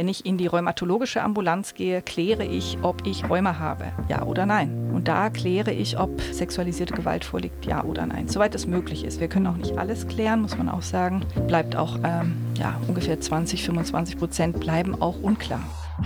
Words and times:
Wenn 0.00 0.08
ich 0.08 0.24
in 0.24 0.38
die 0.38 0.46
rheumatologische 0.46 1.22
Ambulanz 1.22 1.74
gehe, 1.74 2.00
kläre 2.00 2.42
ich, 2.42 2.78
ob 2.80 3.06
ich 3.06 3.28
Rheuma 3.28 3.58
habe, 3.58 3.92
ja 4.08 4.22
oder 4.22 4.46
nein. 4.46 4.90
Und 4.94 5.08
da 5.08 5.28
kläre 5.28 5.72
ich, 5.72 5.98
ob 5.98 6.22
sexualisierte 6.22 6.94
Gewalt 6.94 7.22
vorliegt, 7.22 7.66
ja 7.66 7.84
oder 7.84 8.06
nein. 8.06 8.26
Soweit 8.26 8.54
es 8.54 8.66
möglich 8.66 9.04
ist. 9.04 9.20
Wir 9.20 9.28
können 9.28 9.46
auch 9.46 9.58
nicht 9.58 9.76
alles 9.76 10.08
klären, 10.08 10.40
muss 10.40 10.56
man 10.56 10.70
auch 10.70 10.80
sagen. 10.80 11.26
Bleibt 11.46 11.76
auch 11.76 11.98
ähm, 12.02 12.34
ja, 12.54 12.80
ungefähr 12.88 13.20
20, 13.20 13.62
25 13.62 14.16
Prozent 14.16 14.58
bleiben 14.58 15.02
auch 15.02 15.20
unklar. 15.20 15.60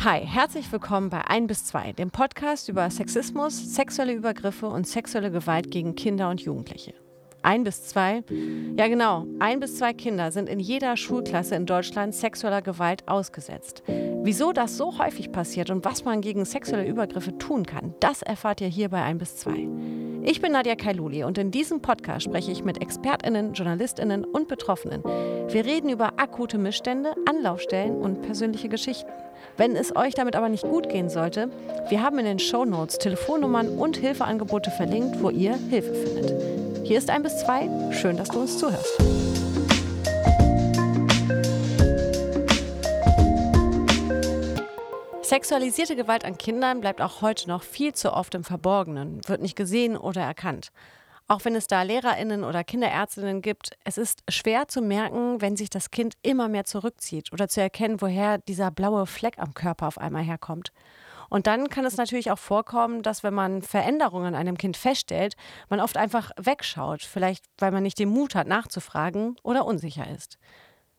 Hi, 0.04 0.26
herzlich 0.26 0.72
willkommen 0.72 1.08
bei 1.08 1.24
1 1.28 1.46
bis 1.46 1.64
2, 1.66 1.92
dem 1.92 2.10
Podcast 2.10 2.68
über 2.68 2.90
Sexismus, 2.90 3.76
sexuelle 3.76 4.12
Übergriffe 4.12 4.66
und 4.66 4.88
sexuelle 4.88 5.30
Gewalt 5.30 5.70
gegen 5.70 5.94
Kinder 5.94 6.30
und 6.30 6.40
Jugendliche. 6.40 6.94
Ein 7.44 7.62
bis 7.62 7.84
zwei, 7.84 8.24
ja 8.74 8.88
genau, 8.88 9.26
ein 9.38 9.60
bis 9.60 9.76
zwei 9.76 9.92
Kinder 9.92 10.30
sind 10.30 10.48
in 10.48 10.60
jeder 10.60 10.96
Schulklasse 10.96 11.54
in 11.54 11.66
Deutschland 11.66 12.14
sexueller 12.14 12.62
Gewalt 12.62 13.06
ausgesetzt. 13.06 13.82
Wieso 13.86 14.54
das 14.54 14.78
so 14.78 14.98
häufig 14.98 15.30
passiert 15.30 15.68
und 15.68 15.84
was 15.84 16.06
man 16.06 16.22
gegen 16.22 16.46
sexuelle 16.46 16.88
Übergriffe 16.88 17.36
tun 17.36 17.66
kann, 17.66 17.92
das 18.00 18.22
erfahrt 18.22 18.62
ihr 18.62 18.68
hier 18.68 18.88
bei 18.88 19.02
ein 19.02 19.18
bis 19.18 19.36
zwei. 19.36 19.68
Ich 20.22 20.40
bin 20.40 20.52
Nadja 20.52 20.74
Kailuli 20.74 21.22
und 21.22 21.36
in 21.36 21.50
diesem 21.50 21.82
Podcast 21.82 22.24
spreche 22.24 22.50
ich 22.50 22.64
mit 22.64 22.80
ExpertInnen, 22.80 23.52
JournalistInnen 23.52 24.24
und 24.24 24.48
Betroffenen. 24.48 25.04
Wir 25.04 25.66
reden 25.66 25.90
über 25.90 26.18
akute 26.18 26.56
Missstände, 26.56 27.14
Anlaufstellen 27.28 27.96
und 27.96 28.22
persönliche 28.22 28.70
Geschichten. 28.70 29.12
Wenn 29.56 29.76
es 29.76 29.94
euch 29.94 30.14
damit 30.14 30.34
aber 30.34 30.48
nicht 30.48 30.64
gut 30.64 30.88
gehen 30.88 31.08
sollte, 31.08 31.48
wir 31.88 32.02
haben 32.02 32.18
in 32.18 32.24
den 32.24 32.38
Show 32.40 32.64
Notes 32.64 32.98
Telefonnummern 32.98 33.68
und 33.68 33.96
Hilfeangebote 33.96 34.72
verlinkt, 34.72 35.22
wo 35.22 35.30
ihr 35.30 35.54
Hilfe 35.54 35.94
findet. 35.94 36.84
Hier 36.84 36.98
ist 36.98 37.08
ein 37.08 37.22
bis 37.22 37.38
zwei. 37.38 37.68
Schön, 37.92 38.16
dass 38.16 38.28
du 38.30 38.40
uns 38.40 38.58
zuhörst. 38.58 39.00
Sexualisierte 45.22 45.94
Gewalt 45.94 46.24
an 46.24 46.36
Kindern 46.36 46.80
bleibt 46.80 47.00
auch 47.00 47.22
heute 47.22 47.48
noch 47.48 47.62
viel 47.62 47.94
zu 47.94 48.12
oft 48.12 48.34
im 48.34 48.42
Verborgenen, 48.44 49.20
wird 49.26 49.40
nicht 49.40 49.56
gesehen 49.56 49.96
oder 49.96 50.20
erkannt. 50.20 50.72
Auch 51.26 51.44
wenn 51.46 51.54
es 51.54 51.66
da 51.66 51.82
Lehrerinnen 51.82 52.44
oder 52.44 52.64
Kinderärztinnen 52.64 53.40
gibt, 53.40 53.70
es 53.84 53.96
ist 53.96 54.22
schwer 54.28 54.68
zu 54.68 54.82
merken, 54.82 55.40
wenn 55.40 55.56
sich 55.56 55.70
das 55.70 55.90
Kind 55.90 56.14
immer 56.22 56.48
mehr 56.48 56.64
zurückzieht 56.64 57.32
oder 57.32 57.48
zu 57.48 57.62
erkennen, 57.62 58.02
woher 58.02 58.38
dieser 58.38 58.70
blaue 58.70 59.06
Fleck 59.06 59.38
am 59.38 59.54
Körper 59.54 59.86
auf 59.88 59.96
einmal 59.96 60.22
herkommt. 60.22 60.70
Und 61.30 61.46
dann 61.46 61.68
kann 61.70 61.86
es 61.86 61.96
natürlich 61.96 62.30
auch 62.30 62.38
vorkommen, 62.38 63.02
dass 63.02 63.22
wenn 63.22 63.32
man 63.32 63.62
Veränderungen 63.62 64.26
an 64.26 64.34
einem 64.34 64.58
Kind 64.58 64.76
feststellt, 64.76 65.34
man 65.70 65.80
oft 65.80 65.96
einfach 65.96 66.30
wegschaut, 66.36 67.02
vielleicht 67.02 67.46
weil 67.56 67.72
man 67.72 67.82
nicht 67.82 67.98
den 67.98 68.10
Mut 68.10 68.34
hat 68.34 68.46
nachzufragen 68.46 69.36
oder 69.42 69.64
unsicher 69.64 70.08
ist. 70.10 70.38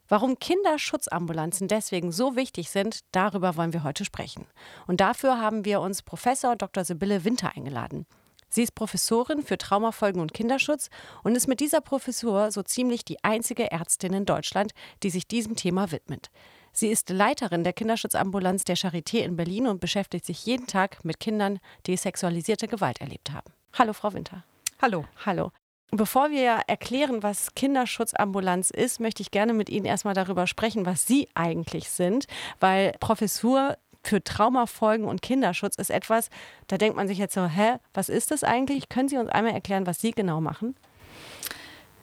Warum 0.08 0.40
Kinderschutzambulanzen 0.40 1.68
deswegen 1.68 2.12
so 2.12 2.36
wichtig 2.36 2.72
sind, 2.72 3.02
darüber 3.12 3.58
wollen 3.58 3.74
wir 3.74 3.84
heute 3.84 4.06
sprechen. 4.06 4.48
Und 4.88 5.02
dafür 5.02 5.40
haben 5.40 5.66
wir 5.66 5.82
uns 5.82 6.02
Professor 6.02 6.56
Dr. 6.56 6.84
Sibylle 6.84 7.24
Winter 7.26 7.52
eingeladen. 7.56 8.08
Sie 8.56 8.64
ist 8.64 8.74
Professorin 8.74 9.44
für 9.44 9.58
Traumafolgen 9.58 10.22
und 10.22 10.34
Kinderschutz 10.34 10.90
und 11.24 11.36
ist 11.36 11.50
mit 11.50 11.60
dieser 11.60 11.82
Professur 11.82 12.54
so 12.54 12.64
ziemlich 12.64 13.04
die 13.04 13.22
einzige 13.22 13.70
Ärztin 13.70 14.14
in 14.14 14.24
Deutschland, 14.24 14.72
die 15.04 15.10
sich 15.10 15.28
diesem 15.28 15.58
Thema 15.58 15.92
widmet. 15.92 16.30
Sie 16.72 16.88
ist 16.88 17.10
Leiterin 17.10 17.66
der 17.66 17.74
Kinderschutzambulanz 17.74 18.64
der 18.64 18.78
Charité 18.78 19.18
in 19.18 19.36
Berlin 19.36 19.68
und 19.68 19.82
beschäftigt 19.82 20.26
sich 20.26 20.46
jeden 20.46 20.68
Tag 20.68 21.04
mit 21.04 21.20
Kindern, 21.20 21.60
die 21.86 21.98
sexualisierte 21.98 22.70
Gewalt 22.70 23.02
erlebt 23.02 23.34
haben. 23.34 23.52
Hallo, 23.74 23.92
Frau 23.92 24.14
Winter. 24.14 24.46
Hallo. 24.82 25.04
Hallo. 25.26 25.52
Bevor 25.92 26.32
wir 26.32 26.62
erklären, 26.68 27.24
was 27.24 27.54
Kinderschutzambulanz 27.56 28.70
ist, 28.70 29.02
möchte 29.02 29.22
ich 29.22 29.32
gerne 29.32 29.54
mit 29.54 29.70
Ihnen 29.70 29.86
erstmal 29.86 30.14
darüber 30.14 30.48
sprechen, 30.48 30.86
was 30.86 31.06
Sie 31.06 31.28
eigentlich 31.36 31.90
sind, 31.90 32.26
weil 32.62 32.94
Professur 33.00 33.78
für 34.06 34.24
Traumafolgen 34.24 35.08
und 35.08 35.22
Kinderschutz 35.22 35.76
ist 35.78 35.90
etwas, 35.90 36.30
da 36.68 36.78
denkt 36.78 36.96
man 36.96 37.08
sich 37.08 37.18
jetzt 37.18 37.34
so, 37.34 37.46
hä, 37.46 37.76
was 37.94 38.10
ist 38.10 38.32
das 38.32 38.44
eigentlich? 38.44 38.90
Können 38.90 39.10
Sie 39.10 39.18
uns 39.18 39.30
einmal 39.30 39.54
erklären, 39.54 39.88
was 39.88 40.00
Sie 40.00 40.12
genau 40.12 40.42
machen? 40.42 40.76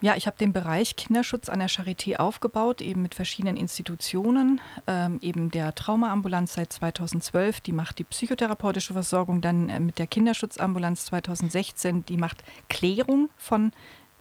Ja, 0.02 0.16
ich 0.16 0.26
habe 0.26 0.36
den 0.36 0.52
Bereich 0.52 0.96
Kinderschutz 0.96 1.48
an 1.48 1.60
der 1.60 1.68
Charité 1.68 2.16
aufgebaut, 2.16 2.80
eben 2.80 3.02
mit 3.02 3.14
verschiedenen 3.14 3.56
Institutionen, 3.56 4.60
ähm, 4.88 5.20
eben 5.22 5.52
der 5.52 5.76
Traumaambulanz 5.76 6.54
seit 6.54 6.72
2012, 6.72 7.60
die 7.60 7.70
macht 7.70 8.00
die 8.00 8.04
psychotherapeutische 8.04 8.94
Versorgung, 8.94 9.40
dann 9.40 9.68
äh, 9.68 9.78
mit 9.78 10.00
der 10.00 10.08
Kinderschutzambulanz 10.08 11.06
2016, 11.06 12.04
die 12.04 12.16
macht 12.16 12.42
Klärung 12.68 13.30
von 13.36 13.70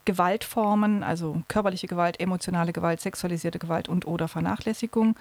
Gewaltformen, 0.06 1.04
also 1.04 1.42
körperliche 1.48 1.88
Gewalt, 1.88 2.20
emotionale 2.20 2.74
Gewalt, 2.74 3.02
sexualisierte 3.02 3.60
Gewalt 3.60 3.88
und 3.90 4.06
oder 4.08 4.28
Vernachlässigung. 4.28 5.16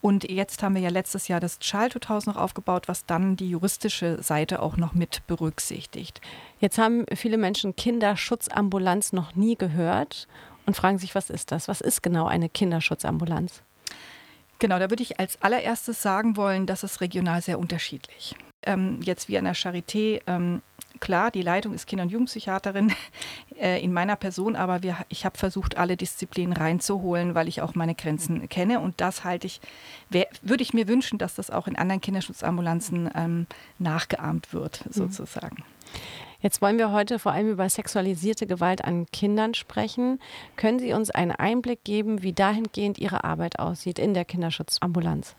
Und 0.00 0.28
jetzt 0.30 0.62
haben 0.62 0.74
wir 0.74 0.82
ja 0.82 0.90
letztes 0.90 1.28
Jahr 1.28 1.40
das 1.40 1.58
Childhood 1.58 2.08
House 2.08 2.26
noch 2.26 2.36
aufgebaut, 2.36 2.88
was 2.88 3.06
dann 3.06 3.36
die 3.36 3.50
juristische 3.50 4.22
Seite 4.22 4.60
auch 4.62 4.76
noch 4.76 4.94
mit 4.94 5.26
berücksichtigt. 5.26 6.20
Jetzt 6.60 6.78
haben 6.78 7.06
viele 7.14 7.38
Menschen 7.38 7.76
Kinderschutzambulanz 7.76 9.12
noch 9.12 9.34
nie 9.34 9.56
gehört 9.56 10.26
und 10.66 10.76
fragen 10.76 10.98
sich, 10.98 11.14
was 11.14 11.30
ist 11.30 11.52
das? 11.52 11.68
Was 11.68 11.80
ist 11.80 12.02
genau 12.02 12.26
eine 12.26 12.48
Kinderschutzambulanz? 12.48 13.62
Genau, 14.58 14.78
da 14.78 14.90
würde 14.90 15.02
ich 15.02 15.20
als 15.20 15.40
allererstes 15.42 16.00
sagen 16.02 16.36
wollen, 16.36 16.66
das 16.66 16.82
ist 16.82 17.00
regional 17.00 17.42
sehr 17.42 17.58
unterschiedlich. 17.58 18.34
Ähm, 18.62 19.00
jetzt 19.02 19.28
wie 19.28 19.38
an 19.38 19.44
der 19.44 19.54
Charité 19.54 20.22
ähm, 20.26 20.62
klar, 21.00 21.30
die 21.30 21.42
Leitung 21.42 21.74
ist 21.74 21.86
Kinder- 21.86 22.04
und 22.04 22.10
Jugendpsychiaterin 22.10 22.92
äh, 23.60 23.82
in 23.82 23.92
meiner 23.92 24.16
Person, 24.16 24.56
aber 24.56 24.82
wir, 24.82 24.98
ich 25.08 25.24
habe 25.24 25.38
versucht, 25.38 25.76
alle 25.76 25.96
Disziplinen 25.96 26.52
reinzuholen, 26.52 27.34
weil 27.34 27.48
ich 27.48 27.62
auch 27.62 27.74
meine 27.74 27.94
Grenzen 27.94 28.48
kenne. 28.48 28.80
Und 28.80 29.00
das 29.00 29.24
halte 29.24 29.46
ich, 29.46 29.60
würde 30.42 30.62
ich 30.62 30.74
mir 30.74 30.88
wünschen, 30.88 31.18
dass 31.18 31.34
das 31.34 31.50
auch 31.50 31.66
in 31.66 31.76
anderen 31.76 32.00
Kinderschutzambulanzen 32.00 33.10
ähm, 33.14 33.46
nachgeahmt 33.78 34.52
wird, 34.52 34.84
mhm. 34.86 34.92
sozusagen. 34.92 35.64
Jetzt 36.40 36.60
wollen 36.60 36.78
wir 36.78 36.92
heute 36.92 37.18
vor 37.18 37.32
allem 37.32 37.50
über 37.50 37.68
sexualisierte 37.68 38.46
Gewalt 38.46 38.84
an 38.84 39.06
Kindern 39.06 39.54
sprechen. 39.54 40.20
Können 40.56 40.78
Sie 40.78 40.92
uns 40.92 41.10
einen 41.10 41.32
Einblick 41.32 41.82
geben, 41.84 42.22
wie 42.22 42.32
dahingehend 42.32 42.98
Ihre 42.98 43.24
Arbeit 43.24 43.58
aussieht 43.58 43.98
in 43.98 44.14
der 44.14 44.24
Kinderschutzambulanz? 44.24 45.34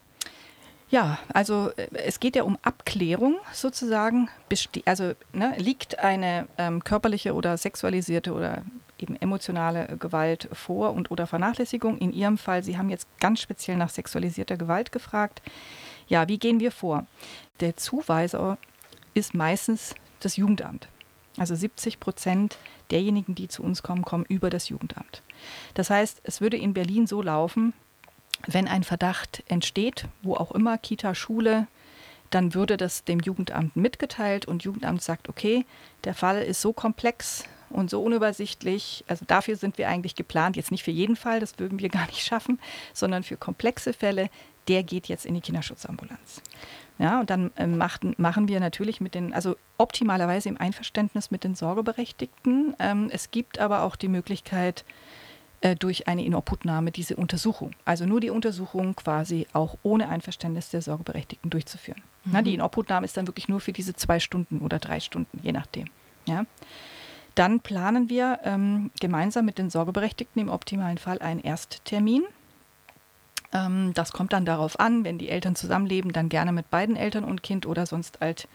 Ja, 0.90 1.20
also 1.34 1.72
äh, 1.76 1.88
es 1.94 2.20
geht 2.20 2.36
ja 2.36 2.44
um 2.44 2.58
Abklärung 2.62 3.38
sozusagen. 3.54 4.30
Also 4.86 5.14
ne, 5.34 5.54
liegt 5.58 6.00
eine 6.00 6.48
ähm, 6.58 6.84
körperliche 6.84 7.34
oder 7.34 7.58
sexualisierte 7.58 8.34
oder 8.34 8.64
eben 9.00 9.16
emotionale 9.18 9.98
Gewalt 9.98 10.50
vor 10.54 10.94
und 10.94 11.12
oder 11.12 11.28
Vernachlässigung. 11.28 11.98
In 11.98 12.14
Ihrem 12.14 12.38
Fall, 12.38 12.64
Sie 12.64 12.78
haben 12.78 12.90
jetzt 12.90 13.08
ganz 13.20 13.42
speziell 13.42 13.78
nach 13.78 13.90
sexualisierter 13.90 14.58
Gewalt 14.58 14.92
gefragt. 14.92 15.42
Ja, 16.08 16.28
wie 16.28 16.40
gehen 16.40 16.60
wir 16.60 16.72
vor? 16.72 17.06
Der 17.60 17.76
Zuweiser 17.76 18.58
ist 19.14 19.34
meistens 19.34 19.94
das 20.22 20.38
Jugendamt. 20.38 20.88
Also 21.38 21.54
70 21.54 22.00
Prozent 22.00 22.58
derjenigen, 22.90 23.36
die 23.36 23.48
zu 23.48 23.62
uns 23.62 23.84
kommen, 23.84 24.04
kommen 24.04 24.26
über 24.28 24.50
das 24.50 24.70
Jugendamt. 24.70 25.22
Das 25.74 25.90
heißt, 25.90 26.22
es 26.24 26.42
würde 26.42 26.58
in 26.58 26.74
Berlin 26.74 27.06
so 27.06 27.22
laufen, 27.22 27.74
wenn 28.46 28.68
ein 28.68 28.84
Verdacht 28.84 29.44
entsteht, 29.48 30.06
wo 30.22 30.36
auch 30.36 30.52
immer, 30.52 30.78
Kita, 30.78 31.16
Schule, 31.16 31.68
dann 32.30 32.54
würde 32.54 32.78
das 32.78 33.04
dem 33.04 33.20
Jugendamt 33.20 33.76
mitgeteilt 33.76 34.46
und 34.46 34.64
Jugendamt 34.64 35.02
sagt, 35.02 35.30
okay, 35.30 35.66
der 36.04 36.14
Fall 36.14 36.42
ist 36.42 36.62
so 36.62 36.74
komplex 36.74 37.46
und 37.70 37.90
so 37.90 38.02
unübersichtlich, 38.02 39.04
also 39.08 39.26
dafür 39.26 39.56
sind 39.56 39.78
wir 39.78 39.90
eigentlich 39.90 40.16
geplant, 40.16 40.56
jetzt 40.56 40.72
nicht 40.72 40.84
für 40.84 40.92
jeden 40.92 41.16
Fall, 41.16 41.40
das 41.40 41.58
würden 41.60 41.80
wir 41.80 41.90
gar 41.98 42.06
nicht 42.08 42.26
schaffen, 42.26 42.60
sondern 42.94 43.24
für 43.24 43.38
komplexe 43.38 43.94
Fälle, 43.94 44.30
der 44.68 44.84
geht 44.84 45.08
jetzt 45.08 45.26
in 45.26 45.34
die 45.34 45.42
Kinderschutzambulanz. 45.42 46.42
Ja, 47.00 47.20
und 47.20 47.30
dann 47.30 47.52
äh, 47.56 47.68
machten, 47.68 48.16
machen 48.18 48.48
wir 48.48 48.60
natürlich 48.60 49.00
mit 49.00 49.14
den, 49.14 49.34
also 49.34 49.56
optimalerweise 49.78 50.50
im 50.50 50.58
Einverständnis 50.58 51.30
mit 51.30 51.44
den 51.44 51.56
Sorgeberechtigten. 51.56 52.76
Ähm, 52.80 53.10
es 53.12 53.30
gibt 53.30 53.60
aber 53.60 53.84
auch 53.84 53.96
die 53.96 54.08
Möglichkeit, 54.08 54.84
äh, 55.62 55.76
durch 55.76 56.08
eine 56.08 56.24
Inobhutnahme 56.24 56.92
diese 56.92 57.16
Untersuchung, 57.16 57.72
also 57.84 58.06
nur 58.06 58.20
die 58.20 58.30
Untersuchung 58.30 58.96
quasi 58.96 59.48
auch 59.54 59.78
ohne 59.84 60.10
Einverständnis 60.10 60.70
der 60.70 60.82
Sorgeberechtigten 60.82 61.50
durchzuführen. 61.50 62.02
Mhm. 62.26 62.32
Na, 62.34 62.42
die 62.42 62.54
Inobhutnahme 62.54 63.06
ist 63.06 63.18
dann 63.18 63.28
wirklich 63.28 63.48
nur 63.48 63.60
für 63.60 63.74
diese 63.74 63.96
zwei 63.96 64.20
Stunden 64.20 64.60
oder 64.60 64.80
drei 64.80 65.00
Stunden, 65.00 65.40
je 65.42 65.52
nachdem. 65.52 65.88
Ja. 66.28 66.46
Dann 67.36 67.60
planen 67.60 68.10
wir 68.10 68.40
ähm, 68.44 68.92
gemeinsam 69.00 69.46
mit 69.46 69.58
den 69.58 69.70
Sorgeberechtigten 69.70 70.42
im 70.42 70.50
optimalen 70.50 70.98
Fall 70.98 71.20
einen 71.20 71.40
Ersttermin. 71.40 72.24
Ähm, 73.54 73.94
das 73.94 74.12
kommt 74.12 74.34
dann 74.34 74.46
darauf 74.46 74.80
an, 74.80 75.04
wenn 75.04 75.18
die 75.18 75.30
Eltern 75.30 75.56
zusammenleben, 75.56 76.14
dann 76.14 76.30
gerne 76.30 76.52
mit 76.52 76.70
beiden 76.70 76.96
Eltern 76.96 77.24
und 77.24 77.44
Kind 77.44 77.66
oder 77.66 77.86
sonst 77.86 78.20
halt 78.22 78.48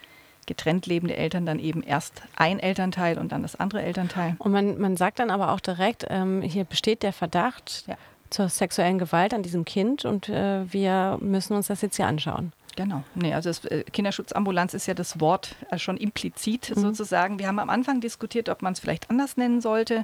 getrennt 0.45 0.85
lebende 0.85 1.15
Eltern 1.15 1.45
dann 1.45 1.59
eben 1.59 1.83
erst 1.83 2.21
ein 2.35 2.59
Elternteil 2.59 3.17
und 3.17 3.31
dann 3.31 3.41
das 3.41 3.55
andere 3.55 3.81
Elternteil. 3.81 4.35
Und 4.39 4.51
man, 4.51 4.79
man 4.79 4.97
sagt 4.97 5.19
dann 5.19 5.29
aber 5.29 5.51
auch 5.51 5.59
direkt, 5.59 6.05
ähm, 6.09 6.41
hier 6.41 6.63
besteht 6.63 7.03
der 7.03 7.13
Verdacht 7.13 7.85
ja. 7.87 7.95
zur 8.29 8.49
sexuellen 8.49 8.99
Gewalt 8.99 9.33
an 9.33 9.43
diesem 9.43 9.65
Kind 9.65 10.05
und 10.05 10.29
äh, 10.29 10.71
wir 10.71 11.17
müssen 11.21 11.55
uns 11.55 11.67
das 11.67 11.81
jetzt 11.81 11.95
hier 11.97 12.07
anschauen. 12.07 12.53
Genau. 12.75 13.03
Nee, 13.13 13.33
also 13.33 13.49
das, 13.49 13.65
äh, 13.65 13.83
Kinderschutzambulanz 13.83 14.73
ist 14.73 14.87
ja 14.87 14.93
das 14.93 15.19
Wort 15.19 15.55
äh, 15.69 15.77
schon 15.77 15.97
implizit 15.97 16.75
mhm. 16.75 16.81
sozusagen. 16.81 17.39
Wir 17.39 17.47
haben 17.47 17.59
am 17.59 17.69
Anfang 17.69 18.01
diskutiert, 18.01 18.49
ob 18.49 18.61
man 18.61 18.73
es 18.73 18.79
vielleicht 18.79 19.09
anders 19.09 19.37
nennen 19.37 19.61
sollte. 19.61 20.03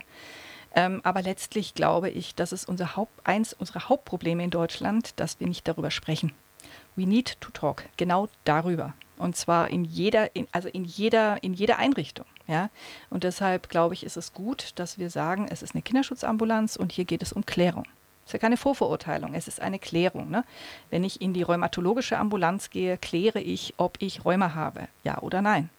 Ähm, 0.76 1.02
aber 1.04 1.24
letztlich 1.24 1.74
glaube 1.74 2.12
ich, 2.12 2.36
das 2.36 2.52
ist 2.52 2.70
unser 2.70 2.96
Haupt, 2.96 3.26
eins 3.26 3.54
unserer 3.54 3.90
Hauptprobleme 3.90 4.44
in 4.44 4.52
Deutschland, 4.52 5.20
dass 5.20 5.40
wir 5.40 5.48
nicht 5.48 5.68
darüber 5.68 5.90
sprechen 5.90 6.32
we 7.00 7.06
need 7.06 7.40
to 7.40 7.50
talk, 7.52 7.86
genau 7.98 8.28
darüber. 8.44 8.94
Und 9.20 9.36
zwar 9.36 9.70
in 9.70 9.84
jeder, 9.84 10.36
in, 10.36 10.48
also 10.52 10.70
in 10.70 10.86
jeder, 10.86 11.44
in 11.44 11.54
jeder 11.54 11.78
Einrichtung. 11.78 12.26
Ja? 12.48 12.70
Und 13.10 13.24
deshalb 13.26 13.70
glaube 13.70 13.94
ich, 13.94 14.04
ist 14.04 14.18
es 14.18 14.34
gut, 14.34 14.72
dass 14.76 14.98
wir 14.98 15.10
sagen, 15.10 15.48
es 15.52 15.62
ist 15.62 15.76
eine 15.76 15.84
Kinderschutzambulanz 15.84 16.78
und 16.78 16.92
hier 16.92 17.06
geht 17.06 17.22
es 17.22 17.34
um 17.34 17.46
Klärung. 17.46 17.86
Es 18.24 18.30
ist 18.30 18.34
ja 18.34 18.40
keine 18.40 18.58
Vorverurteilung, 18.58 19.34
es 19.34 19.48
ist 19.48 19.60
eine 19.60 19.78
Klärung. 19.78 20.30
Ne? 20.30 20.46
Wenn 20.90 21.04
ich 21.04 21.22
in 21.22 21.34
die 21.34 21.42
rheumatologische 21.42 22.18
Ambulanz 22.18 22.70
gehe, 22.70 22.98
kläre 22.98 23.42
ich, 23.42 23.74
ob 23.78 23.98
ich 24.00 24.24
Rheuma 24.24 24.56
habe, 24.56 24.88
ja 25.04 25.20
oder 25.20 25.42
nein. 25.42 25.70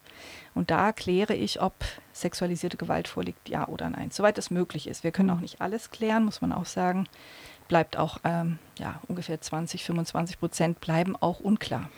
Und 0.55 0.71
da 0.71 0.93
kläre 0.93 1.35
ich, 1.35 1.63
ob 1.63 1.73
sexualisierte 2.13 2.77
Gewalt 2.77 3.09
vorliegt, 3.09 3.49
ja 3.49 3.69
oder 3.69 3.89
nein, 3.89 4.11
soweit 4.11 4.37
es 4.37 4.51
möglich 4.51 4.87
ist. 4.87 5.03
Wir 5.03 5.13
können 5.13 5.31
auch 5.31 5.41
nicht 5.41 5.63
alles 5.63 5.91
klären, 5.91 6.25
muss 6.25 6.43
man 6.43 6.53
auch 6.53 6.67
sagen. 6.67 7.09
Bleibt 7.69 7.97
auch 7.97 8.19
ähm, 8.25 8.59
ja, 8.79 9.01
ungefähr 9.07 9.41
20, 9.41 9.85
25 9.85 10.41
Prozent 10.41 10.81
bleiben 10.81 11.15
auch 11.17 11.41
unklar. 11.41 11.89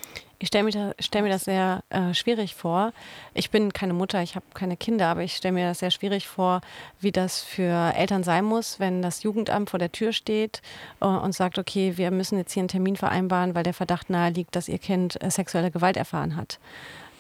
Ich 0.43 0.49
stelle 0.49 0.65
mir, 0.65 0.95
stell 0.99 1.23
mir 1.23 1.29
das 1.29 1.45
sehr 1.45 1.85
äh, 1.91 2.13
schwierig 2.15 2.57
vor. 2.57 2.93
Ich 3.33 3.53
bin 3.53 3.73
keine 3.73 3.93
Mutter, 3.93 4.25
ich 4.25 4.35
habe 4.35 4.45
keine 4.55 4.77
Kinder, 4.77 5.07
aber 5.07 5.23
ich 5.23 5.37
stelle 5.37 5.55
mir 5.55 5.69
das 5.69 5.79
sehr 5.79 5.93
schwierig 5.93 6.27
vor, 6.27 6.63
wie 6.99 7.13
das 7.13 7.43
für 7.43 7.95
Eltern 7.95 8.25
sein 8.25 8.45
muss, 8.45 8.81
wenn 8.81 9.03
das 9.03 9.23
Jugendamt 9.23 9.71
vor 9.71 9.79
der 9.79 9.93
Tür 9.93 10.13
steht 10.13 10.61
äh, 11.01 11.05
und 11.05 11.33
sagt, 11.33 11.61
okay, 11.61 11.97
wir 11.97 12.11
müssen 12.11 12.39
jetzt 12.39 12.55
hier 12.55 12.63
einen 12.63 12.69
Termin 12.69 12.97
vereinbaren, 12.97 13.55
weil 13.55 13.63
der 13.63 13.73
Verdacht 13.73 14.11
nahe 14.11 14.33
liegt, 14.33 14.57
dass 14.57 14.69
Ihr 14.69 14.79
Kind 14.79 15.23
äh, 15.23 15.31
sexuelle 15.31 15.71
Gewalt 15.71 15.97
erfahren 15.97 16.35
hat. 16.35 16.59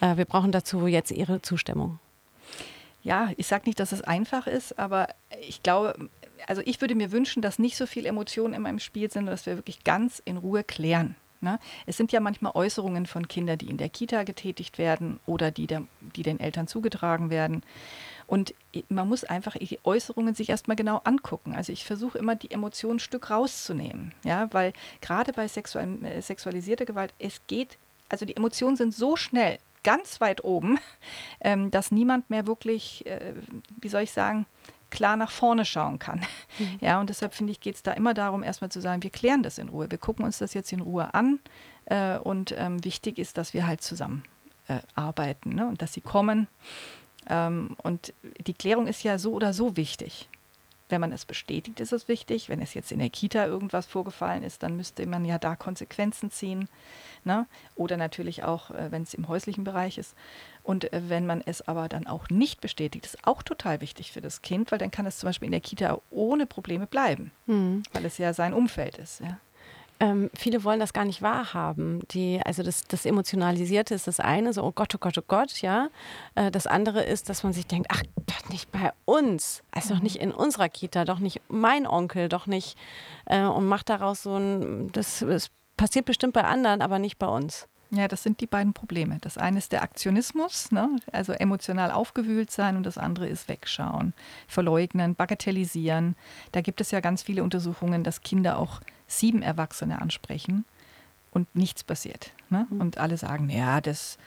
Äh, 0.00 0.16
wir 0.16 0.24
brauchen 0.24 0.50
dazu 0.50 0.88
jetzt 0.88 1.12
Ihre 1.12 1.40
Zustimmung. 1.42 2.00
Ja, 3.04 3.30
ich 3.36 3.46
sage 3.46 3.66
nicht, 3.66 3.78
dass 3.78 3.92
es 3.92 4.02
einfach 4.02 4.48
ist, 4.48 4.80
aber 4.80 5.06
ich 5.46 5.62
glaube, 5.62 6.10
also 6.48 6.60
ich 6.64 6.80
würde 6.80 6.96
mir 6.96 7.12
wünschen, 7.12 7.40
dass 7.40 7.60
nicht 7.60 7.76
so 7.76 7.86
viel 7.86 8.04
Emotionen 8.04 8.52
in 8.52 8.62
meinem 8.62 8.80
Spiel 8.80 9.12
sind, 9.12 9.26
dass 9.26 9.46
wir 9.46 9.54
wirklich 9.54 9.84
ganz 9.84 10.20
in 10.24 10.38
Ruhe 10.38 10.64
klären. 10.64 11.14
Ne? 11.42 11.58
Es 11.86 11.96
sind 11.96 12.12
ja 12.12 12.20
manchmal 12.20 12.52
Äußerungen 12.54 13.06
von 13.06 13.26
Kindern, 13.26 13.58
die 13.58 13.68
in 13.68 13.76
der 13.76 13.88
Kita 13.88 14.22
getätigt 14.22 14.78
werden 14.78 15.18
oder 15.26 15.50
die, 15.50 15.66
der, 15.66 15.82
die 16.14 16.22
den 16.22 16.40
Eltern 16.40 16.68
zugetragen 16.68 17.30
werden. 17.30 17.62
Und 18.26 18.54
man 18.88 19.08
muss 19.08 19.24
einfach 19.24 19.56
die 19.56 19.80
Äußerungen 19.84 20.34
sich 20.34 20.48
erstmal 20.48 20.76
genau 20.76 21.02
angucken. 21.04 21.54
Also 21.54 21.72
ich 21.72 21.84
versuche 21.84 22.18
immer, 22.18 22.36
die 22.36 22.50
Emotionen 22.50 22.96
ein 22.96 23.00
Stück 23.00 23.30
rauszunehmen. 23.30 24.14
Ja, 24.24 24.48
weil 24.52 24.72
gerade 25.00 25.32
bei 25.32 25.48
sexual, 25.48 26.02
äh, 26.04 26.22
sexualisierter 26.22 26.86
Gewalt, 26.86 27.12
es 27.18 27.40
geht, 27.46 27.76
also 28.08 28.24
die 28.24 28.36
Emotionen 28.36 28.76
sind 28.76 28.94
so 28.94 29.16
schnell 29.16 29.58
ganz 29.82 30.20
weit 30.20 30.44
oben, 30.44 30.78
ähm, 31.40 31.70
dass 31.70 31.90
niemand 31.90 32.30
mehr 32.30 32.46
wirklich, 32.46 33.04
äh, 33.06 33.34
wie 33.80 33.88
soll 33.88 34.02
ich 34.02 34.12
sagen, 34.12 34.46
klar 34.92 35.16
nach 35.16 35.30
vorne 35.30 35.64
schauen 35.64 35.98
kann. 35.98 36.20
Mhm. 36.58 36.78
Ja, 36.80 37.00
und 37.00 37.08
deshalb 37.08 37.34
finde 37.34 37.50
ich, 37.50 37.60
geht 37.60 37.74
es 37.74 37.82
da 37.82 37.92
immer 37.92 38.14
darum, 38.14 38.42
erstmal 38.44 38.70
zu 38.70 38.80
sagen, 38.80 39.02
wir 39.02 39.10
klären 39.10 39.42
das 39.42 39.58
in 39.58 39.70
Ruhe. 39.70 39.90
Wir 39.90 39.98
gucken 39.98 40.24
uns 40.24 40.38
das 40.38 40.54
jetzt 40.54 40.70
in 40.70 40.80
Ruhe 40.80 41.14
an. 41.14 41.40
Äh, 41.86 42.18
und 42.18 42.54
ähm, 42.56 42.84
wichtig 42.84 43.18
ist, 43.18 43.38
dass 43.38 43.54
wir 43.54 43.66
halt 43.66 43.80
zusammen 43.80 44.22
äh, 44.68 44.78
arbeiten 44.94 45.54
ne? 45.54 45.66
und 45.66 45.82
dass 45.82 45.94
sie 45.94 46.02
kommen. 46.02 46.46
Ähm, 47.28 47.76
und 47.82 48.12
die 48.46 48.54
Klärung 48.54 48.86
ist 48.86 49.02
ja 49.02 49.18
so 49.18 49.32
oder 49.32 49.52
so 49.52 49.76
wichtig. 49.76 50.28
Wenn 50.92 51.00
man 51.00 51.12
es 51.12 51.24
bestätigt, 51.24 51.80
ist 51.80 51.94
es 51.94 52.06
wichtig. 52.06 52.50
Wenn 52.50 52.60
es 52.60 52.74
jetzt 52.74 52.92
in 52.92 52.98
der 52.98 53.08
Kita 53.08 53.46
irgendwas 53.46 53.86
vorgefallen 53.86 54.42
ist, 54.42 54.62
dann 54.62 54.76
müsste 54.76 55.06
man 55.06 55.24
ja 55.24 55.38
da 55.38 55.56
Konsequenzen 55.56 56.30
ziehen. 56.30 56.68
Ne? 57.24 57.46
Oder 57.76 57.96
natürlich 57.96 58.44
auch, 58.44 58.70
äh, 58.72 58.92
wenn 58.92 59.00
es 59.00 59.14
im 59.14 59.26
häuslichen 59.26 59.64
Bereich 59.64 59.96
ist. 59.96 60.14
Und 60.62 60.92
äh, 60.92 61.00
wenn 61.08 61.24
man 61.24 61.40
es 61.40 61.66
aber 61.66 61.88
dann 61.88 62.06
auch 62.06 62.28
nicht 62.28 62.60
bestätigt, 62.60 63.06
ist 63.06 63.26
auch 63.26 63.42
total 63.42 63.80
wichtig 63.80 64.12
für 64.12 64.20
das 64.20 64.42
Kind, 64.42 64.70
weil 64.70 64.78
dann 64.78 64.90
kann 64.90 65.06
es 65.06 65.18
zum 65.18 65.28
Beispiel 65.28 65.46
in 65.46 65.52
der 65.52 65.62
Kita 65.62 65.98
ohne 66.10 66.44
Probleme 66.44 66.86
bleiben, 66.86 67.32
mhm. 67.46 67.84
weil 67.94 68.04
es 68.04 68.18
ja 68.18 68.34
sein 68.34 68.52
Umfeld 68.52 68.98
ist. 68.98 69.20
Ja. 69.20 69.38
Ähm, 70.02 70.30
viele 70.34 70.64
wollen 70.64 70.80
das 70.80 70.92
gar 70.92 71.04
nicht 71.04 71.22
wahrhaben. 71.22 72.00
Die, 72.10 72.40
also 72.44 72.64
das, 72.64 72.82
das 72.82 73.06
Emotionalisierte 73.06 73.94
ist 73.94 74.08
das 74.08 74.18
eine, 74.18 74.52
so 74.52 74.64
oh 74.64 74.72
Gott, 74.72 74.92
oh 74.96 74.98
Gott, 74.98 75.16
oh 75.16 75.22
Gott, 75.24 75.62
ja. 75.62 75.90
Äh, 76.34 76.50
das 76.50 76.66
andere 76.66 77.04
ist, 77.04 77.28
dass 77.28 77.44
man 77.44 77.52
sich 77.52 77.68
denkt, 77.68 77.86
ach, 77.88 78.02
doch 78.26 78.48
nicht 78.48 78.72
bei 78.72 78.90
uns, 79.04 79.62
also 79.70 79.94
mhm. 79.94 79.98
doch 79.98 80.02
nicht 80.02 80.16
in 80.16 80.32
unserer 80.32 80.68
Kita, 80.68 81.04
doch 81.04 81.20
nicht 81.20 81.40
mein 81.46 81.86
Onkel, 81.86 82.28
doch 82.28 82.48
nicht 82.48 82.76
äh, 83.26 83.44
und 83.44 83.68
macht 83.68 83.90
daraus 83.90 84.24
so 84.24 84.34
ein, 84.36 84.90
das, 84.90 85.20
das 85.20 85.50
passiert 85.76 86.04
bestimmt 86.04 86.32
bei 86.32 86.42
anderen, 86.42 86.82
aber 86.82 86.98
nicht 86.98 87.20
bei 87.20 87.28
uns. 87.28 87.68
Ja, 87.94 88.08
das 88.08 88.24
sind 88.24 88.40
die 88.40 88.46
beiden 88.46 88.72
Probleme. 88.72 89.18
Das 89.20 89.38
eine 89.38 89.58
ist 89.58 89.70
der 89.70 89.82
Aktionismus, 89.82 90.72
ne? 90.72 90.88
also 91.12 91.32
emotional 91.32 91.92
aufgewühlt 91.92 92.50
sein 92.50 92.76
und 92.76 92.86
das 92.86 92.98
andere 92.98 93.28
ist 93.28 93.48
wegschauen, 93.48 94.14
verleugnen, 94.48 95.14
bagatellisieren. 95.14 96.16
Da 96.50 96.62
gibt 96.62 96.80
es 96.80 96.90
ja 96.90 97.00
ganz 97.00 97.22
viele 97.22 97.44
Untersuchungen, 97.44 98.02
dass 98.02 98.22
Kinder 98.22 98.58
auch 98.58 98.80
sieben 99.12 99.42
Erwachsene 99.42 100.00
ansprechen 100.00 100.64
und 101.30 101.54
nichts 101.54 101.84
passiert. 101.84 102.32
Ne? 102.50 102.66
Mhm. 102.70 102.80
Und 102.80 102.98
alle 102.98 103.16
sagen, 103.16 103.48
ja, 103.50 103.80
das, 103.80 104.18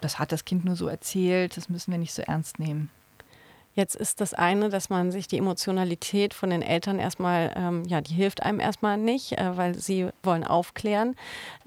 das 0.00 0.18
hat 0.18 0.32
das 0.32 0.44
Kind 0.44 0.64
nur 0.64 0.76
so 0.76 0.88
erzählt, 0.88 1.56
das 1.56 1.68
müssen 1.68 1.90
wir 1.90 1.98
nicht 1.98 2.14
so 2.14 2.22
ernst 2.22 2.58
nehmen. 2.58 2.90
Jetzt 3.72 3.94
ist 3.94 4.20
das 4.20 4.34
eine, 4.34 4.68
dass 4.68 4.90
man 4.90 5.12
sich 5.12 5.28
die 5.28 5.38
Emotionalität 5.38 6.34
von 6.34 6.50
den 6.50 6.60
Eltern 6.60 6.98
erstmal, 6.98 7.52
ähm, 7.54 7.84
ja, 7.84 8.00
die 8.00 8.14
hilft 8.14 8.42
einem 8.42 8.58
erstmal 8.58 8.98
nicht, 8.98 9.38
äh, 9.38 9.56
weil 9.56 9.76
sie 9.76 10.08
wollen 10.24 10.42
aufklären. 10.42 11.14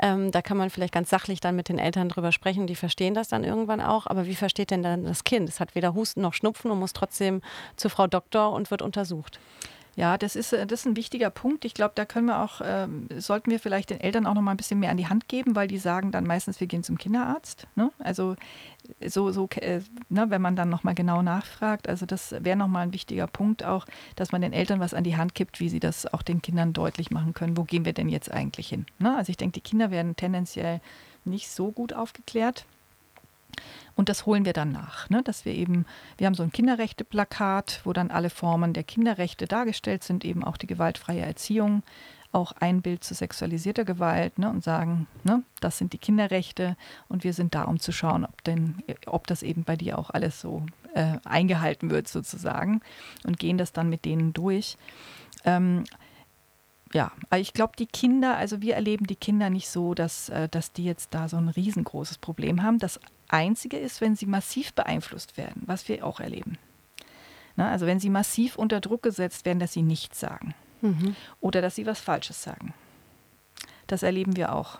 Ähm, 0.02 0.30
da 0.31 0.42
kann 0.42 0.58
man 0.58 0.70
vielleicht 0.70 0.94
ganz 0.94 1.10
sachlich 1.10 1.40
dann 1.40 1.56
mit 1.56 1.70
den 1.70 1.80
Eltern 1.80 2.10
drüber 2.10 2.34
sprechen, 2.34 2.68
die 2.68 2.75
verstehen 2.75 3.14
das 3.14 3.30
dann 3.30 3.46
irgendwann 3.46 3.80
auch. 3.80 4.06
Aber 4.06 4.25
wie 4.25 4.36
versteht 4.36 4.70
denn 4.70 4.84
dann 4.84 5.06
das 5.06 5.24
Kind? 5.24 5.48
Es 5.48 5.62
hat 5.62 5.75
weder 5.75 5.94
Husten 5.94 6.22
noch 6.22 6.34
Schnupfen 6.34 6.72
und 6.72 6.80
muss 6.80 6.92
trotzdem 6.92 7.42
zur 7.78 7.90
Frau 7.90 8.06
Doktor 8.06 8.52
und 8.52 8.70
wird 8.70 8.81
untersucht. 8.81 9.40
Ja, 9.95 10.18
das 10.18 10.36
ist, 10.36 10.54
äh, 10.54 10.66
das 10.66 10.81
ist 10.81 10.86
ein 10.88 10.95
wichtiger 10.95 11.30
Punkt. 11.30 11.66
Ich 11.66 11.74
glaube, 11.74 11.94
da 11.95 12.06
können 12.06 12.28
wir 12.28 12.40
auch, 12.40 12.62
äh, 12.62 12.88
sollten 13.18 13.51
wir 13.51 13.60
vielleicht 13.60 13.92
den 13.92 14.00
Eltern 14.00 14.25
auch 14.25 14.34
noch 14.34 14.42
mal 14.42 14.51
ein 14.51 14.57
bisschen 14.57 14.80
mehr 14.80 14.90
an 14.90 14.98
die 14.98 15.07
Hand 15.07 15.28
geben, 15.28 15.56
weil 15.56 15.68
die 15.68 15.78
sagen 15.78 16.12
dann 16.12 16.25
meistens, 16.25 16.60
wir 16.60 16.68
gehen 16.68 16.84
zum 16.84 16.98
Kinderarzt. 16.98 17.68
Ne? 17.75 17.92
Also 18.00 18.36
so, 19.06 19.31
so 19.31 19.48
äh, 19.57 19.81
ne, 20.10 20.30
wenn 20.30 20.42
man 20.42 20.56
dann 20.56 20.69
noch 20.69 20.84
mal 20.84 20.95
genau 20.95 21.22
nachfragt. 21.22 21.88
Also 21.88 22.06
das 22.06 22.36
wäre 22.40 22.57
noch 22.57 22.68
mal 22.68 22.81
ein 22.81 22.94
wichtiger 22.94 23.28
Punkt 23.28 23.63
auch, 23.63 23.86
dass 24.16 24.31
man 24.31 24.42
den 24.42 24.54
Eltern 24.54 24.80
was 24.80 24.94
an 24.94 25.04
die 25.04 25.16
Hand 25.16 25.36
gibt, 25.36 25.60
wie 25.60 25.69
sie 25.69 25.80
das 25.80 26.12
auch 26.12 26.24
den 26.24 26.42
Kindern 26.42 26.74
deutlich 26.74 27.12
machen 27.12 27.34
können. 27.34 27.56
Wo 27.56 27.63
gehen 27.63 27.86
wir 27.86 27.94
denn 27.94 28.10
jetzt 28.10 28.31
eigentlich 28.31 28.69
hin? 28.69 28.86
Ne? 29.00 29.16
Also 29.16 29.30
ich 29.30 29.38
denke, 29.38 29.54
die 29.54 29.62
Kinder 29.62 29.92
werden 29.92 30.16
tendenziell 30.16 30.81
nicht 31.25 31.50
so 31.50 31.72
gut 31.72 31.94
aufgeklärt. 31.94 32.66
Und 33.95 34.10
das 34.10 34.25
holen 34.25 34.45
wir 34.45 34.54
dann 34.54 34.72
nach, 34.72 35.10
ne? 35.10 35.22
dass 35.24 35.45
wir 35.45 35.54
eben, 35.54 35.86
wir 36.18 36.28
haben 36.28 36.34
so 36.34 36.44
ein 36.44 36.51
Kinderrechte-Plakat, 36.51 37.81
wo 37.84 37.94
dann 37.94 38.10
alle 38.10 38.30
Formen 38.30 38.74
der 38.74 38.84
Kinderrechte 38.84 39.45
dargestellt 39.45 40.04
sind, 40.04 40.25
eben 40.25 40.44
auch 40.44 40.57
die 40.57 40.68
gewaltfreie 40.68 41.22
Erziehung, 41.22 41.84
auch 42.31 42.54
ein 42.54 42.81
Bild 42.81 43.04
zu 43.04 43.13
sexualisierter 43.13 43.86
Gewalt 43.86 44.40
ne? 44.40 44.50
und 44.50 44.63
sagen, 44.63 45.07
ne? 45.24 45.44
das 45.62 45.78
sind 45.78 45.94
die 45.94 46.00
Kinderrechte 46.00 46.75
und 47.07 47.24
wir 47.24 47.34
sind 47.34 47.53
da, 47.53 47.63
um 47.63 47.79
zu 47.79 47.91
schauen, 47.91 48.25
ob, 48.25 48.44
denn, 48.44 48.84
ob 49.06 49.27
das 49.27 49.44
eben 49.44 49.63
bei 49.63 49.75
dir 49.75 50.00
auch 50.00 50.10
alles 50.10 50.41
so 50.41 50.65
äh, 50.96 51.17
eingehalten 51.24 51.91
wird 51.91 52.08
sozusagen 52.08 52.82
und 53.25 53.38
gehen 53.38 53.58
das 53.60 53.72
dann 53.72 53.89
mit 53.89 54.06
denen 54.06 54.34
durch. 54.34 54.77
Ähm, 55.46 55.84
ja, 56.94 57.12
ich 57.36 57.53
glaube, 57.53 57.74
die 57.77 57.88
Kinder, 57.88 58.38
also 58.38 58.62
wir 58.62 58.75
erleben 58.75 59.08
die 59.08 59.15
Kinder 59.15 59.50
nicht 59.50 59.67
so, 59.67 59.94
dass, 59.94 60.29
äh, 60.29 60.48
dass 60.50 60.72
die 60.72 60.86
jetzt 60.86 61.13
da 61.13 61.27
so 61.27 61.38
ein 61.38 61.50
riesengroßes 61.50 62.20
Problem 62.20 62.62
haben. 62.62 62.77
Das 62.77 63.00
Einzige 63.34 63.78
ist, 63.78 64.02
wenn 64.02 64.16
sie 64.16 64.25
massiv 64.25 64.74
beeinflusst 64.74 65.38
werden, 65.38 65.63
was 65.66 65.88
wir 65.88 66.06
auch 66.06 66.20
erleben. 66.20 66.58
Na, 67.56 67.70
also 67.70 67.86
wenn 67.86 68.00
sie 68.00 68.10
massiv 68.10 68.56
unter 68.56 68.80
Druck 68.82 69.04
gesetzt 69.04 69.46
werden, 69.46 69.60
dass 69.60 69.74
sie 69.74 69.84
nichts 69.84 70.20
sagen 70.20 70.56
mhm. 70.84 71.16
oder 71.40 71.62
dass 71.62 71.75
sie 71.75 71.86
was 71.86 72.00
Falsches 72.00 72.42
sagen. 72.44 72.74
Das 73.88 74.04
erleben 74.04 74.36
wir 74.36 74.54
auch. 74.54 74.80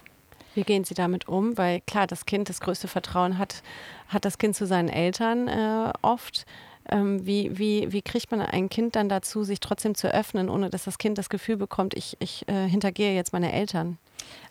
Wie 0.56 0.64
gehen 0.64 0.84
Sie 0.84 0.94
damit 0.94 1.28
um? 1.28 1.58
Weil 1.58 1.82
klar, 1.82 2.06
das 2.06 2.26
Kind 2.26 2.48
das 2.48 2.62
größte 2.62 2.88
Vertrauen 2.88 3.40
hat, 3.40 3.64
hat 4.08 4.24
das 4.24 4.38
Kind 4.38 4.56
zu 4.56 4.68
seinen 4.68 4.90
Eltern 4.90 5.48
äh, 5.48 5.92
oft. 6.04 6.46
Ähm, 6.90 7.26
wie, 7.26 7.58
wie, 7.58 7.92
wie 7.92 8.02
kriegt 8.02 8.30
man 8.30 8.42
ein 8.42 8.70
Kind 8.70 8.96
dann 8.96 9.10
dazu, 9.10 9.44
sich 9.44 9.62
trotzdem 9.62 9.96
zu 9.96 10.14
öffnen, 10.14 10.50
ohne 10.50 10.70
dass 10.70 10.84
das 10.84 10.98
Kind 10.98 11.18
das 11.18 11.30
Gefühl 11.30 11.58
bekommt, 11.58 11.94
ich, 11.96 12.18
ich 12.20 12.48
äh, 12.50 12.68
hintergehe 12.68 13.16
jetzt 13.16 13.34
meine 13.34 13.54
Eltern? 13.54 13.98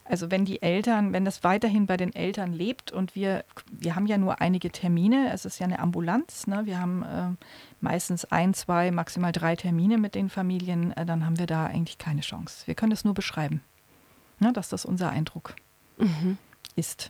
Also 0.04 0.30
wenn 0.30 0.44
die 0.44 0.60
Eltern, 0.62 1.12
wenn 1.12 1.24
das 1.24 1.44
weiterhin 1.44 1.86
bei 1.86 1.96
den 1.96 2.14
Eltern 2.14 2.52
lebt 2.52 2.90
und 2.90 3.14
wir, 3.14 3.44
wir 3.70 3.94
haben 3.94 4.06
ja 4.06 4.18
nur 4.18 4.40
einige 4.40 4.70
Termine, 4.70 5.32
es 5.32 5.44
ist 5.44 5.60
ja 5.60 5.66
eine 5.66 5.78
Ambulanz, 5.78 6.46
ne? 6.48 6.66
wir 6.66 6.80
haben 6.80 7.02
äh, 7.02 7.44
meistens 7.80 8.24
ein, 8.24 8.52
zwei, 8.52 8.90
maximal 8.90 9.30
drei 9.30 9.54
Termine 9.54 9.98
mit 9.98 10.14
den 10.16 10.28
Familien, 10.28 10.92
äh, 10.96 11.06
dann 11.06 11.24
haben 11.24 11.38
wir 11.38 11.46
da 11.46 11.66
eigentlich 11.66 11.98
keine 11.98 12.22
Chance. 12.22 12.66
Wir 12.66 12.74
können 12.74 12.90
das 12.90 13.04
nur 13.04 13.14
beschreiben, 13.14 13.62
ne? 14.40 14.52
dass 14.52 14.68
das 14.68 14.84
unser 14.84 15.10
Eindruck 15.10 15.54
mhm. 15.98 16.36
ist. 16.74 17.08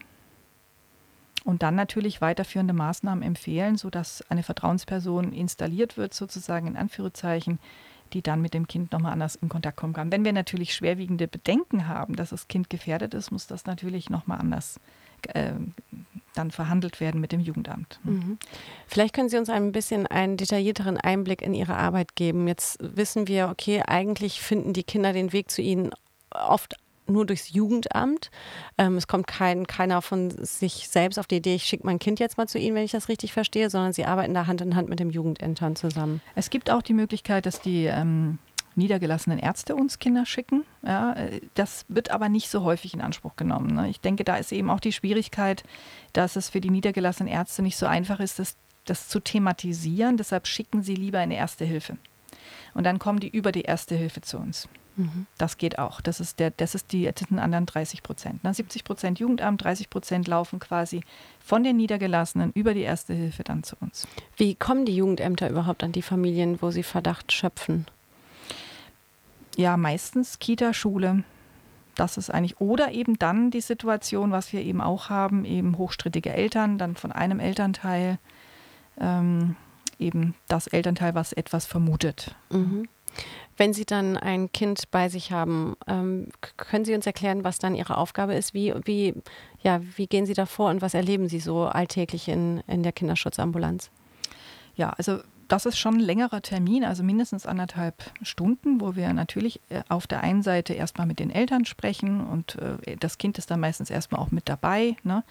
Und 1.44 1.62
dann 1.62 1.74
natürlich 1.74 2.20
weiterführende 2.20 2.74
Maßnahmen 2.74 3.24
empfehlen, 3.24 3.76
sodass 3.76 4.22
eine 4.30 4.42
Vertrauensperson 4.42 5.32
installiert 5.32 5.96
wird, 5.96 6.14
sozusagen 6.14 6.68
in 6.68 6.76
Anführungszeichen, 6.76 7.58
die 8.12 8.22
dann 8.22 8.42
mit 8.42 8.54
dem 8.54 8.66
Kind 8.66 8.92
nochmal 8.92 9.12
anders 9.12 9.36
in 9.36 9.48
Kontakt 9.48 9.76
kommen 9.76 9.92
kann. 9.92 10.12
Wenn 10.12 10.24
wir 10.24 10.32
natürlich 10.32 10.74
schwerwiegende 10.74 11.28
Bedenken 11.28 11.88
haben, 11.88 12.16
dass 12.16 12.30
das 12.30 12.48
Kind 12.48 12.70
gefährdet 12.70 13.14
ist, 13.14 13.30
muss 13.30 13.46
das 13.46 13.66
natürlich 13.66 14.10
nochmal 14.10 14.38
anders 14.38 14.78
äh, 15.28 15.52
dann 16.34 16.50
verhandelt 16.50 17.00
werden 17.00 17.20
mit 17.20 17.32
dem 17.32 17.40
Jugendamt. 17.40 18.00
Mhm. 18.04 18.38
Vielleicht 18.86 19.14
können 19.14 19.28
Sie 19.28 19.36
uns 19.36 19.50
ein 19.50 19.72
bisschen 19.72 20.06
einen 20.06 20.36
detaillierteren 20.36 20.96
Einblick 20.96 21.42
in 21.42 21.54
Ihre 21.54 21.76
Arbeit 21.76 22.16
geben. 22.16 22.48
Jetzt 22.48 22.78
wissen 22.80 23.28
wir, 23.28 23.48
okay, 23.48 23.82
eigentlich 23.86 24.40
finden 24.40 24.72
die 24.72 24.82
Kinder 24.82 25.12
den 25.12 25.32
Weg 25.32 25.50
zu 25.50 25.60
Ihnen 25.60 25.90
oft 26.30 26.76
nur 27.06 27.26
durchs 27.26 27.52
Jugendamt. 27.52 28.30
Ähm, 28.78 28.96
es 28.96 29.06
kommt 29.06 29.26
kein, 29.26 29.66
keiner 29.66 30.02
von 30.02 30.30
sich 30.30 30.88
selbst 30.88 31.18
auf 31.18 31.26
die 31.26 31.36
Idee, 31.36 31.54
ich 31.54 31.64
schicke 31.64 31.86
mein 31.86 31.98
Kind 31.98 32.20
jetzt 32.20 32.38
mal 32.38 32.48
zu 32.48 32.58
Ihnen, 32.58 32.74
wenn 32.74 32.84
ich 32.84 32.92
das 32.92 33.08
richtig 33.08 33.32
verstehe, 33.32 33.70
sondern 33.70 33.92
Sie 33.92 34.04
arbeiten 34.04 34.34
da 34.34 34.46
Hand 34.46 34.60
in 34.60 34.76
Hand 34.76 34.88
mit 34.88 35.00
dem 35.00 35.10
Jugendämtern 35.10 35.76
zusammen. 35.76 36.20
Es 36.34 36.50
gibt 36.50 36.70
auch 36.70 36.82
die 36.82 36.94
Möglichkeit, 36.94 37.46
dass 37.46 37.60
die 37.60 37.86
ähm, 37.86 38.38
niedergelassenen 38.74 39.38
Ärzte 39.38 39.74
uns 39.74 39.98
Kinder 39.98 40.26
schicken. 40.26 40.64
Ja, 40.82 41.12
äh, 41.14 41.40
das 41.54 41.84
wird 41.88 42.10
aber 42.10 42.28
nicht 42.28 42.48
so 42.48 42.62
häufig 42.62 42.94
in 42.94 43.00
Anspruch 43.00 43.36
genommen. 43.36 43.74
Ne? 43.74 43.88
Ich 43.88 44.00
denke, 44.00 44.24
da 44.24 44.36
ist 44.36 44.52
eben 44.52 44.70
auch 44.70 44.80
die 44.80 44.92
Schwierigkeit, 44.92 45.64
dass 46.12 46.36
es 46.36 46.50
für 46.50 46.60
die 46.60 46.70
niedergelassenen 46.70 47.32
Ärzte 47.32 47.62
nicht 47.62 47.76
so 47.76 47.86
einfach 47.86 48.20
ist, 48.20 48.38
das, 48.38 48.56
das 48.84 49.08
zu 49.08 49.20
thematisieren. 49.20 50.16
Deshalb 50.16 50.46
schicken 50.46 50.82
sie 50.82 50.94
lieber 50.94 51.18
eine 51.18 51.36
Erste 51.36 51.64
Hilfe. 51.64 51.96
Und 52.74 52.84
dann 52.84 52.98
kommen 52.98 53.20
die 53.20 53.28
über 53.28 53.52
die 53.52 53.62
Erste 53.62 53.94
Hilfe 53.94 54.22
zu 54.22 54.38
uns. 54.38 54.68
Mhm. 54.96 55.26
Das 55.38 55.58
geht 55.58 55.78
auch. 55.78 56.00
Das 56.00 56.20
ist, 56.20 56.38
der, 56.38 56.50
das 56.50 56.74
ist 56.74 56.92
die 56.92 57.04
das 57.04 57.28
sind 57.28 57.38
anderen 57.38 57.66
30 57.66 58.02
Prozent. 58.02 58.40
70 58.42 58.84
Prozent 58.84 59.18
Jugendamt, 59.18 59.62
30 59.64 59.90
Prozent 59.90 60.28
laufen 60.28 60.58
quasi 60.58 61.02
von 61.40 61.62
den 61.62 61.76
Niedergelassenen 61.76 62.52
über 62.52 62.74
die 62.74 62.82
Erste 62.82 63.14
Hilfe 63.14 63.44
dann 63.44 63.62
zu 63.62 63.76
uns. 63.80 64.06
Wie 64.36 64.54
kommen 64.54 64.84
die 64.84 64.96
Jugendämter 64.96 65.48
überhaupt 65.48 65.82
an 65.82 65.92
die 65.92 66.02
Familien, 66.02 66.60
wo 66.60 66.70
sie 66.70 66.82
Verdacht 66.82 67.32
schöpfen? 67.32 67.86
Ja, 69.56 69.76
meistens 69.76 70.38
Kita, 70.38 70.72
Schule. 70.72 71.24
Das 71.94 72.16
ist 72.16 72.30
eigentlich, 72.30 72.60
oder 72.60 72.92
eben 72.92 73.18
dann 73.18 73.50
die 73.50 73.60
Situation, 73.60 74.30
was 74.30 74.52
wir 74.52 74.62
eben 74.62 74.80
auch 74.80 75.10
haben, 75.10 75.44
eben 75.44 75.76
hochstrittige 75.76 76.32
Eltern, 76.32 76.78
dann 76.78 76.96
von 76.96 77.12
einem 77.12 77.38
Elternteil, 77.38 78.18
ähm, 78.98 79.56
eben 79.98 80.34
das 80.48 80.66
Elternteil, 80.66 81.14
was 81.14 81.34
etwas 81.34 81.66
vermutet. 81.66 82.34
Mhm. 82.50 82.88
Wenn 83.56 83.72
Sie 83.72 83.84
dann 83.84 84.16
ein 84.16 84.50
Kind 84.52 84.90
bei 84.90 85.08
sich 85.08 85.30
haben, 85.30 85.76
ähm, 85.86 86.28
können 86.56 86.84
Sie 86.84 86.94
uns 86.94 87.06
erklären, 87.06 87.44
was 87.44 87.58
dann 87.58 87.74
Ihre 87.74 87.98
Aufgabe 87.98 88.34
ist? 88.34 88.54
Wie, 88.54 88.74
wie, 88.84 89.14
ja, 89.62 89.80
wie 89.96 90.06
gehen 90.06 90.26
Sie 90.26 90.34
da 90.34 90.46
vor 90.46 90.70
und 90.70 90.82
was 90.82 90.94
erleben 90.94 91.28
Sie 91.28 91.38
so 91.38 91.64
alltäglich 91.64 92.28
in, 92.28 92.62
in 92.66 92.82
der 92.82 92.92
Kinderschutzambulanz? 92.92 93.90
Ja, 94.74 94.90
also 94.96 95.18
das 95.52 95.66
ist 95.66 95.76
schon 95.76 95.96
ein 95.96 96.00
längerer 96.00 96.40
Termin, 96.40 96.82
also 96.82 97.02
mindestens 97.02 97.44
anderthalb 97.44 98.10
Stunden, 98.22 98.80
wo 98.80 98.96
wir 98.96 99.12
natürlich 99.12 99.60
äh, 99.68 99.82
auf 99.90 100.06
der 100.06 100.22
einen 100.22 100.40
Seite 100.40 100.72
erstmal 100.72 101.06
mit 101.06 101.18
den 101.18 101.28
Eltern 101.28 101.66
sprechen 101.66 102.26
und 102.26 102.56
äh, 102.56 102.96
das 102.96 103.18
Kind 103.18 103.36
ist 103.36 103.50
dann 103.50 103.60
meistens 103.60 103.90
erstmal 103.90 104.22
auch 104.22 104.30
mit 104.30 104.48
dabei, 104.48 104.96
ne, 105.02 105.24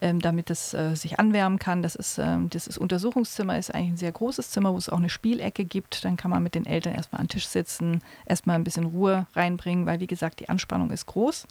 ähm, 0.00 0.20
damit 0.20 0.48
es 0.48 0.72
äh, 0.72 0.94
sich 0.94 1.20
anwärmen 1.20 1.58
kann. 1.58 1.82
Das 1.82 1.96
ist, 1.96 2.16
ähm, 2.16 2.48
das 2.48 2.66
ist 2.66 2.78
Untersuchungszimmer, 2.78 3.58
ist 3.58 3.74
eigentlich 3.74 3.90
ein 3.90 3.96
sehr 3.98 4.12
großes 4.12 4.52
Zimmer, 4.52 4.72
wo 4.72 4.78
es 4.78 4.88
auch 4.88 4.96
eine 4.96 5.10
Spielecke 5.10 5.66
gibt. 5.66 6.02
Dann 6.02 6.16
kann 6.16 6.30
man 6.30 6.42
mit 6.42 6.54
den 6.54 6.64
Eltern 6.64 6.94
erstmal 6.94 7.20
an 7.20 7.26
den 7.26 7.32
Tisch 7.32 7.46
sitzen, 7.46 8.00
erstmal 8.24 8.56
ein 8.56 8.64
bisschen 8.64 8.86
Ruhe 8.86 9.26
reinbringen, 9.34 9.84
weil 9.84 10.00
wie 10.00 10.06
gesagt, 10.06 10.40
die 10.40 10.48
Anspannung 10.48 10.90
ist 10.92 11.04
groß. 11.04 11.46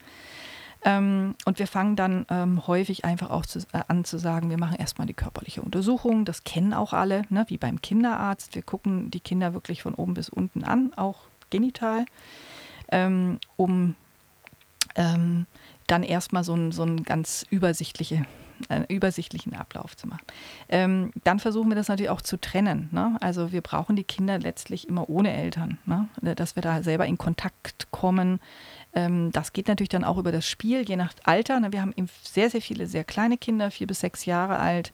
Ähm, 0.84 1.36
und 1.46 1.60
wir 1.60 1.68
fangen 1.68 1.96
dann 1.96 2.26
ähm, 2.30 2.68
häufig 2.68 3.04
einfach 3.06 3.30
auch 3.30 3.46
zu, 3.46 3.60
äh, 3.74 3.82
an 3.88 4.04
zu 4.04 4.18
sagen, 4.18 4.50
wir 4.50 4.60
machen 4.60 4.78
erstmal 4.78 5.08
die 5.08 5.14
körperliche 5.14 5.62
Untersuchung. 5.62 6.26
Das 6.26 6.44
kennen 6.44 6.74
auch 6.74 6.94
alle, 6.94 7.24
ne? 7.30 7.46
wie 7.48 7.58
beim 7.58 7.82
Kinderarzt. 7.82 8.56
Wir 8.56 8.62
gucken 8.62 9.10
die 9.12 9.20
Kinder 9.20 9.54
wirklich 9.54 9.82
von 9.82 9.96
oben 9.96 10.14
bis 10.14 10.30
unten 10.30 10.64
an, 10.64 10.94
auch 10.96 11.22
genital, 11.50 12.06
ähm, 12.92 13.40
um 13.56 13.96
ähm, 14.96 15.46
dann 15.88 16.04
erstmal 16.04 16.44
so 16.44 16.54
ein, 16.54 16.72
so 16.72 16.84
ein 16.84 17.04
ganz 17.04 17.46
übersichtliche 17.50 18.26
einen 18.70 18.86
übersichtlichen 18.86 19.54
Ablauf 19.56 19.96
zu 19.96 20.08
machen. 20.08 20.26
Ähm, 20.70 21.12
dann 21.24 21.40
versuchen 21.40 21.70
wir 21.70 21.76
das 21.76 21.88
natürlich 21.88 22.10
auch 22.10 22.22
zu 22.22 22.40
trennen. 22.40 22.90
Ne? 22.92 23.18
Also 23.22 23.52
wir 23.52 23.62
brauchen 23.62 23.96
die 23.96 24.04
Kinder 24.04 24.40
letztlich 24.40 24.88
immer 24.88 25.10
ohne 25.10 25.32
Eltern, 25.34 25.78
ne? 25.86 26.08
dass 26.22 26.56
wir 26.56 26.62
da 26.62 26.84
selber 26.84 27.06
in 27.06 27.18
Kontakt 27.18 27.92
kommen, 27.92 28.40
ähm, 28.98 29.32
das 29.32 29.54
geht 29.54 29.68
natürlich 29.68 29.90
dann 29.90 30.04
auch 30.04 30.18
über 30.18 30.32
das 30.32 30.48
Spiel, 30.48 30.82
je 30.82 30.96
nach 30.96 31.14
Alter. 31.24 31.60
Ne? 31.60 31.72
Wir 31.72 31.82
haben 31.82 31.94
sehr, 32.24 32.50
sehr 32.50 32.62
viele 32.62 32.88
sehr 32.88 33.04
kleine 33.04 33.38
Kinder, 33.38 33.70
vier 33.70 33.86
bis 33.86 34.00
sechs 34.00 34.26
Jahre 34.26 34.58
alt, 34.58 34.92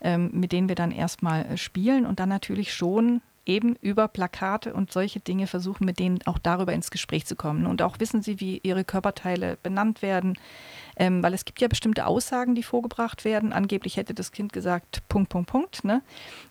ähm, 0.00 0.30
mit 0.32 0.52
denen 0.52 0.68
wir 0.68 0.74
dann 0.74 0.90
erstmal 0.90 1.44
äh, 1.44 1.56
spielen 1.58 2.06
und 2.06 2.18
dann 2.18 2.30
natürlich 2.30 2.72
schon 2.72 3.20
eben 3.44 3.74
über 3.80 4.08
Plakate 4.08 4.72
und 4.72 4.92
solche 4.92 5.20
Dinge 5.20 5.46
versuchen, 5.46 5.84
mit 5.84 5.98
denen 5.98 6.20
auch 6.26 6.38
darüber 6.38 6.72
ins 6.72 6.90
Gespräch 6.90 7.26
zu 7.26 7.34
kommen. 7.34 7.66
Und 7.66 7.82
auch 7.82 7.98
wissen 7.98 8.22
sie, 8.22 8.38
wie 8.40 8.60
ihre 8.62 8.84
Körperteile 8.84 9.58
benannt 9.62 10.00
werden, 10.00 10.38
ähm, 10.96 11.22
weil 11.22 11.34
es 11.34 11.44
gibt 11.44 11.60
ja 11.60 11.68
bestimmte 11.68 12.06
Aussagen, 12.06 12.54
die 12.54 12.62
vorgebracht 12.62 13.24
werden. 13.24 13.52
Angeblich 13.52 13.96
hätte 13.96 14.14
das 14.14 14.30
Kind 14.30 14.52
gesagt, 14.52 15.02
Punkt, 15.08 15.30
Punkt, 15.30 15.50
Punkt. 15.50 15.84
Ne? 15.84 16.02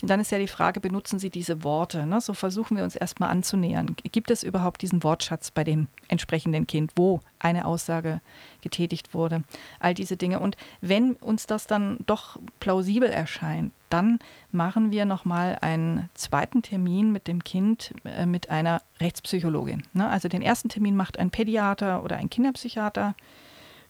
Und 0.01 0.09
dann 0.09 0.19
ist 0.19 0.31
ja 0.31 0.39
die 0.39 0.47
Frage, 0.47 0.81
benutzen 0.81 1.19
sie 1.19 1.29
diese 1.29 1.63
Worte? 1.63 2.05
Ne? 2.05 2.19
So 2.19 2.33
versuchen 2.33 2.75
wir 2.75 2.83
uns 2.83 2.95
erstmal 2.95 3.29
anzunähern. 3.29 3.95
Gibt 4.11 4.31
es 4.31 4.43
überhaupt 4.43 4.81
diesen 4.81 5.03
Wortschatz 5.03 5.51
bei 5.51 5.63
dem 5.63 5.87
entsprechenden 6.09 6.67
Kind, 6.67 6.91
wo 6.95 7.21
eine 7.39 7.65
Aussage 7.65 8.19
getätigt 8.61 9.13
wurde? 9.13 9.43
All 9.79 9.93
diese 9.93 10.17
Dinge. 10.17 10.39
Und 10.39 10.57
wenn 10.81 11.13
uns 11.13 11.47
das 11.47 11.67
dann 11.67 11.99
doch 12.05 12.37
plausibel 12.59 13.09
erscheint, 13.09 13.71
dann 13.91 14.19
machen 14.51 14.91
wir 14.91 15.05
nochmal 15.05 15.57
einen 15.61 16.09
zweiten 16.13 16.61
Termin 16.61 17.11
mit 17.11 17.27
dem 17.27 17.43
Kind 17.43 17.93
äh, 18.05 18.25
mit 18.25 18.49
einer 18.49 18.81
Rechtspsychologin. 18.99 19.83
Ne? 19.93 20.07
Also 20.07 20.27
den 20.27 20.41
ersten 20.41 20.69
Termin 20.69 20.95
macht 20.95 21.19
ein 21.19 21.31
Pädiater 21.31 22.03
oder 22.03 22.17
ein 22.17 22.29
Kinderpsychiater. 22.29 23.15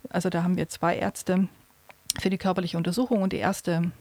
Also 0.10 0.30
da 0.30 0.44
haben 0.44 0.58
wir 0.58 0.70
zwei 0.70 0.98
Ärzte 0.98 1.48
für 2.20 2.30
die 2.30 2.38
körperliche 2.38 2.78
Untersuchung 2.78 3.22
und 3.22 3.34
die 3.34 3.38
erste 3.38 3.92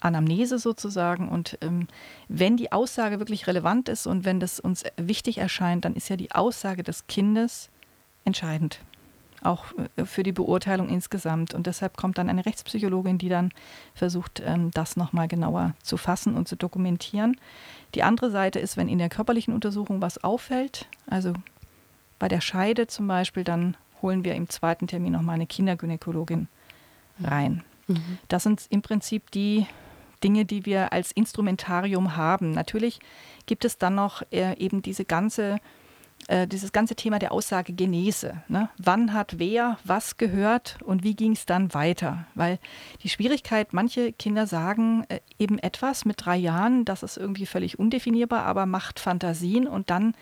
Anamnese 0.00 0.58
sozusagen. 0.58 1.28
Und 1.28 1.58
ähm, 1.60 1.88
wenn 2.28 2.56
die 2.56 2.72
Aussage 2.72 3.18
wirklich 3.18 3.46
relevant 3.46 3.88
ist 3.88 4.06
und 4.06 4.24
wenn 4.24 4.40
das 4.40 4.60
uns 4.60 4.84
wichtig 4.96 5.38
erscheint, 5.38 5.84
dann 5.84 5.94
ist 5.94 6.08
ja 6.08 6.16
die 6.16 6.32
Aussage 6.32 6.82
des 6.82 7.06
Kindes 7.06 7.70
entscheidend. 8.24 8.80
Auch 9.42 9.66
äh, 9.96 10.04
für 10.04 10.22
die 10.22 10.32
Beurteilung 10.32 10.88
insgesamt. 10.88 11.54
Und 11.54 11.66
deshalb 11.66 11.96
kommt 11.96 12.18
dann 12.18 12.28
eine 12.28 12.46
Rechtspsychologin, 12.46 13.18
die 13.18 13.28
dann 13.28 13.50
versucht, 13.94 14.42
ähm, 14.44 14.70
das 14.72 14.96
nochmal 14.96 15.28
genauer 15.28 15.74
zu 15.82 15.96
fassen 15.96 16.34
und 16.34 16.48
zu 16.48 16.56
dokumentieren. 16.56 17.36
Die 17.94 18.02
andere 18.02 18.30
Seite 18.30 18.58
ist, 18.58 18.76
wenn 18.76 18.88
in 18.88 18.98
der 18.98 19.08
körperlichen 19.08 19.54
Untersuchung 19.54 20.00
was 20.00 20.22
auffällt, 20.22 20.86
also 21.06 21.32
bei 22.18 22.28
der 22.28 22.40
Scheide 22.40 22.86
zum 22.86 23.06
Beispiel, 23.08 23.44
dann 23.44 23.76
holen 24.00 24.24
wir 24.24 24.34
im 24.34 24.48
zweiten 24.48 24.86
Termin 24.86 25.12
nochmal 25.12 25.34
eine 25.34 25.46
Kindergynäkologin 25.46 26.48
rein. 27.22 27.62
Mhm. 27.88 28.18
Das 28.28 28.42
sind 28.42 28.66
im 28.70 28.82
Prinzip 28.82 29.30
die 29.30 29.66
Dinge, 30.22 30.44
die 30.44 30.66
wir 30.66 30.92
als 30.92 31.12
Instrumentarium 31.12 32.16
haben. 32.16 32.52
Natürlich 32.52 33.00
gibt 33.46 33.64
es 33.64 33.78
dann 33.78 33.94
noch 33.94 34.22
äh, 34.30 34.56
eben 34.58 34.82
diese 34.82 35.04
ganze, 35.04 35.58
äh, 36.28 36.46
dieses 36.46 36.72
ganze 36.72 36.94
Thema 36.94 37.18
der 37.18 37.32
Aussagegenese. 37.32 38.42
Ne? 38.48 38.68
Wann 38.78 39.12
hat 39.12 39.38
wer 39.38 39.78
was 39.84 40.16
gehört 40.16 40.78
und 40.84 41.02
wie 41.02 41.14
ging 41.14 41.32
es 41.32 41.46
dann 41.46 41.74
weiter? 41.74 42.26
Weil 42.34 42.58
die 43.02 43.08
Schwierigkeit, 43.08 43.72
manche 43.72 44.12
Kinder 44.12 44.46
sagen 44.46 45.04
äh, 45.08 45.20
eben 45.38 45.58
etwas 45.58 46.04
mit 46.04 46.24
drei 46.24 46.36
Jahren, 46.36 46.84
das 46.84 47.02
ist 47.02 47.16
irgendwie 47.16 47.46
völlig 47.46 47.78
undefinierbar, 47.78 48.44
aber 48.44 48.66
macht 48.66 49.00
Fantasien 49.00 49.66
und 49.66 49.90
dann 49.90 50.14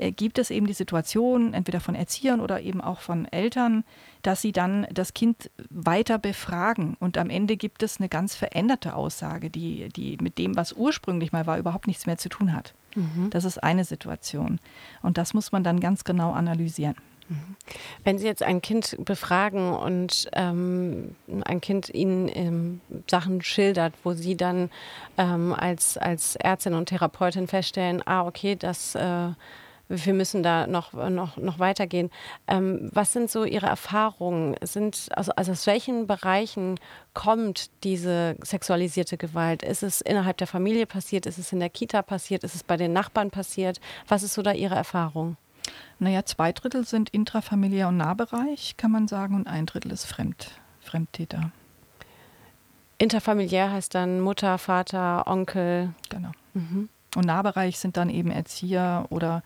äh, 0.00 0.12
gibt 0.12 0.38
es 0.38 0.50
eben 0.50 0.66
die 0.66 0.72
Situation, 0.72 1.54
entweder 1.54 1.80
von 1.80 1.94
Erziehern 1.94 2.40
oder 2.40 2.60
eben 2.62 2.80
auch 2.80 3.00
von 3.00 3.26
Eltern, 3.26 3.84
dass 4.22 4.42
sie 4.42 4.52
dann 4.52 4.86
das 4.92 5.14
Kind 5.14 5.50
weiter 5.68 6.18
befragen. 6.18 6.96
Und 7.00 7.18
am 7.18 7.30
Ende 7.30 7.56
gibt 7.56 7.82
es 7.82 7.98
eine 7.98 8.08
ganz 8.08 8.34
veränderte 8.34 8.94
Aussage, 8.94 9.50
die, 9.50 9.88
die 9.90 10.16
mit 10.20 10.38
dem, 10.38 10.56
was 10.56 10.72
ursprünglich 10.72 11.32
mal 11.32 11.46
war, 11.46 11.58
überhaupt 11.58 11.86
nichts 11.86 12.06
mehr 12.06 12.18
zu 12.18 12.28
tun 12.28 12.54
hat. 12.54 12.74
Mhm. 12.94 13.30
Das 13.30 13.44
ist 13.44 13.62
eine 13.62 13.84
Situation. 13.84 14.58
Und 15.02 15.18
das 15.18 15.34
muss 15.34 15.52
man 15.52 15.64
dann 15.64 15.80
ganz 15.80 16.04
genau 16.04 16.32
analysieren. 16.32 16.96
Mhm. 17.28 17.56
Wenn 18.04 18.18
Sie 18.18 18.26
jetzt 18.26 18.42
ein 18.42 18.60
Kind 18.60 18.96
befragen 19.04 19.72
und 19.72 20.28
ähm, 20.32 21.14
ein 21.44 21.60
Kind 21.60 21.88
Ihnen 21.88 22.28
ähm, 22.32 22.80
Sachen 23.08 23.42
schildert, 23.42 23.94
wo 24.02 24.12
Sie 24.12 24.36
dann 24.36 24.70
ähm, 25.16 25.54
als, 25.56 25.96
als 25.96 26.36
Ärztin 26.36 26.74
und 26.74 26.86
Therapeutin 26.86 27.46
feststellen, 27.46 28.02
ah, 28.06 28.26
okay, 28.26 28.56
das 28.56 28.94
äh, 28.96 29.28
wir 29.90 30.14
müssen 30.14 30.42
da 30.44 30.68
noch, 30.68 30.92
noch, 30.92 31.36
noch 31.36 31.58
weitergehen. 31.58 32.10
Ähm, 32.46 32.88
was 32.92 33.12
sind 33.12 33.28
so 33.28 33.44
Ihre 33.44 33.66
Erfahrungen? 33.66 34.54
Sind, 34.62 35.08
also, 35.16 35.32
also 35.32 35.52
aus 35.52 35.66
welchen 35.66 36.06
Bereichen 36.06 36.78
kommt 37.12 37.70
diese 37.82 38.36
sexualisierte 38.42 39.16
Gewalt? 39.16 39.64
Ist 39.64 39.82
es 39.82 40.00
innerhalb 40.00 40.36
der 40.36 40.46
Familie 40.46 40.86
passiert? 40.86 41.26
Ist 41.26 41.38
es 41.38 41.52
in 41.52 41.58
der 41.58 41.70
Kita 41.70 42.02
passiert? 42.02 42.44
Ist 42.44 42.54
es 42.54 42.62
bei 42.62 42.76
den 42.76 42.92
Nachbarn 42.92 43.30
passiert? 43.30 43.80
Was 44.06 44.22
ist 44.22 44.34
so 44.34 44.42
da 44.42 44.52
Ihre 44.52 44.76
Erfahrung? 44.76 45.36
Naja, 45.98 46.24
zwei 46.24 46.52
Drittel 46.52 46.86
sind 46.86 47.10
intrafamiliär 47.10 47.88
und 47.88 47.96
Nahbereich, 47.96 48.76
kann 48.76 48.92
man 48.92 49.08
sagen, 49.08 49.34
und 49.34 49.48
ein 49.48 49.66
Drittel 49.66 49.90
ist 49.92 50.04
Fremd, 50.04 50.52
Fremdtäter. 50.80 51.50
Interfamiliär 52.98 53.72
heißt 53.72 53.94
dann 53.94 54.20
Mutter, 54.20 54.56
Vater, 54.58 55.26
Onkel. 55.26 55.94
Genau. 56.10 56.30
Mhm. 56.54 56.88
Und 57.16 57.26
Nahbereich 57.26 57.78
sind 57.78 57.96
dann 57.96 58.08
eben 58.08 58.30
Erzieher 58.30 59.06
oder 59.10 59.42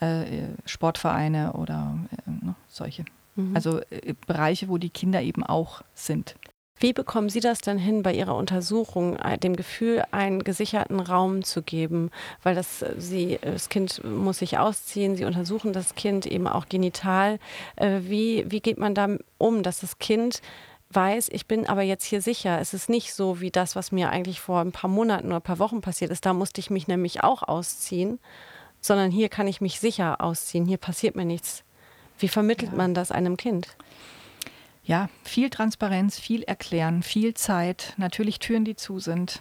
äh, 0.00 0.48
Sportvereine 0.64 1.54
oder 1.54 1.98
äh, 2.26 2.30
ne, 2.44 2.54
solche. 2.68 3.04
Mhm. 3.34 3.54
Also 3.54 3.80
äh, 3.90 4.14
Bereiche, 4.26 4.68
wo 4.68 4.78
die 4.78 4.90
Kinder 4.90 5.22
eben 5.22 5.42
auch 5.42 5.82
sind. 5.94 6.36
Wie 6.78 6.92
bekommen 6.92 7.30
Sie 7.30 7.40
das 7.40 7.62
denn 7.62 7.78
hin, 7.78 8.02
bei 8.02 8.12
Ihrer 8.12 8.36
Untersuchung 8.36 9.16
äh, 9.16 9.38
dem 9.38 9.56
Gefühl 9.56 10.04
einen 10.10 10.44
gesicherten 10.44 11.00
Raum 11.00 11.42
zu 11.42 11.62
geben? 11.62 12.10
Weil 12.42 12.54
das, 12.54 12.82
äh, 12.82 12.94
Sie, 12.98 13.38
das 13.40 13.70
Kind 13.70 14.04
muss 14.04 14.38
sich 14.38 14.58
ausziehen, 14.58 15.16
Sie 15.16 15.24
untersuchen 15.24 15.72
das 15.72 15.94
Kind 15.94 16.26
eben 16.26 16.46
auch 16.46 16.68
genital. 16.68 17.38
Wie, 17.78 18.44
wie 18.48 18.60
geht 18.60 18.78
man 18.78 18.94
da 18.94 19.08
um, 19.38 19.62
dass 19.62 19.80
das 19.80 19.98
Kind 19.98 20.42
weiß, 20.90 21.28
ich 21.30 21.46
bin 21.46 21.66
aber 21.66 21.82
jetzt 21.82 22.04
hier 22.04 22.22
sicher. 22.22 22.60
Es 22.60 22.74
ist 22.74 22.88
nicht 22.88 23.12
so 23.12 23.40
wie 23.40 23.50
das, 23.50 23.76
was 23.76 23.92
mir 23.92 24.10
eigentlich 24.10 24.40
vor 24.40 24.60
ein 24.60 24.72
paar 24.72 24.90
Monaten 24.90 25.28
oder 25.28 25.36
ein 25.36 25.42
paar 25.42 25.58
Wochen 25.58 25.80
passiert 25.80 26.10
ist. 26.10 26.26
Da 26.26 26.32
musste 26.32 26.60
ich 26.60 26.70
mich 26.70 26.88
nämlich 26.88 27.24
auch 27.24 27.42
ausziehen, 27.42 28.18
sondern 28.86 29.10
hier 29.10 29.28
kann 29.28 29.48
ich 29.48 29.60
mich 29.60 29.80
sicher 29.80 30.20
ausziehen. 30.20 30.64
Hier 30.64 30.78
passiert 30.78 31.16
mir 31.16 31.24
nichts. 31.24 31.64
Wie 32.18 32.28
vermittelt 32.28 32.70
ja. 32.72 32.76
man 32.76 32.94
das 32.94 33.10
einem 33.10 33.36
Kind? 33.36 33.76
Ja, 34.84 35.08
viel 35.24 35.50
Transparenz, 35.50 36.18
viel 36.18 36.42
Erklären, 36.44 37.02
viel 37.02 37.34
Zeit, 37.34 37.94
natürlich 37.96 38.38
Türen, 38.38 38.64
die 38.64 38.76
zu 38.76 39.00
sind, 39.00 39.40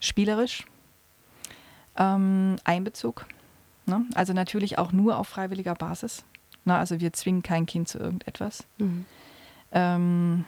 spielerisch, 0.00 0.66
ähm, 1.96 2.56
Einbezug, 2.64 3.26
ne? 3.86 4.04
also 4.14 4.34
natürlich 4.34 4.76
auch 4.76 4.92
nur 4.92 5.16
auf 5.16 5.28
freiwilliger 5.28 5.74
Basis. 5.74 6.24
Ne? 6.66 6.76
Also 6.76 7.00
wir 7.00 7.14
zwingen 7.14 7.42
kein 7.42 7.64
Kind 7.64 7.88
zu 7.88 7.98
irgendetwas. 7.98 8.64
Mhm. 8.76 9.06
Ähm, 9.72 10.44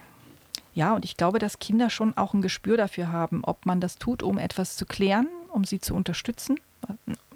ja, 0.75 0.93
und 0.93 1.05
ich 1.05 1.17
glaube, 1.17 1.39
dass 1.39 1.57
Kinder 1.57 1.89
schon 1.89 2.15
auch 2.15 2.35
ein 2.35 2.43
Gespür 2.43 2.77
dafür 2.77 3.11
haben, 3.11 3.43
ob 3.43 3.65
man 3.65 3.81
das 3.81 3.97
tut, 3.97 4.21
um 4.21 4.37
etwas 4.37 4.75
zu 4.75 4.85
klären, 4.85 5.27
um 5.49 5.63
sie 5.63 5.79
zu 5.79 5.95
unterstützen, 5.95 6.59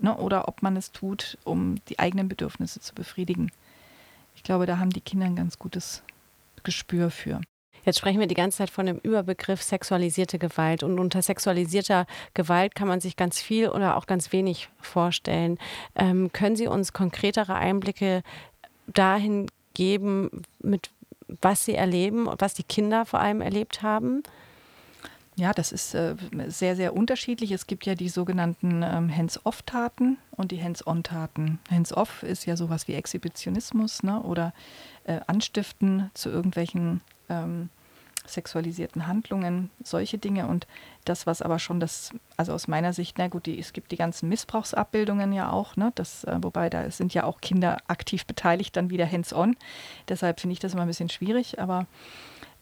ne? 0.01 0.15
oder 0.17 0.47
ob 0.47 0.61
man 0.61 0.75
es 0.75 0.91
tut, 0.91 1.37
um 1.43 1.75
die 1.89 1.99
eigenen 1.99 2.27
Bedürfnisse 2.27 2.79
zu 2.79 2.93
befriedigen. 2.93 3.51
Ich 4.35 4.43
glaube, 4.43 4.65
da 4.65 4.77
haben 4.77 4.91
die 4.91 5.01
Kinder 5.01 5.25
ein 5.25 5.35
ganz 5.35 5.59
gutes 5.59 6.03
Gespür 6.63 7.11
für. 7.11 7.41
Jetzt 7.85 7.99
sprechen 7.99 8.19
wir 8.19 8.27
die 8.27 8.35
ganze 8.35 8.59
Zeit 8.59 8.69
von 8.69 8.85
dem 8.85 8.97
Überbegriff 8.97 9.61
sexualisierte 9.61 10.37
Gewalt. 10.37 10.83
Und 10.83 10.99
unter 10.99 11.21
sexualisierter 11.21 12.05
Gewalt 12.33 12.75
kann 12.75 12.87
man 12.87 12.99
sich 12.99 13.15
ganz 13.15 13.41
viel 13.41 13.69
oder 13.69 13.97
auch 13.97 14.05
ganz 14.05 14.31
wenig 14.31 14.69
vorstellen. 14.81 15.57
Ähm, 15.95 16.31
können 16.31 16.55
Sie 16.55 16.67
uns 16.67 16.93
konkretere 16.93 17.55
Einblicke 17.55 18.21
dahin 18.87 19.47
geben, 19.73 20.43
mit 20.61 20.91
was 21.41 21.65
Sie 21.65 21.75
erleben 21.75 22.27
und 22.27 22.41
was 22.41 22.53
die 22.53 22.63
Kinder 22.63 23.05
vor 23.05 23.19
allem 23.19 23.41
erlebt 23.41 23.81
haben? 23.81 24.23
Ja, 25.39 25.53
das 25.53 25.71
ist 25.71 25.95
äh, 25.95 26.15
sehr, 26.47 26.75
sehr 26.75 26.93
unterschiedlich. 26.93 27.53
Es 27.53 27.65
gibt 27.65 27.85
ja 27.85 27.95
die 27.95 28.09
sogenannten 28.09 28.83
ähm, 28.83 29.15
Hands-off-Taten 29.15 30.17
und 30.31 30.51
die 30.51 30.61
Hands-on-Taten. 30.61 31.59
Hands-off 31.71 32.23
ist 32.23 32.45
ja 32.45 32.57
sowas 32.57 32.89
wie 32.89 32.93
Exhibitionismus 32.93 34.03
ne? 34.03 34.21
oder 34.21 34.53
äh, 35.05 35.21
Anstiften 35.27 36.11
zu 36.13 36.29
irgendwelchen 36.29 36.99
ähm, 37.29 37.69
sexualisierten 38.27 39.07
Handlungen, 39.07 39.69
solche 39.81 40.17
Dinge. 40.17 40.45
Und 40.45 40.67
das, 41.05 41.25
was 41.25 41.41
aber 41.41 41.57
schon 41.57 41.79
das, 41.79 42.11
also 42.35 42.51
aus 42.51 42.67
meiner 42.67 42.91
Sicht, 42.91 43.17
na 43.17 43.29
gut, 43.29 43.45
die, 43.45 43.57
es 43.57 43.71
gibt 43.71 43.93
die 43.93 43.97
ganzen 43.97 44.27
Missbrauchsabbildungen 44.27 45.31
ja 45.31 45.53
auch, 45.53 45.77
ne? 45.77 45.93
Das, 45.95 46.25
äh, 46.25 46.37
wobei 46.41 46.69
da 46.69 46.91
sind 46.91 47.13
ja 47.13 47.23
auch 47.23 47.39
Kinder 47.39 47.77
aktiv 47.87 48.25
beteiligt, 48.25 48.75
dann 48.75 48.89
wieder 48.89 49.09
hands-on. 49.09 49.55
Deshalb 50.09 50.41
finde 50.41 50.51
ich 50.51 50.59
das 50.59 50.73
immer 50.73 50.81
ein 50.81 50.89
bisschen 50.89 51.07
schwierig, 51.07 51.59
aber 51.59 51.87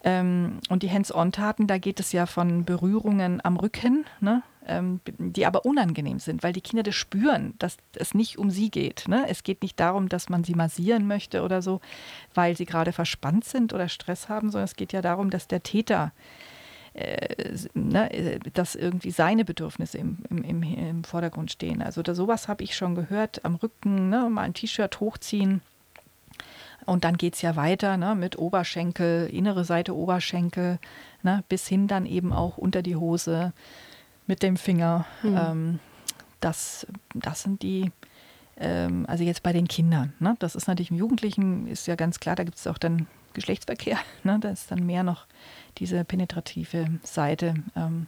ähm, 0.03 0.59
und 0.69 0.83
die 0.83 0.91
Hands-on-Taten, 0.91 1.67
da 1.67 1.77
geht 1.77 1.99
es 1.99 2.11
ja 2.11 2.25
von 2.25 2.65
Berührungen 2.65 3.43
am 3.43 3.57
Rücken, 3.57 4.05
ne? 4.19 4.43
ähm, 4.67 4.99
die 5.17 5.45
aber 5.45 5.65
unangenehm 5.65 6.19
sind, 6.19 6.43
weil 6.43 6.53
die 6.53 6.61
Kinder 6.61 6.83
das 6.83 6.95
spüren, 6.95 7.55
dass 7.57 7.77
es 7.95 8.13
nicht 8.13 8.37
um 8.37 8.51
sie 8.51 8.69
geht. 8.69 9.05
Ne? 9.07 9.25
Es 9.27 9.43
geht 9.43 9.61
nicht 9.61 9.79
darum, 9.79 10.07
dass 10.07 10.29
man 10.29 10.43
sie 10.43 10.53
massieren 10.53 11.07
möchte 11.07 11.41
oder 11.41 11.61
so, 11.61 11.81
weil 12.35 12.55
sie 12.55 12.65
gerade 12.65 12.91
verspannt 12.91 13.45
sind 13.45 13.73
oder 13.73 13.89
Stress 13.89 14.29
haben, 14.29 14.51
sondern 14.51 14.65
es 14.65 14.75
geht 14.75 14.93
ja 14.93 15.01
darum, 15.01 15.29
dass 15.29 15.47
der 15.47 15.63
Täter 15.63 16.11
äh, 16.93 17.55
ne, 17.73 18.39
dass 18.53 18.75
irgendwie 18.75 19.11
seine 19.11 19.45
Bedürfnisse 19.45 19.97
im, 19.97 20.17
im, 20.29 20.43
im, 20.43 20.63
im 20.63 21.03
Vordergrund 21.03 21.51
stehen. 21.51 21.81
Also 21.81 22.03
da, 22.03 22.13
sowas 22.13 22.47
habe 22.47 22.63
ich 22.63 22.75
schon 22.75 22.95
gehört, 22.95 23.45
am 23.45 23.55
Rücken 23.55 24.09
ne, 24.09 24.29
mal 24.29 24.41
ein 24.41 24.53
T-Shirt 24.53 24.99
hochziehen 24.99 25.61
und 26.87 27.03
dann 27.03 27.17
geht 27.17 27.35
es 27.35 27.41
ja 27.41 27.55
weiter 27.55 27.97
ne, 27.97 28.15
mit 28.15 28.39
Oberschenkel, 28.39 29.27
innere 29.27 29.65
Seite 29.65 29.95
Oberschenkel, 29.95 30.79
ne, 31.21 31.43
bis 31.49 31.67
hin 31.67 31.87
dann 31.87 32.05
eben 32.05 32.31
auch 32.31 32.57
unter 32.57 32.81
die 32.81 32.95
Hose 32.95 33.51
mit 34.25 34.41
dem 34.41 34.55
Finger. 34.55 35.05
Mhm. 35.21 35.37
Ähm, 35.37 35.79
das, 36.39 36.87
das 37.13 37.43
sind 37.43 37.61
die, 37.61 37.91
ähm, 38.57 39.05
also 39.07 39.25
jetzt 39.25 39.43
bei 39.43 39.51
den 39.51 39.67
Kindern. 39.67 40.13
Ne, 40.19 40.35
das 40.39 40.55
ist 40.55 40.67
natürlich 40.67 40.89
im 40.89 40.97
Jugendlichen, 40.97 41.67
ist 41.67 41.87
ja 41.87 41.95
ganz 41.95 42.21
klar, 42.21 42.37
da 42.37 42.45
gibt 42.45 42.57
es 42.57 42.65
auch 42.67 42.77
dann 42.77 43.05
Geschlechtsverkehr. 43.33 43.99
Ne, 44.23 44.39
da 44.39 44.49
ist 44.49 44.71
dann 44.71 44.85
mehr 44.85 45.03
noch 45.03 45.27
diese 45.79 46.05
penetrative 46.05 46.87
Seite 47.03 47.55
ähm, 47.75 48.07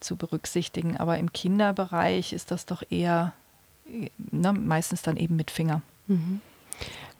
zu 0.00 0.16
berücksichtigen. 0.16 0.98
Aber 0.98 1.18
im 1.18 1.32
Kinderbereich 1.32 2.34
ist 2.34 2.50
das 2.50 2.66
doch 2.66 2.82
eher 2.90 3.32
ne, 4.18 4.52
meistens 4.52 5.00
dann 5.00 5.16
eben 5.16 5.36
mit 5.36 5.50
Finger. 5.50 5.80
Mhm. 6.08 6.42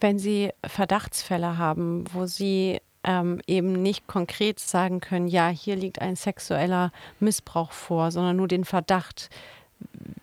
Wenn 0.00 0.18
Sie 0.18 0.50
Verdachtsfälle 0.64 1.58
haben, 1.58 2.04
wo 2.12 2.26
Sie 2.26 2.80
ähm, 3.04 3.40
eben 3.46 3.72
nicht 3.72 4.06
konkret 4.06 4.58
sagen 4.60 5.00
können, 5.00 5.28
ja, 5.28 5.48
hier 5.48 5.76
liegt 5.76 6.00
ein 6.00 6.16
sexueller 6.16 6.92
Missbrauch 7.20 7.72
vor, 7.72 8.10
sondern 8.10 8.36
nur 8.36 8.48
den 8.48 8.64
Verdacht, 8.64 9.30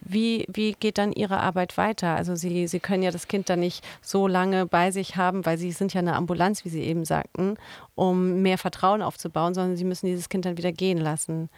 wie, 0.02 0.46
wie 0.52 0.74
geht 0.74 0.98
dann 0.98 1.12
Ihre 1.12 1.40
Arbeit 1.40 1.78
weiter? 1.78 2.16
Also 2.16 2.36
Sie, 2.36 2.68
Sie 2.68 2.80
können 2.80 3.04
ja 3.04 3.12
das 3.12 3.28
Kind 3.28 3.50
dann 3.50 3.62
nicht 3.62 3.84
so 4.02 4.28
lange 4.28 4.66
bei 4.66 4.92
sich 4.92 5.16
haben, 5.16 5.46
weil 5.46 5.58
Sie 5.58 5.72
sind 5.72 5.94
ja 5.94 6.00
eine 6.00 6.16
Ambulanz, 6.16 6.66
wie 6.66 6.70
Sie 6.70 6.84
eben 6.84 7.06
sagten, 7.06 7.56
um 7.96 8.42
mehr 8.42 8.58
Vertrauen 8.58 9.02
aufzubauen, 9.02 9.54
sondern 9.54 9.78
Sie 9.78 9.86
müssen 9.86 10.08
dieses 10.08 10.30
Kind 10.30 10.46
dann 10.46 10.58
wieder 10.58 10.72
gehen 10.72 10.98
lassen. 10.98 11.50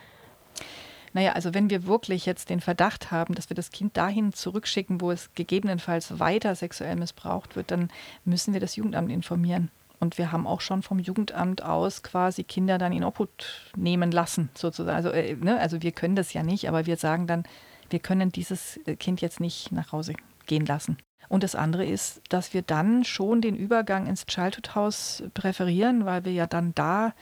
Naja, 1.15 1.31
also 1.31 1.53
wenn 1.53 1.69
wir 1.69 1.85
wirklich 1.85 2.25
jetzt 2.25 2.49
den 2.49 2.59
Verdacht 2.59 3.09
haben, 3.09 3.35
dass 3.35 3.49
wir 3.49 3.55
das 3.55 3.71
Kind 3.71 3.95
dahin 3.95 4.33
zurückschicken, 4.33 4.99
wo 4.99 5.11
es 5.11 5.33
gegebenenfalls 5.33 6.19
weiter 6.19 6.53
sexuell 6.55 6.97
missbraucht 6.97 7.55
wird, 7.55 7.71
dann 7.71 7.89
müssen 8.25 8.51
wir 8.51 8.59
das 8.59 8.75
Jugendamt 8.75 9.09
informieren. 9.09 9.71
Und 10.01 10.17
wir 10.17 10.33
haben 10.33 10.45
auch 10.45 10.59
schon 10.59 10.83
vom 10.83 10.99
Jugendamt 10.99 11.63
aus 11.63 12.03
quasi 12.03 12.43
Kinder 12.43 12.77
dann 12.77 12.91
in 12.91 13.05
Obhut 13.05 13.71
nehmen 13.77 14.11
lassen, 14.11 14.49
sozusagen. 14.55 14.93
Also, 14.93 15.09
äh, 15.09 15.37
ne? 15.37 15.57
also 15.57 15.81
wir 15.81 15.93
können 15.93 16.17
das 16.17 16.33
ja 16.33 16.43
nicht, 16.43 16.67
aber 16.67 16.85
wir 16.85 16.97
sagen 16.97 17.27
dann, 17.27 17.43
wir 17.89 17.99
können 17.99 18.33
dieses 18.33 18.75
äh, 18.85 18.97
Kind 18.97 19.21
jetzt 19.21 19.39
nicht 19.39 19.71
nach 19.71 19.93
Hause 19.93 20.15
gehen 20.47 20.65
lassen. 20.65 20.97
Und 21.29 21.43
das 21.43 21.55
andere 21.55 21.85
ist, 21.85 22.23
dass 22.27 22.53
wir 22.53 22.61
dann 22.61 23.05
schon 23.05 23.39
den 23.39 23.55
Übergang 23.55 24.05
ins 24.07 24.25
Childhood 24.25 24.75
House 24.75 25.23
präferieren, 25.33 26.03
weil 26.03 26.25
wir 26.25 26.33
ja 26.33 26.45
dann 26.45 26.75
da 26.75 27.13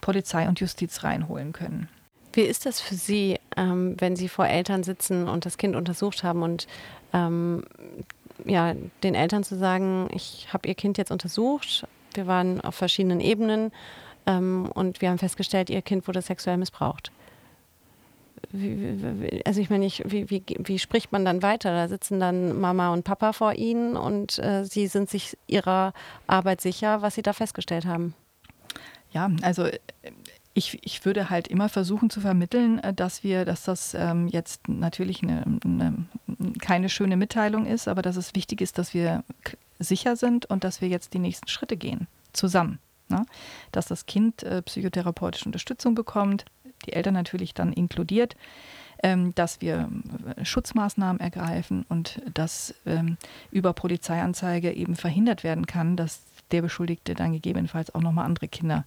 Polizei 0.00 0.48
und 0.48 0.60
Justiz 0.60 1.02
reinholen 1.02 1.52
können. 1.52 1.88
Wie 2.32 2.42
ist 2.42 2.66
das 2.66 2.80
für 2.80 2.94
Sie, 2.94 3.38
ähm, 3.56 3.96
wenn 3.98 4.16
Sie 4.16 4.28
vor 4.28 4.46
Eltern 4.46 4.82
sitzen 4.82 5.28
und 5.28 5.46
das 5.46 5.58
Kind 5.58 5.74
untersucht 5.74 6.22
haben 6.22 6.42
und 6.42 6.66
ähm, 7.12 7.64
ja, 8.44 8.74
den 9.02 9.14
Eltern 9.14 9.44
zu 9.44 9.58
sagen, 9.58 10.08
ich 10.14 10.48
habe 10.52 10.68
Ihr 10.68 10.74
Kind 10.74 10.96
jetzt 10.98 11.10
untersucht, 11.10 11.86
wir 12.14 12.26
waren 12.26 12.60
auf 12.60 12.74
verschiedenen 12.74 13.20
Ebenen 13.20 13.72
ähm, 14.26 14.70
und 14.72 15.00
wir 15.00 15.10
haben 15.10 15.18
festgestellt, 15.18 15.70
Ihr 15.70 15.82
Kind 15.82 16.06
wurde 16.06 16.22
sexuell 16.22 16.56
missbraucht. 16.56 17.10
Wie, 18.52 19.42
also 19.44 19.60
ich 19.60 19.70
meine, 19.70 19.84
ich, 19.84 20.02
wie, 20.06 20.30
wie, 20.30 20.42
wie, 20.58 20.78
spricht 20.78 21.12
man 21.12 21.24
dann 21.24 21.42
weiter? 21.42 21.72
Da 21.72 21.88
sitzen 21.88 22.20
dann 22.20 22.58
Mama 22.58 22.92
und 22.92 23.04
Papa 23.04 23.32
vor 23.32 23.54
Ihnen 23.54 23.96
und 23.96 24.38
äh, 24.38 24.64
Sie 24.64 24.86
sind 24.86 25.10
sich 25.10 25.36
Ihrer 25.46 25.92
Arbeit 26.26 26.60
sicher, 26.60 27.02
was 27.02 27.14
Sie 27.14 27.22
da 27.22 27.32
festgestellt 27.32 27.86
haben. 27.86 28.14
Ja, 29.12 29.30
also 29.42 29.68
ich, 30.54 30.78
ich 30.84 31.04
würde 31.04 31.30
halt 31.30 31.48
immer 31.48 31.68
versuchen 31.68 32.10
zu 32.10 32.20
vermitteln, 32.20 32.78
äh, 32.80 32.92
dass 32.92 33.22
wir, 33.22 33.44
dass 33.44 33.64
das 33.64 33.94
ähm, 33.94 34.28
jetzt 34.28 34.68
natürlich 34.68 35.22
eine, 35.22 35.44
eine, 35.64 36.06
keine 36.60 36.88
schöne 36.88 37.16
Mitteilung 37.16 37.66
ist, 37.66 37.88
aber 37.88 38.02
dass 38.02 38.16
es 38.16 38.34
wichtig 38.34 38.60
ist, 38.60 38.78
dass 38.78 38.94
wir 38.94 39.24
sicher 39.78 40.16
sind 40.16 40.46
und 40.46 40.64
dass 40.64 40.80
wir 40.80 40.88
jetzt 40.88 41.14
die 41.14 41.18
nächsten 41.18 41.48
Schritte 41.48 41.76
gehen, 41.76 42.06
zusammen. 42.32 42.78
Ne? 43.08 43.24
Dass 43.72 43.86
das 43.86 44.06
Kind 44.06 44.42
äh, 44.42 44.62
psychotherapeutische 44.62 45.46
Unterstützung 45.46 45.94
bekommt, 45.94 46.44
die 46.86 46.92
Eltern 46.92 47.14
natürlich 47.14 47.54
dann 47.54 47.72
inkludiert, 47.72 48.36
ähm, 49.02 49.34
dass 49.34 49.60
wir 49.60 49.88
äh, 50.36 50.44
Schutzmaßnahmen 50.44 51.20
ergreifen 51.20 51.84
und 51.88 52.20
dass 52.34 52.74
ähm, 52.86 53.16
über 53.50 53.72
Polizeianzeige 53.72 54.72
eben 54.72 54.96
verhindert 54.96 55.44
werden 55.44 55.66
kann, 55.66 55.96
dass 55.96 56.22
der 56.50 56.62
Beschuldigte 56.62 57.14
dann 57.14 57.32
gegebenenfalls 57.32 57.94
auch 57.94 58.00
nochmal 58.00 58.26
andere 58.26 58.48
Kinder 58.48 58.84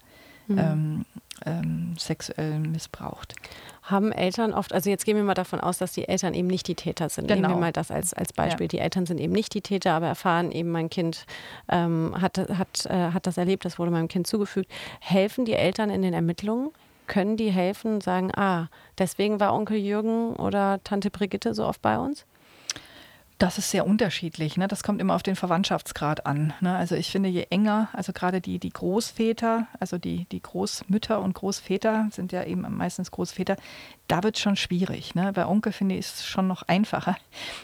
mhm. 0.47 0.57
ähm, 0.57 1.05
ähm, 1.45 1.95
sexuell 1.97 2.59
missbraucht. 2.59 3.35
Haben 3.81 4.11
Eltern 4.11 4.53
oft, 4.53 4.71
also 4.73 4.89
jetzt 4.89 5.05
gehen 5.05 5.17
wir 5.17 5.23
mal 5.23 5.33
davon 5.33 5.59
aus, 5.59 5.77
dass 5.77 5.91
die 5.91 6.07
Eltern 6.07 6.33
eben 6.33 6.47
nicht 6.47 6.67
die 6.67 6.75
Täter 6.75 7.09
sind. 7.09 7.27
Genau. 7.27 7.35
Nehmen 7.35 7.43
wir 7.43 7.55
genau. 7.55 7.59
mal 7.59 7.71
das 7.73 7.91
als, 7.91 8.13
als 8.13 8.31
Beispiel. 8.31 8.65
Ja. 8.65 8.69
Die 8.69 8.79
Eltern 8.79 9.05
sind 9.05 9.19
eben 9.19 9.33
nicht 9.33 9.53
die 9.53 9.61
Täter, 9.61 9.93
aber 9.93 10.07
erfahren 10.07 10.51
eben, 10.51 10.71
mein 10.71 10.89
Kind 10.89 11.25
ähm, 11.69 12.15
hat, 12.19 12.37
hat, 12.37 12.85
äh, 12.85 13.11
hat 13.11 13.27
das 13.27 13.37
erlebt, 13.37 13.65
das 13.65 13.79
wurde 13.79 13.91
meinem 13.91 14.07
Kind 14.07 14.27
zugefügt. 14.27 14.71
Helfen 14.99 15.45
die 15.45 15.53
Eltern 15.53 15.89
in 15.89 16.01
den 16.01 16.13
Ermittlungen? 16.13 16.69
Können 17.07 17.35
die 17.35 17.51
helfen, 17.51 17.99
sagen, 17.99 18.31
ah, 18.33 18.69
deswegen 18.97 19.41
war 19.41 19.53
Onkel 19.53 19.77
Jürgen 19.77 20.37
oder 20.37 20.81
Tante 20.85 21.09
Brigitte 21.11 21.53
so 21.53 21.65
oft 21.65 21.81
bei 21.81 21.97
uns? 21.97 22.25
Das 23.39 23.57
ist 23.57 23.71
sehr 23.71 23.85
unterschiedlich. 23.87 24.57
Ne? 24.57 24.67
Das 24.67 24.83
kommt 24.83 25.01
immer 25.01 25.15
auf 25.15 25.23
den 25.23 25.35
Verwandtschaftsgrad 25.35 26.25
an. 26.25 26.53
Ne? 26.61 26.75
Also 26.75 26.95
ich 26.95 27.09
finde, 27.09 27.29
je 27.29 27.47
enger, 27.49 27.89
also 27.93 28.13
gerade 28.13 28.41
die, 28.41 28.59
die 28.59 28.69
Großväter, 28.69 29.67
also 29.79 29.97
die, 29.97 30.25
die 30.31 30.41
Großmütter 30.41 31.19
und 31.19 31.33
Großväter 31.33 32.09
sind 32.11 32.31
ja 32.31 32.43
eben 32.43 32.65
meistens 32.69 33.11
Großväter, 33.11 33.57
da 34.07 34.23
wird 34.23 34.35
es 34.35 34.41
schon 34.41 34.55
schwierig. 34.55 35.15
Ne? 35.15 35.33
Bei 35.33 35.47
Onkel 35.47 35.73
finde 35.73 35.95
ich 35.95 36.05
es 36.05 36.25
schon 36.25 36.47
noch 36.47 36.63
einfacher. 36.63 37.17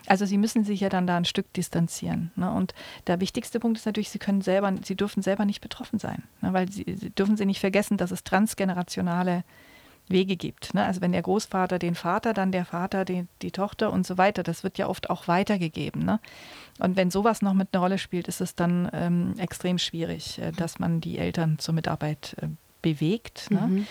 Also 0.07 0.25
sie 0.25 0.37
müssen 0.37 0.63
sich 0.63 0.79
ja 0.79 0.89
dann 0.89 1.07
da 1.07 1.17
ein 1.17 1.25
Stück 1.25 1.51
distanzieren. 1.53 2.31
Ne? 2.35 2.51
Und 2.51 2.73
der 3.07 3.21
wichtigste 3.21 3.59
Punkt 3.59 3.77
ist 3.77 3.85
natürlich, 3.85 4.09
sie 4.09 4.19
können 4.19 4.41
selber, 4.41 4.73
sie 4.83 4.95
dürfen 4.95 5.21
selber 5.21 5.45
nicht 5.45 5.61
betroffen 5.61 5.99
sein. 5.99 6.23
Ne? 6.41 6.51
Weil 6.51 6.71
sie, 6.71 6.85
sie 6.97 7.11
dürfen 7.11 7.37
sie 7.37 7.45
nicht 7.45 7.59
vergessen, 7.59 7.97
dass 7.97 8.11
es 8.11 8.23
transgenerationale 8.23 9.43
Wege 10.09 10.35
gibt. 10.35 10.73
Ne? 10.73 10.83
Also 10.83 11.01
wenn 11.01 11.11
der 11.11 11.21
Großvater 11.21 11.79
den 11.79 11.95
Vater, 11.95 12.33
dann 12.33 12.51
der 12.51 12.65
Vater 12.65 13.05
die, 13.05 13.27
die 13.41 13.51
Tochter 13.51 13.93
und 13.93 14.05
so 14.05 14.17
weiter. 14.17 14.43
Das 14.43 14.63
wird 14.63 14.77
ja 14.77 14.87
oft 14.87 15.09
auch 15.09 15.27
weitergegeben. 15.27 16.03
Ne? 16.03 16.19
Und 16.79 16.97
wenn 16.97 17.11
sowas 17.11 17.41
noch 17.41 17.53
mit 17.53 17.69
einer 17.71 17.81
Rolle 17.81 17.97
spielt, 17.97 18.27
ist 18.27 18.41
es 18.41 18.55
dann 18.55 18.89
ähm, 18.93 19.33
extrem 19.37 19.77
schwierig, 19.77 20.39
äh, 20.39 20.51
dass 20.51 20.79
man 20.79 21.01
die 21.01 21.17
Eltern 21.17 21.59
zur 21.59 21.73
Mitarbeit 21.75 22.35
äh, 22.41 22.47
bewegt. 22.81 23.51
Ne? 23.51 23.61
Mhm. 23.61 23.87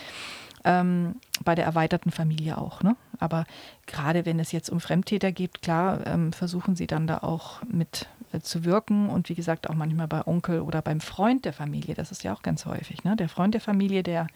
Ähm, 0.64 1.14
bei 1.44 1.54
der 1.54 1.64
erweiterten 1.64 2.10
Familie 2.10 2.58
auch. 2.58 2.82
Ne? 2.82 2.96
Aber 3.20 3.44
gerade 3.86 4.26
wenn 4.26 4.40
es 4.40 4.50
jetzt 4.52 4.70
um 4.70 4.80
Fremdtäter 4.80 5.30
geht, 5.30 5.62
klar, 5.62 6.04
ähm, 6.06 6.32
versuchen 6.32 6.74
sie 6.74 6.88
dann 6.88 7.06
da 7.06 7.18
auch 7.18 7.62
mit 7.62 8.08
äh, 8.32 8.40
zu 8.40 8.64
wirken 8.64 9.08
und 9.08 9.28
wie 9.28 9.34
gesagt 9.34 9.70
auch 9.70 9.74
manchmal 9.74 10.08
bei 10.08 10.26
Onkel 10.26 10.60
oder 10.60 10.82
beim 10.82 11.00
Freund 11.00 11.44
der 11.44 11.52
Familie. 11.52 11.94
Das 11.94 12.10
ist 12.10 12.24
ja 12.24 12.34
auch 12.34 12.42
ganz 12.42 12.66
häufig. 12.66 13.04
Ne? 13.04 13.14
Der 13.14 13.28
Freund 13.28 13.54
der 13.54 13.60
Familie, 13.60 14.02
der 14.02 14.26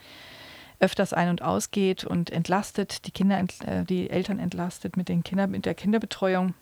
öfters 0.83 1.13
ein- 1.13 1.31
und 1.31 1.43
ausgeht 1.43 2.05
und 2.05 2.31
entlastet, 2.31 3.07
die 3.07 3.13
Kinder, 3.13 3.43
äh, 3.65 3.85
die 3.85 4.11
Eltern 4.11 4.39
entlastet 4.39 4.97
mit 4.97 5.09
den 5.09 5.23
Kindern, 5.23 5.51
mit 5.51 5.65
der 5.65 5.75
Kinderbetreuung. 5.75 6.55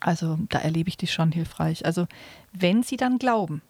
Also 0.00 0.38
da 0.48 0.58
erlebe 0.58 0.88
ich 0.88 0.96
die 0.96 1.06
schon 1.06 1.30
hilfreich. 1.30 1.84
Also 1.84 2.06
wenn 2.52 2.82
sie 2.82 2.96
dann 2.96 3.18
glauben, 3.18 3.62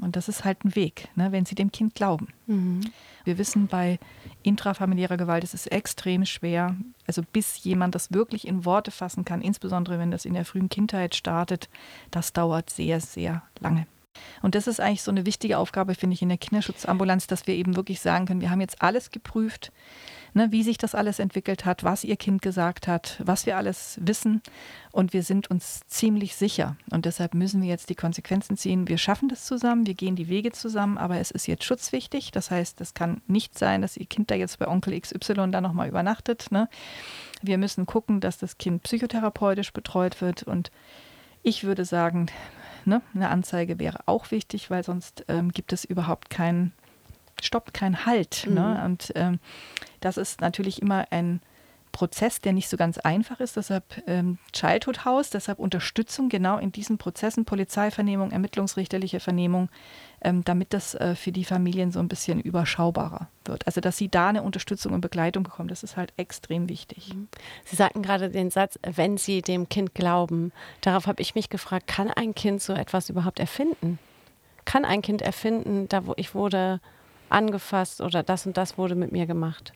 und 0.00 0.16
das 0.16 0.28
ist 0.28 0.44
halt 0.44 0.64
ein 0.64 0.74
Weg, 0.74 1.08
ne, 1.14 1.32
wenn 1.32 1.46
sie 1.46 1.54
dem 1.54 1.70
Kind 1.70 1.94
glauben. 1.94 2.28
Mhm. 2.46 2.80
Wir 3.24 3.38
wissen, 3.38 3.68
bei 3.68 3.98
intrafamiliärer 4.42 5.16
Gewalt 5.16 5.44
ist 5.44 5.54
es 5.54 5.66
extrem 5.66 6.24
schwer, 6.24 6.76
also 7.06 7.22
bis 7.32 7.62
jemand 7.62 7.94
das 7.94 8.12
wirklich 8.12 8.46
in 8.46 8.64
Worte 8.64 8.90
fassen 8.90 9.24
kann, 9.24 9.40
insbesondere 9.40 9.98
wenn 9.98 10.10
das 10.10 10.24
in 10.24 10.34
der 10.34 10.44
frühen 10.44 10.68
Kindheit 10.68 11.14
startet, 11.14 11.68
das 12.10 12.32
dauert 12.32 12.70
sehr, 12.70 13.00
sehr 13.00 13.42
lange. 13.60 13.86
Und 14.42 14.54
das 14.54 14.66
ist 14.66 14.80
eigentlich 14.80 15.02
so 15.02 15.10
eine 15.10 15.26
wichtige 15.26 15.58
Aufgabe, 15.58 15.94
finde 15.94 16.14
ich, 16.14 16.22
in 16.22 16.28
der 16.28 16.38
Kinderschutzambulanz, 16.38 17.26
dass 17.26 17.46
wir 17.46 17.54
eben 17.54 17.76
wirklich 17.76 18.00
sagen 18.00 18.26
können, 18.26 18.40
wir 18.40 18.50
haben 18.50 18.60
jetzt 18.60 18.82
alles 18.82 19.10
geprüft, 19.10 19.72
ne, 20.34 20.52
wie 20.52 20.62
sich 20.62 20.78
das 20.78 20.94
alles 20.94 21.18
entwickelt 21.18 21.64
hat, 21.64 21.82
was 21.82 22.04
Ihr 22.04 22.16
Kind 22.16 22.42
gesagt 22.42 22.86
hat, 22.86 23.20
was 23.24 23.46
wir 23.46 23.56
alles 23.56 23.98
wissen. 24.02 24.42
Und 24.92 25.12
wir 25.12 25.22
sind 25.22 25.50
uns 25.50 25.80
ziemlich 25.88 26.36
sicher. 26.36 26.76
Und 26.90 27.06
deshalb 27.06 27.34
müssen 27.34 27.62
wir 27.62 27.68
jetzt 27.68 27.88
die 27.90 27.94
Konsequenzen 27.94 28.56
ziehen. 28.56 28.88
Wir 28.88 28.98
schaffen 28.98 29.28
das 29.28 29.44
zusammen, 29.44 29.86
wir 29.86 29.94
gehen 29.94 30.16
die 30.16 30.28
Wege 30.28 30.52
zusammen, 30.52 30.98
aber 30.98 31.18
es 31.18 31.30
ist 31.30 31.46
jetzt 31.46 31.64
schutzwichtig. 31.64 32.30
Das 32.30 32.50
heißt, 32.50 32.80
es 32.80 32.94
kann 32.94 33.22
nicht 33.26 33.58
sein, 33.58 33.82
dass 33.82 33.96
Ihr 33.96 34.06
Kind 34.06 34.30
da 34.30 34.34
jetzt 34.34 34.58
bei 34.58 34.68
Onkel 34.68 34.98
XY 35.00 35.50
da 35.50 35.60
nochmal 35.60 35.88
übernachtet. 35.88 36.50
Ne? 36.50 36.68
Wir 37.42 37.58
müssen 37.58 37.86
gucken, 37.86 38.20
dass 38.20 38.38
das 38.38 38.58
Kind 38.58 38.82
psychotherapeutisch 38.82 39.72
betreut 39.72 40.20
wird 40.20 40.42
und 40.42 40.70
ich 41.42 41.62
würde 41.62 41.84
sagen, 41.84 42.26
Ne? 42.86 43.02
Eine 43.14 43.30
Anzeige 43.30 43.78
wäre 43.78 44.00
auch 44.06 44.30
wichtig, 44.30 44.70
weil 44.70 44.84
sonst 44.84 45.24
ähm, 45.28 45.52
gibt 45.52 45.72
es 45.72 45.84
überhaupt 45.84 46.30
keinen 46.30 46.72
Stopp, 47.40 47.74
keinen 47.74 48.06
Halt. 48.06 48.46
Ne? 48.46 48.50
Mhm. 48.50 48.56
Ne? 48.56 48.84
Und 48.84 49.12
ähm, 49.14 49.38
das 50.00 50.16
ist 50.16 50.40
natürlich 50.40 50.80
immer 50.80 51.06
ein 51.10 51.40
Prozess, 51.96 52.42
der 52.42 52.52
nicht 52.52 52.68
so 52.68 52.76
ganz 52.76 52.98
einfach 52.98 53.40
ist. 53.40 53.56
Deshalb 53.56 54.02
ähm, 54.06 54.36
Childhood 54.52 55.06
House, 55.06 55.30
deshalb 55.30 55.58
Unterstützung 55.58 56.28
genau 56.28 56.58
in 56.58 56.70
diesen 56.70 56.98
Prozessen, 56.98 57.46
Polizeivernehmung, 57.46 58.32
ermittlungsrichterliche 58.32 59.18
Vernehmung, 59.18 59.70
ähm, 60.20 60.44
damit 60.44 60.74
das 60.74 60.94
äh, 60.94 61.14
für 61.14 61.32
die 61.32 61.46
Familien 61.46 61.92
so 61.92 61.98
ein 61.98 62.08
bisschen 62.08 62.38
überschaubarer 62.38 63.28
wird. 63.46 63.66
Also 63.66 63.80
dass 63.80 63.96
sie 63.96 64.10
da 64.10 64.28
eine 64.28 64.42
Unterstützung 64.42 64.92
und 64.92 65.00
Begleitung 65.00 65.42
bekommen, 65.42 65.70
das 65.70 65.82
ist 65.82 65.96
halt 65.96 66.12
extrem 66.18 66.68
wichtig. 66.68 67.14
Mhm. 67.14 67.28
Sie 67.64 67.76
sagten 67.76 68.02
gerade 68.02 68.28
den 68.28 68.50
Satz, 68.50 68.78
wenn 68.82 69.16
Sie 69.16 69.40
dem 69.40 69.70
Kind 69.70 69.94
glauben. 69.94 70.52
Darauf 70.82 71.06
habe 71.06 71.22
ich 71.22 71.34
mich 71.34 71.48
gefragt, 71.48 71.86
kann 71.86 72.10
ein 72.10 72.34
Kind 72.34 72.60
so 72.60 72.74
etwas 72.74 73.08
überhaupt 73.08 73.40
erfinden? 73.40 73.98
Kann 74.66 74.84
ein 74.84 75.00
Kind 75.00 75.22
erfinden, 75.22 75.88
da 75.88 76.06
wo 76.06 76.12
ich 76.18 76.34
wurde 76.34 76.78
angefasst 77.30 78.02
oder 78.02 78.22
das 78.22 78.44
und 78.44 78.58
das 78.58 78.76
wurde 78.76 78.96
mit 78.96 79.12
mir 79.12 79.24
gemacht? 79.24 79.72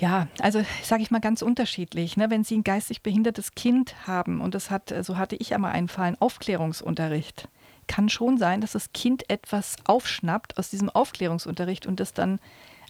Ja, 0.00 0.28
also 0.38 0.64
sage 0.82 1.02
ich 1.02 1.10
mal 1.10 1.20
ganz 1.20 1.42
unterschiedlich. 1.42 2.16
Ne? 2.16 2.30
Wenn 2.30 2.42
Sie 2.42 2.56
ein 2.56 2.64
geistig 2.64 3.02
behindertes 3.02 3.54
Kind 3.54 4.06
haben 4.06 4.40
und 4.40 4.54
das 4.54 4.70
hat, 4.70 4.94
so 5.02 5.18
hatte 5.18 5.36
ich 5.36 5.52
einmal 5.52 5.72
einen 5.72 5.88
Fall, 5.88 6.06
einen 6.06 6.20
Aufklärungsunterricht, 6.20 7.48
kann 7.86 8.08
schon 8.08 8.38
sein, 8.38 8.62
dass 8.62 8.72
das 8.72 8.92
Kind 8.94 9.28
etwas 9.28 9.76
aufschnappt 9.84 10.56
aus 10.56 10.70
diesem 10.70 10.88
Aufklärungsunterricht 10.88 11.86
und 11.86 12.00
das 12.00 12.14
dann 12.14 12.40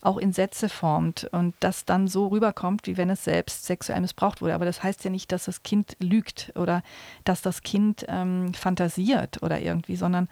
auch 0.03 0.19
in 0.19 0.33
Sätze 0.33 0.69
formt 0.69 1.25
und 1.33 1.55
das 1.59 1.85
dann 1.85 2.07
so 2.07 2.29
rüberkommt, 2.29 2.87
wie 2.87 2.97
wenn 2.97 3.11
es 3.11 3.25
selbst 3.25 3.67
sexuell 3.67 4.01
missbraucht 4.01 4.41
wurde. 4.41 4.55
Aber 4.55 4.65
das 4.65 4.85
heißt 4.85 5.03
ja 5.03 5.11
nicht, 5.11 5.33
dass 5.33 5.47
das 5.47 5.65
Kind 5.65 5.97
lügt 5.99 6.53
oder 6.55 6.83
dass 7.25 7.43
das 7.43 7.63
Kind 7.63 8.05
ähm, 8.09 8.55
fantasiert 8.55 9.43
oder 9.43 9.61
irgendwie, 9.61 9.97
sondern 9.97 10.29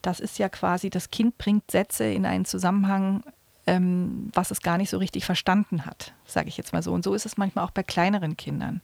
das 0.00 0.20
ist 0.20 0.38
ja 0.38 0.48
quasi, 0.48 0.90
das 0.90 1.10
Kind 1.10 1.38
bringt 1.38 1.72
Sätze 1.72 2.04
in 2.04 2.24
einen 2.24 2.44
Zusammenhang, 2.44 3.24
ähm, 3.70 4.30
was 4.34 4.50
es 4.50 4.62
gar 4.62 4.78
nicht 4.78 4.90
so 4.90 4.98
richtig 4.98 5.24
verstanden 5.24 5.86
hat, 5.86 6.12
sage 6.26 6.48
ich 6.48 6.56
jetzt 6.56 6.72
mal 6.72 6.82
so. 6.82 6.92
Und 6.92 7.04
so 7.04 7.14
ist 7.14 7.24
es 7.24 7.36
manchmal 7.36 7.64
auch 7.64 7.70
bei 7.70 7.84
kleineren 7.84 8.36
Kindern. 8.36 8.80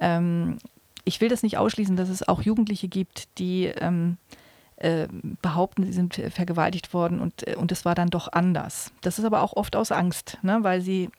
Ähm, 0.00 0.56
ich 1.04 1.20
will 1.20 1.28
das 1.28 1.42
nicht 1.42 1.58
ausschließen, 1.58 1.94
dass 1.94 2.08
es 2.08 2.26
auch 2.26 2.40
Jugendliche 2.40 2.88
gibt, 2.88 3.28
die 3.38 3.66
ähm, 3.66 4.16
äh, 4.76 5.08
behaupten, 5.42 5.84
sie 5.84 5.92
sind 5.92 6.14
vergewaltigt 6.14 6.94
worden 6.94 7.20
und, 7.20 7.46
äh, 7.46 7.54
und 7.54 7.70
es 7.70 7.84
war 7.84 7.94
dann 7.94 8.08
doch 8.08 8.32
anders. 8.32 8.92
Das 9.02 9.18
ist 9.18 9.26
aber 9.26 9.42
auch 9.42 9.52
oft 9.52 9.76
aus 9.76 9.92
Angst, 9.92 10.38
ne, 10.40 10.60
weil 10.62 10.80
sie 10.80 11.10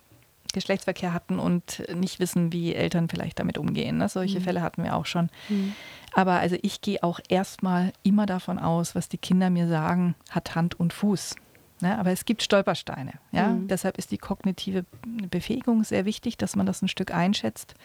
Geschlechtsverkehr 0.51 1.13
hatten 1.13 1.37
und 1.37 1.83
nicht 1.93 2.19
wissen, 2.19 2.51
wie 2.51 2.73
Eltern 2.73 3.07
vielleicht 3.07 3.37
damit 3.37 3.59
umgehen. 3.59 3.97
Ne? 3.97 4.09
Solche 4.09 4.39
mhm. 4.39 4.43
Fälle 4.43 4.61
hatten 4.61 4.83
wir 4.83 4.95
auch 4.95 5.05
schon. 5.05 5.29
Mhm. 5.49 5.73
Aber 6.13 6.33
also 6.33 6.55
ich 6.61 6.81
gehe 6.81 7.03
auch 7.03 7.19
erstmal 7.27 7.93
immer 8.03 8.25
davon 8.25 8.57
aus, 8.57 8.95
was 8.95 9.09
die 9.09 9.17
Kinder 9.17 9.49
mir 9.49 9.67
sagen, 9.67 10.15
hat 10.29 10.55
Hand 10.55 10.79
und 10.79 10.93
Fuß. 10.93 11.35
Ne? 11.81 11.97
Aber 11.97 12.11
es 12.11 12.25
gibt 12.25 12.43
Stolpersteine. 12.43 13.13
Ja? 13.31 13.49
Mhm. 13.49 13.67
Deshalb 13.67 13.97
ist 13.97 14.11
die 14.11 14.17
kognitive 14.17 14.85
Befähigung 15.29 15.83
sehr 15.83 16.05
wichtig, 16.05 16.37
dass 16.37 16.55
man 16.55 16.65
das 16.65 16.81
ein 16.81 16.87
Stück 16.87 17.13
einschätzt. 17.13 17.75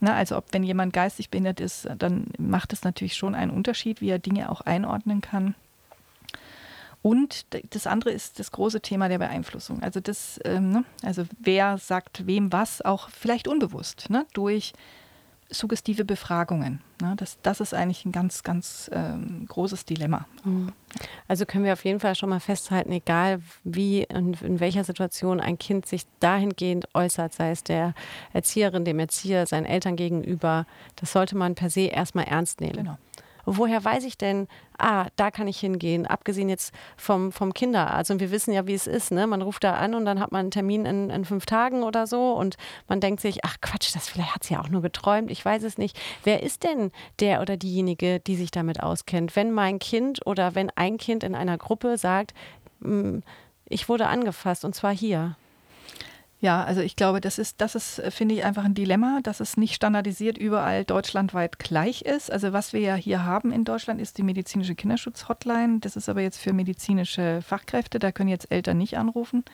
Ne? 0.00 0.12
Also 0.12 0.36
ob 0.36 0.46
wenn 0.52 0.62
jemand 0.62 0.92
geistig 0.92 1.30
behindert 1.30 1.60
ist, 1.60 1.88
dann 1.98 2.26
macht 2.38 2.72
es 2.72 2.84
natürlich 2.84 3.14
schon 3.14 3.34
einen 3.34 3.50
Unterschied, 3.50 4.00
wie 4.00 4.10
er 4.10 4.18
Dinge 4.18 4.50
auch 4.50 4.60
einordnen 4.62 5.20
kann. 5.20 5.54
Und 7.02 7.46
das 7.74 7.88
andere 7.88 8.12
ist 8.12 8.38
das 8.38 8.52
große 8.52 8.80
Thema 8.80 9.08
der 9.08 9.18
Beeinflussung. 9.18 9.82
Also 9.82 9.98
das, 9.98 10.38
ähm, 10.44 10.70
ne? 10.70 10.84
also 11.02 11.24
wer 11.40 11.76
sagt 11.78 12.26
wem 12.26 12.52
was, 12.52 12.80
auch 12.80 13.10
vielleicht 13.10 13.48
unbewusst, 13.48 14.08
ne? 14.08 14.24
durch 14.34 14.72
suggestive 15.52 16.04
Befragungen. 16.04 16.80
Ne? 17.00 17.14
Das, 17.16 17.38
das 17.42 17.60
ist 17.60 17.74
eigentlich 17.74 18.04
ein 18.04 18.12
ganz, 18.12 18.42
ganz 18.42 18.90
ähm, 18.92 19.46
großes 19.48 19.84
Dilemma. 19.84 20.26
Mhm. 20.44 20.72
Also 21.28 21.46
können 21.46 21.64
wir 21.64 21.72
auf 21.72 21.84
jeden 21.84 22.00
Fall 22.00 22.14
schon 22.14 22.28
mal 22.28 22.40
festhalten, 22.40 22.92
egal 22.92 23.40
wie 23.64 24.06
und 24.12 24.42
in 24.42 24.60
welcher 24.60 24.84
Situation 24.84 25.40
ein 25.40 25.58
Kind 25.58 25.86
sich 25.86 26.06
dahingehend 26.20 26.88
äußert, 26.94 27.32
sei 27.34 27.50
es 27.50 27.64
der 27.64 27.94
Erzieherin, 28.32 28.84
dem 28.84 28.98
Erzieher, 28.98 29.46
seinen 29.46 29.66
Eltern 29.66 29.96
gegenüber, 29.96 30.66
das 30.96 31.12
sollte 31.12 31.36
man 31.36 31.54
per 31.54 31.70
se 31.70 31.82
erstmal 31.82 32.24
ernst 32.24 32.60
nehmen. 32.60 32.76
Genau 32.76 32.98
woher 33.44 33.84
weiß 33.84 34.04
ich 34.04 34.18
denn, 34.18 34.48
ah, 34.78 35.06
da 35.16 35.30
kann 35.30 35.48
ich 35.48 35.60
hingehen, 35.60 36.06
abgesehen 36.06 36.48
jetzt 36.48 36.74
vom, 36.96 37.32
vom 37.32 37.54
Kinder. 37.54 37.92
Also 37.92 38.18
wir 38.20 38.30
wissen 38.30 38.52
ja, 38.52 38.66
wie 38.66 38.74
es 38.74 38.86
ist. 38.86 39.12
Ne? 39.12 39.26
Man 39.26 39.42
ruft 39.42 39.64
da 39.64 39.74
an 39.74 39.94
und 39.94 40.04
dann 40.04 40.20
hat 40.20 40.32
man 40.32 40.40
einen 40.40 40.50
Termin 40.50 40.86
in, 40.86 41.10
in 41.10 41.24
fünf 41.24 41.46
Tagen 41.46 41.82
oder 41.82 42.06
so 42.06 42.32
und 42.32 42.56
man 42.88 43.00
denkt 43.00 43.20
sich, 43.20 43.44
ach 43.44 43.56
Quatsch, 43.60 43.94
das 43.94 44.08
vielleicht 44.08 44.34
hat 44.34 44.44
sie 44.44 44.54
ja 44.54 44.60
auch 44.60 44.68
nur 44.68 44.82
geträumt, 44.82 45.30
ich 45.30 45.44
weiß 45.44 45.62
es 45.62 45.78
nicht. 45.78 45.98
Wer 46.24 46.42
ist 46.42 46.64
denn 46.64 46.90
der 47.20 47.40
oder 47.40 47.56
diejenige, 47.56 48.20
die 48.20 48.36
sich 48.36 48.50
damit 48.50 48.82
auskennt? 48.82 49.36
Wenn 49.36 49.52
mein 49.52 49.78
Kind 49.78 50.26
oder 50.26 50.54
wenn 50.54 50.70
ein 50.70 50.98
Kind 50.98 51.24
in 51.24 51.34
einer 51.34 51.58
Gruppe 51.58 51.98
sagt, 51.98 52.34
hm, 52.80 53.22
ich 53.68 53.88
wurde 53.88 54.06
angefasst 54.06 54.64
und 54.64 54.74
zwar 54.74 54.94
hier. 54.94 55.36
Ja, 56.42 56.64
also 56.64 56.80
ich 56.80 56.96
glaube, 56.96 57.20
das 57.20 57.38
ist, 57.38 57.60
das 57.60 57.76
ist, 57.76 58.00
äh, 58.00 58.10
finde 58.10 58.34
ich, 58.34 58.44
einfach 58.44 58.64
ein 58.64 58.74
Dilemma, 58.74 59.20
dass 59.22 59.38
es 59.38 59.56
nicht 59.56 59.76
standardisiert 59.76 60.36
überall 60.36 60.84
deutschlandweit 60.84 61.60
gleich 61.60 62.02
ist. 62.02 62.32
Also 62.32 62.52
was 62.52 62.72
wir 62.72 62.80
ja 62.80 62.96
hier 62.96 63.24
haben 63.24 63.52
in 63.52 63.64
Deutschland 63.64 64.00
ist 64.00 64.18
die 64.18 64.24
medizinische 64.24 64.74
Kinderschutz-Hotline. 64.74 65.78
Das 65.78 65.94
ist 65.94 66.08
aber 66.08 66.20
jetzt 66.20 66.38
für 66.38 66.52
medizinische 66.52 67.42
Fachkräfte, 67.42 68.00
da 68.00 68.10
können 68.10 68.28
jetzt 68.28 68.50
Eltern 68.50 68.76
nicht 68.78 68.98
anrufen. 68.98 69.44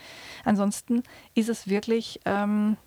Ansonsten 0.47 1.03
ist 1.35 1.51
es 1.51 1.69
wirklich 1.69 2.21
ähm, 2.25 2.79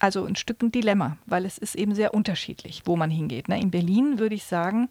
also 0.00 0.24
ein 0.24 0.34
Stück 0.34 0.60
ein 0.60 0.72
Dilemma, 0.72 1.16
weil 1.26 1.44
es 1.44 1.58
ist 1.58 1.76
eben 1.76 1.94
sehr 1.94 2.12
unterschiedlich, 2.12 2.82
wo 2.86 2.96
man 2.96 3.10
hingeht. 3.10 3.46
Ne? 3.46 3.60
In 3.60 3.70
Berlin 3.70 4.18
würde 4.18 4.34
ich 4.34 4.44
sagen, 4.44 4.88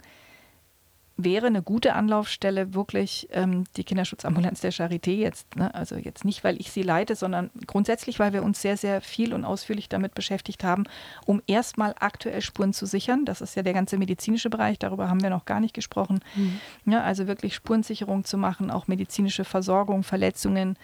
wäre 1.18 1.48
eine 1.48 1.64
gute 1.64 1.94
Anlaufstelle 1.94 2.76
wirklich 2.76 3.28
ähm, 3.32 3.64
die 3.76 3.84
Kinderschutzambulanz 3.84 4.62
der 4.62 4.72
Charité 4.72 5.12
jetzt. 5.12 5.56
Ne? 5.56 5.74
Also 5.74 5.96
jetzt 5.96 6.24
nicht, 6.24 6.44
weil 6.44 6.62
ich 6.62 6.72
sie 6.72 6.84
leite, 6.84 7.16
sondern 7.16 7.50
grundsätzlich, 7.66 8.20
weil 8.20 8.34
wir 8.34 8.44
uns 8.44 8.62
sehr, 8.62 8.78
sehr 8.78 9.02
viel 9.02 9.34
und 9.34 9.44
ausführlich 9.44 9.90
damit 9.90 10.14
beschäftigt 10.14 10.64
haben, 10.64 10.84
um 11.26 11.42
erstmal 11.48 11.96
aktuell 12.00 12.42
Spuren 12.42 12.72
zu 12.72 12.86
sichern. 12.86 13.26
Das 13.26 13.42
ist 13.42 13.56
ja 13.56 13.64
der 13.64 13.74
ganze 13.74 13.98
medizinische 13.98 14.52
Bereich, 14.52 14.78
darüber 14.78 15.10
haben 15.10 15.24
wir 15.24 15.32
noch 15.32 15.46
gar 15.46 15.60
nicht 15.60 15.74
gesprochen. 15.74 16.20
Mhm. 16.36 16.60
Ja, 16.86 17.02
also 17.02 17.28
wirklich 17.28 17.56
Spurensicherung 17.56 18.24
zu 18.24 18.38
machen, 18.38 18.70
auch 18.70 18.88
medizinische 18.88 19.44
Versorgung, 19.44 20.04
Verletzungen. 20.04 20.78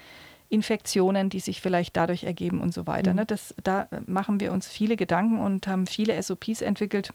Infektionen, 0.49 1.29
die 1.29 1.39
sich 1.39 1.61
vielleicht 1.61 1.97
dadurch 1.97 2.25
ergeben 2.25 2.61
und 2.61 2.75
so 2.75 2.85
weiter. 2.85 3.11
Mhm. 3.11 3.15
Ne? 3.15 3.25
Das, 3.25 3.55
da 3.63 3.87
machen 4.05 4.39
wir 4.39 4.51
uns 4.51 4.67
viele 4.67 4.95
Gedanken 4.95 5.39
und 5.39 5.65
haben 5.65 5.87
viele 5.87 6.21
SOPs 6.21 6.61
entwickelt, 6.61 7.11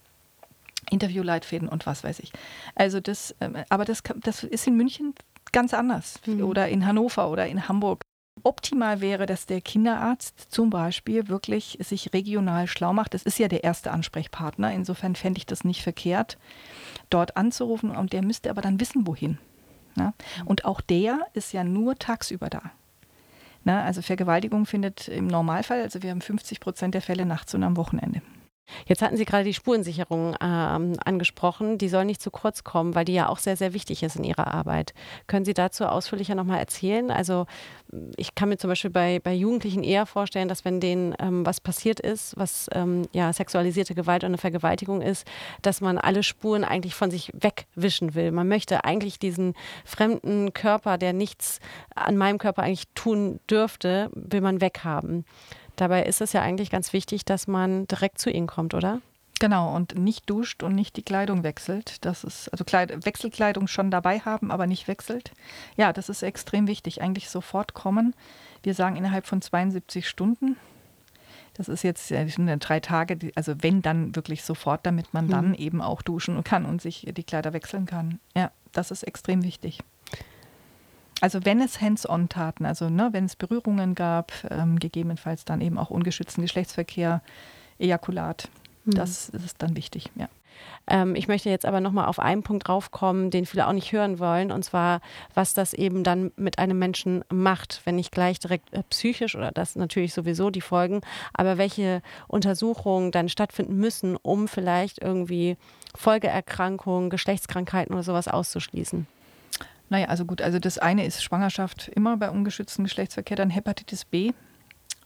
Interviewleitfäden 0.91 1.69
und 1.69 1.87
was 1.87 2.05
weiß 2.05 2.21
ich. 2.21 2.33
Also 2.75 3.01
das, 3.01 3.35
ähm, 3.41 3.57
aber 3.69 3.85
das, 3.85 4.03
das 4.23 4.45
ist 4.45 4.67
in 4.67 4.77
München 4.77 5.15
ganz 5.53 5.75
anders 5.75 6.21
mhm. 6.27 6.45
oder 6.45 6.69
in 6.69 6.87
Hannover 6.87 7.31
oder 7.31 7.47
in 7.47 7.69
Hamburg. 7.69 8.03
Optimal 8.45 9.01
wäre, 9.01 9.27
dass 9.27 9.47
der 9.47 9.61
Kinderarzt 9.61 10.47
zum 10.49 10.71
Beispiel 10.71 11.29
wirklich 11.29 11.77
sich 11.81 12.13
regional 12.13 12.69
schlau 12.69 12.93
macht. 12.93 13.15
Das 13.15 13.25
ist 13.25 13.39
ja 13.39 13.49
der 13.49 13.65
erste 13.65 13.91
Ansprechpartner. 13.91 14.73
Insofern 14.73 15.17
fände 15.17 15.39
ich 15.39 15.47
das 15.47 15.65
nicht 15.65 15.83
verkehrt, 15.83 16.39
dort 17.11 17.37
anzurufen. 17.37 17.91
Und 17.91 18.13
der 18.13 18.23
müsste 18.23 18.51
aber 18.51 18.63
dann 18.63 18.79
wissen, 18.81 19.07
wohin. 19.09 19.39
Na? 19.97 20.15
Mhm. 20.41 20.47
Und 20.47 20.65
auch 20.65 20.81
der 20.81 21.27
ist 21.35 21.53
ja 21.53 21.65
nur 21.65 21.97
tagsüber 21.97 22.49
da. 22.49 22.63
Na, 23.65 23.83
also 23.85 24.03
Vergewaltigung 24.03 24.67
findet 24.67 25.09
im 25.09 25.27
Normalfall, 25.27 25.83
also 25.83 26.03
wir 26.03 26.11
haben 26.11 26.21
50 26.21 26.61
Prozent 26.61 26.95
der 26.95 27.03
Fälle 27.03 27.27
nachts 27.27 27.55
und 27.55 27.65
am 27.65 27.77
Wochenende. 27.77 28.23
Jetzt 28.87 29.03
hatten 29.03 29.17
Sie 29.17 29.25
gerade 29.25 29.45
die 29.45 29.55
Spurensicherung 29.55 30.37
ähm, 30.41 30.95
angesprochen. 31.05 31.79
Die 31.79 31.89
soll 31.89 32.05
nicht 32.05 32.23
zu 32.23 32.31
kurz 32.31 32.65
kommen, 32.65 32.95
weil 32.95 33.05
die 33.05 33.15
ja 33.15 33.29
auch 33.29 33.39
sehr, 33.39 33.57
sehr 33.57 33.73
wichtig 33.73 34.03
ist 34.03 34.17
in 34.17 34.25
Ihrer 34.25 34.47
Arbeit. 34.47 34.95
Können 35.27 35.45
Sie 35.45 35.55
dazu 35.55 35.87
ausführlicher 35.87 36.35
nochmal 36.35 36.59
erzählen? 36.59 37.11
Also 37.11 37.47
ich 38.17 38.35
kann 38.35 38.49
mir 38.49 38.59
zum 38.59 38.69
Beispiel 38.69 38.91
bei, 38.91 39.21
bei 39.21 39.33
Jugendlichen 39.33 39.83
eher 39.83 40.07
vorstellen, 40.07 40.49
dass 40.49 40.65
wenn 40.65 40.81
denen 40.81 41.15
ähm, 41.19 41.47
was 41.47 41.61
passiert 41.61 42.01
ist, 42.01 42.37
was 42.37 42.69
ähm, 42.73 43.03
ja 43.13 43.33
sexualisierte 43.33 43.95
Gewalt 43.95 44.23
oder 44.23 44.29
eine 44.29 44.39
Vergewaltigung 44.39 45.01
ist, 45.01 45.27
dass 45.63 45.81
man 45.81 45.99
alle 45.99 46.23
Spuren 46.23 46.65
eigentlich 46.65 46.95
von 46.95 47.11
sich 47.11 47.33
wegwischen 47.35 48.15
will. 48.15 48.33
Man 48.33 48.49
möchte 48.49 48.85
eigentlich 48.85 49.19
diesen 49.19 49.55
fremden 49.85 50.53
Körper, 50.53 50.99
der 50.99 51.13
nichts 51.13 51.61
an 51.95 52.17
meinem 52.17 52.39
Körper 52.39 52.63
eigentlich 52.63 52.89
tun 52.95 53.41
dürfte, 53.49 54.11
will 54.15 54.41
man 54.41 54.61
weghaben. 54.61 55.25
Dabei 55.79 56.03
ist 56.03 56.21
es 56.21 56.33
ja 56.33 56.43
eigentlich 56.43 56.71
ganz 56.71 56.93
wichtig, 56.93 57.25
dass 57.25 57.47
man 57.47 57.87
direkt 57.87 58.19
zu 58.19 58.31
ihnen 58.31 58.49
kommt, 58.49 58.75
oder? 58.75 59.01
Genau, 59.39 59.73
und 59.77 59.97
nicht 59.97 60.29
duscht 60.29 60.65
und 60.65 60.75
nicht 60.75 60.97
die 60.97 61.05
Kleidung 61.05 61.45
wechselt. 61.45 62.05
Das 62.05 62.25
ist, 62.25 62.49
also 62.49 62.65
Kleid 62.65 63.07
Wechselkleidung 63.07 63.69
schon 63.69 63.93
dabei 63.93 64.19
haben, 64.19 64.51
aber 64.51 64.67
nicht 64.67 64.89
wechselt. 64.89 65.31
Ja, 65.77 65.93
das 65.93 66.09
ist 66.09 66.23
extrem 66.23 66.67
wichtig. 66.67 67.01
Eigentlich 67.01 67.31
sofort 67.31 67.75
kommen. 67.75 68.17
Wir 68.65 68.75
sagen 68.75 68.97
innerhalb 68.97 69.27
von 69.27 69.41
72 69.41 70.09
Stunden. 70.09 70.57
Das 71.55 71.69
ist 71.69 71.85
jetzt 71.85 72.11
drei 72.11 72.81
Tage, 72.81 73.33
also 73.37 73.55
wenn 73.61 73.81
dann 73.81 74.17
wirklich 74.17 74.43
sofort, 74.43 74.85
damit 74.85 75.15
man 75.15 75.29
dann 75.29 75.51
mhm. 75.51 75.55
eben 75.55 75.81
auch 75.81 76.03
duschen 76.03 76.43
kann 76.43 76.65
und 76.65 76.83
sich 76.83 77.07
die 77.17 77.25
Kleider 77.25 77.53
wechseln 77.53 77.87
kann. 77.87 78.19
Ja, 78.37 78.51
das 78.73 78.91
ist 78.91 79.05
extrem 79.05 79.45
wichtig. 79.45 79.79
Also 81.21 81.45
wenn 81.45 81.61
es 81.61 81.81
Hands-on-Taten, 81.81 82.65
also 82.65 82.89
ne, 82.89 83.09
wenn 83.13 83.25
es 83.25 83.37
Berührungen 83.37 83.95
gab, 83.95 84.33
ähm, 84.51 84.79
gegebenenfalls 84.79 85.45
dann 85.45 85.61
eben 85.61 85.79
auch 85.79 85.91
ungeschützten 85.91 86.43
Geschlechtsverkehr, 86.43 87.23
Ejakulat, 87.79 88.49
mhm. 88.85 88.93
das 88.93 89.29
ist 89.29 89.63
dann 89.63 89.77
wichtig, 89.77 90.11
ja. 90.17 90.29
Ähm, 90.89 91.15
ich 91.15 91.29
möchte 91.29 91.51
jetzt 91.51 91.67
aber 91.67 91.81
nochmal 91.81 92.07
auf 92.07 92.19
einen 92.19 92.43
Punkt 92.43 92.67
draufkommen, 92.67 93.31
den 93.31 93.47
viele 93.47 93.67
auch 93.67 93.73
nicht 93.73 93.93
hören 93.93 94.19
wollen, 94.19 94.51
und 94.51 94.65
zwar, 94.65 95.01
was 95.35 95.55
das 95.55 95.73
eben 95.73 96.03
dann 96.03 96.33
mit 96.37 96.59
einem 96.59 96.79
Menschen 96.79 97.25
macht, 97.31 97.83
wenn 97.85 97.97
nicht 97.97 98.13
gleich 98.13 98.39
direkt 98.41 98.73
äh, 98.73 98.83
psychisch 98.91 99.35
oder 99.35 99.53
das 99.53 99.77
natürlich 99.77 100.15
sowieso 100.15 100.51
die 100.51 100.61
Folgen, 100.61 101.01
aber 101.33 101.59
welche 101.59 102.03
Untersuchungen 102.27 103.13
dann 103.13 103.29
stattfinden 103.29 103.77
müssen, 103.77 104.17
um 104.17 104.49
vielleicht 104.49 105.01
irgendwie 105.01 105.57
Folgeerkrankungen, 105.95 107.11
Geschlechtskrankheiten 107.11 107.95
oder 107.95 108.03
sowas 108.03 108.29
auszuschließen. 108.29 109.07
Naja, 109.91 110.07
also 110.09 110.25
gut, 110.25 110.43
also 110.43 110.59
das 110.59 110.79
eine 110.79 111.07
ist 111.07 111.23
Schwangerschaft 111.23 111.89
immer 111.89 112.17
bei 112.17 112.31
ungeschütztem 112.31 112.85
Geschlechtsverkehr, 112.85 113.37
dann 113.37 113.51
Hepatitis 113.51 114.05
B, 114.05 114.33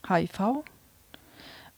HIV. 0.07 0.63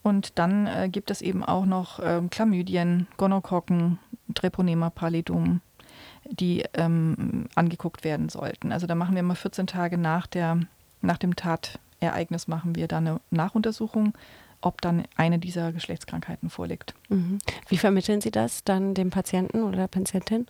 Und 0.01 0.37
dann 0.37 0.67
äh, 0.67 0.89
gibt 0.89 1.09
es 1.09 1.21
eben 1.21 1.43
auch 1.43 1.65
noch 1.65 1.99
ähm, 2.03 2.29
Chlamydien, 2.29 3.07
Gonokokken, 3.17 3.99
Treponema 4.33 4.89
pallidum, 4.89 5.61
die 6.29 6.63
ähm, 6.73 7.47
angeguckt 7.55 8.03
werden 8.03 8.29
sollten. 8.29 8.71
Also 8.71 8.87
da 8.87 8.95
machen 8.95 9.15
wir 9.15 9.21
immer 9.21 9.35
14 9.35 9.67
Tage 9.67 9.97
nach, 9.97 10.27
der, 10.27 10.59
nach 11.01 11.17
dem 11.17 11.35
Tatereignis 11.35 12.47
machen 12.47 12.75
wir 12.75 12.87
dann 12.87 13.07
eine 13.07 13.21
Nachuntersuchung, 13.31 14.13
ob 14.61 14.81
dann 14.81 15.03
eine 15.15 15.39
dieser 15.39 15.71
Geschlechtskrankheiten 15.71 16.49
vorliegt. 16.49 16.95
Mhm. 17.09 17.39
Wie 17.67 17.77
vermitteln 17.77 18.21
Sie 18.21 18.31
das 18.31 18.63
dann 18.63 18.93
dem 18.93 19.09
Patienten 19.09 19.63
oder 19.63 19.77
der 19.77 19.87
Patientin? 19.87 20.47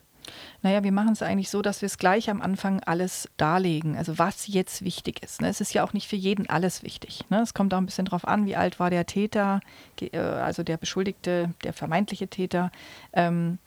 Naja, 0.61 0.83
wir 0.83 0.91
machen 0.91 1.13
es 1.13 1.21
eigentlich 1.21 1.49
so, 1.49 1.61
dass 1.61 1.81
wir 1.81 1.87
es 1.87 1.97
gleich 1.97 2.29
am 2.29 2.41
Anfang 2.41 2.81
alles 2.81 3.29
darlegen, 3.37 3.97
also 3.97 4.17
was 4.17 4.47
jetzt 4.47 4.83
wichtig 4.83 5.23
ist. 5.23 5.41
Ne? 5.41 5.47
Es 5.47 5.61
ist 5.61 5.73
ja 5.73 5.83
auch 5.83 5.93
nicht 5.93 6.07
für 6.07 6.15
jeden 6.15 6.49
alles 6.49 6.83
wichtig. 6.83 7.23
Ne? 7.29 7.41
Es 7.41 7.53
kommt 7.53 7.73
auch 7.73 7.77
ein 7.77 7.85
bisschen 7.85 8.05
darauf 8.05 8.27
an, 8.27 8.45
wie 8.45 8.55
alt 8.55 8.79
war 8.79 8.89
der 8.89 9.05
Täter, 9.05 9.61
äh, 10.01 10.17
also 10.17 10.63
der 10.63 10.77
Beschuldigte, 10.77 11.53
der 11.63 11.73
vermeintliche 11.73 12.27
Täter. 12.27 12.71
Ähm, 13.13 13.59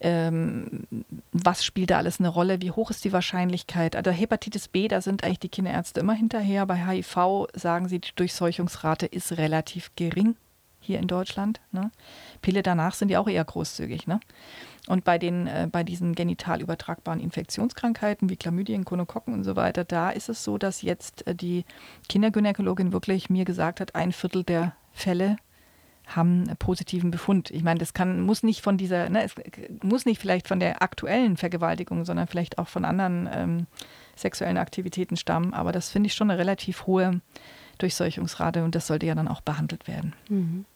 ähm, 0.00 0.86
was 1.32 1.64
spielt 1.64 1.90
da 1.90 1.98
alles 1.98 2.20
eine 2.20 2.28
Rolle? 2.28 2.60
Wie 2.60 2.70
hoch 2.70 2.90
ist 2.90 3.04
die 3.04 3.12
Wahrscheinlichkeit? 3.12 3.96
Also 3.96 4.10
Hepatitis 4.10 4.68
B, 4.68 4.88
da 4.88 5.00
sind 5.00 5.24
eigentlich 5.24 5.38
die 5.38 5.48
Kinderärzte 5.48 6.00
immer 6.00 6.14
hinterher. 6.14 6.66
Bei 6.66 6.76
HIV 6.76 7.48
sagen 7.54 7.88
sie, 7.88 8.00
die 8.00 8.10
Durchseuchungsrate 8.14 9.06
ist 9.06 9.38
relativ 9.38 9.92
gering 9.96 10.36
hier 10.80 10.98
in 10.98 11.06
Deutschland. 11.06 11.60
Ne? 11.72 11.90
Pille 12.42 12.62
danach 12.62 12.94
sind 12.94 13.08
die 13.08 13.16
auch 13.16 13.28
eher 13.28 13.44
großzügig. 13.44 14.06
Ne? 14.06 14.20
Und 14.86 15.04
bei, 15.04 15.18
den, 15.18 15.46
äh, 15.46 15.68
bei 15.70 15.82
diesen 15.82 16.14
genital 16.14 16.60
übertragbaren 16.60 17.20
Infektionskrankheiten 17.20 18.28
wie 18.28 18.36
Chlamydien, 18.36 18.84
Konokokken 18.84 19.32
und 19.32 19.44
so 19.44 19.56
weiter, 19.56 19.84
da 19.84 20.10
ist 20.10 20.28
es 20.28 20.44
so, 20.44 20.58
dass 20.58 20.82
jetzt 20.82 21.26
äh, 21.26 21.34
die 21.34 21.64
Kindergynäkologin 22.08 22.92
wirklich 22.92 23.30
mir 23.30 23.44
gesagt 23.46 23.80
hat, 23.80 23.94
ein 23.94 24.12
Viertel 24.12 24.44
der 24.44 24.76
Fälle 24.92 25.36
haben 26.06 26.44
positiven 26.58 27.10
Befund. 27.10 27.50
Ich 27.50 27.62
meine, 27.62 27.78
das 27.78 27.94
kann, 27.94 28.20
muss 28.20 28.42
nicht 28.42 28.60
von 28.60 28.76
dieser, 28.76 29.08
ne, 29.08 29.24
es 29.24 29.34
muss 29.82 30.04
nicht 30.04 30.20
vielleicht 30.20 30.48
von 30.48 30.60
der 30.60 30.82
aktuellen 30.82 31.38
Vergewaltigung, 31.38 32.04
sondern 32.04 32.26
vielleicht 32.26 32.58
auch 32.58 32.68
von 32.68 32.84
anderen 32.84 33.28
ähm, 33.32 33.66
sexuellen 34.14 34.58
Aktivitäten 34.58 35.16
stammen. 35.16 35.54
Aber 35.54 35.72
das 35.72 35.88
finde 35.88 36.08
ich 36.08 36.14
schon 36.14 36.30
eine 36.30 36.38
relativ 36.38 36.86
hohe 36.86 37.22
Durchseuchungsrate 37.78 38.64
und 38.64 38.74
das 38.74 38.86
sollte 38.86 39.06
ja 39.06 39.14
dann 39.14 39.28
auch 39.28 39.40
behandelt 39.40 39.88
werden. 39.88 40.12
Mhm. 40.28 40.66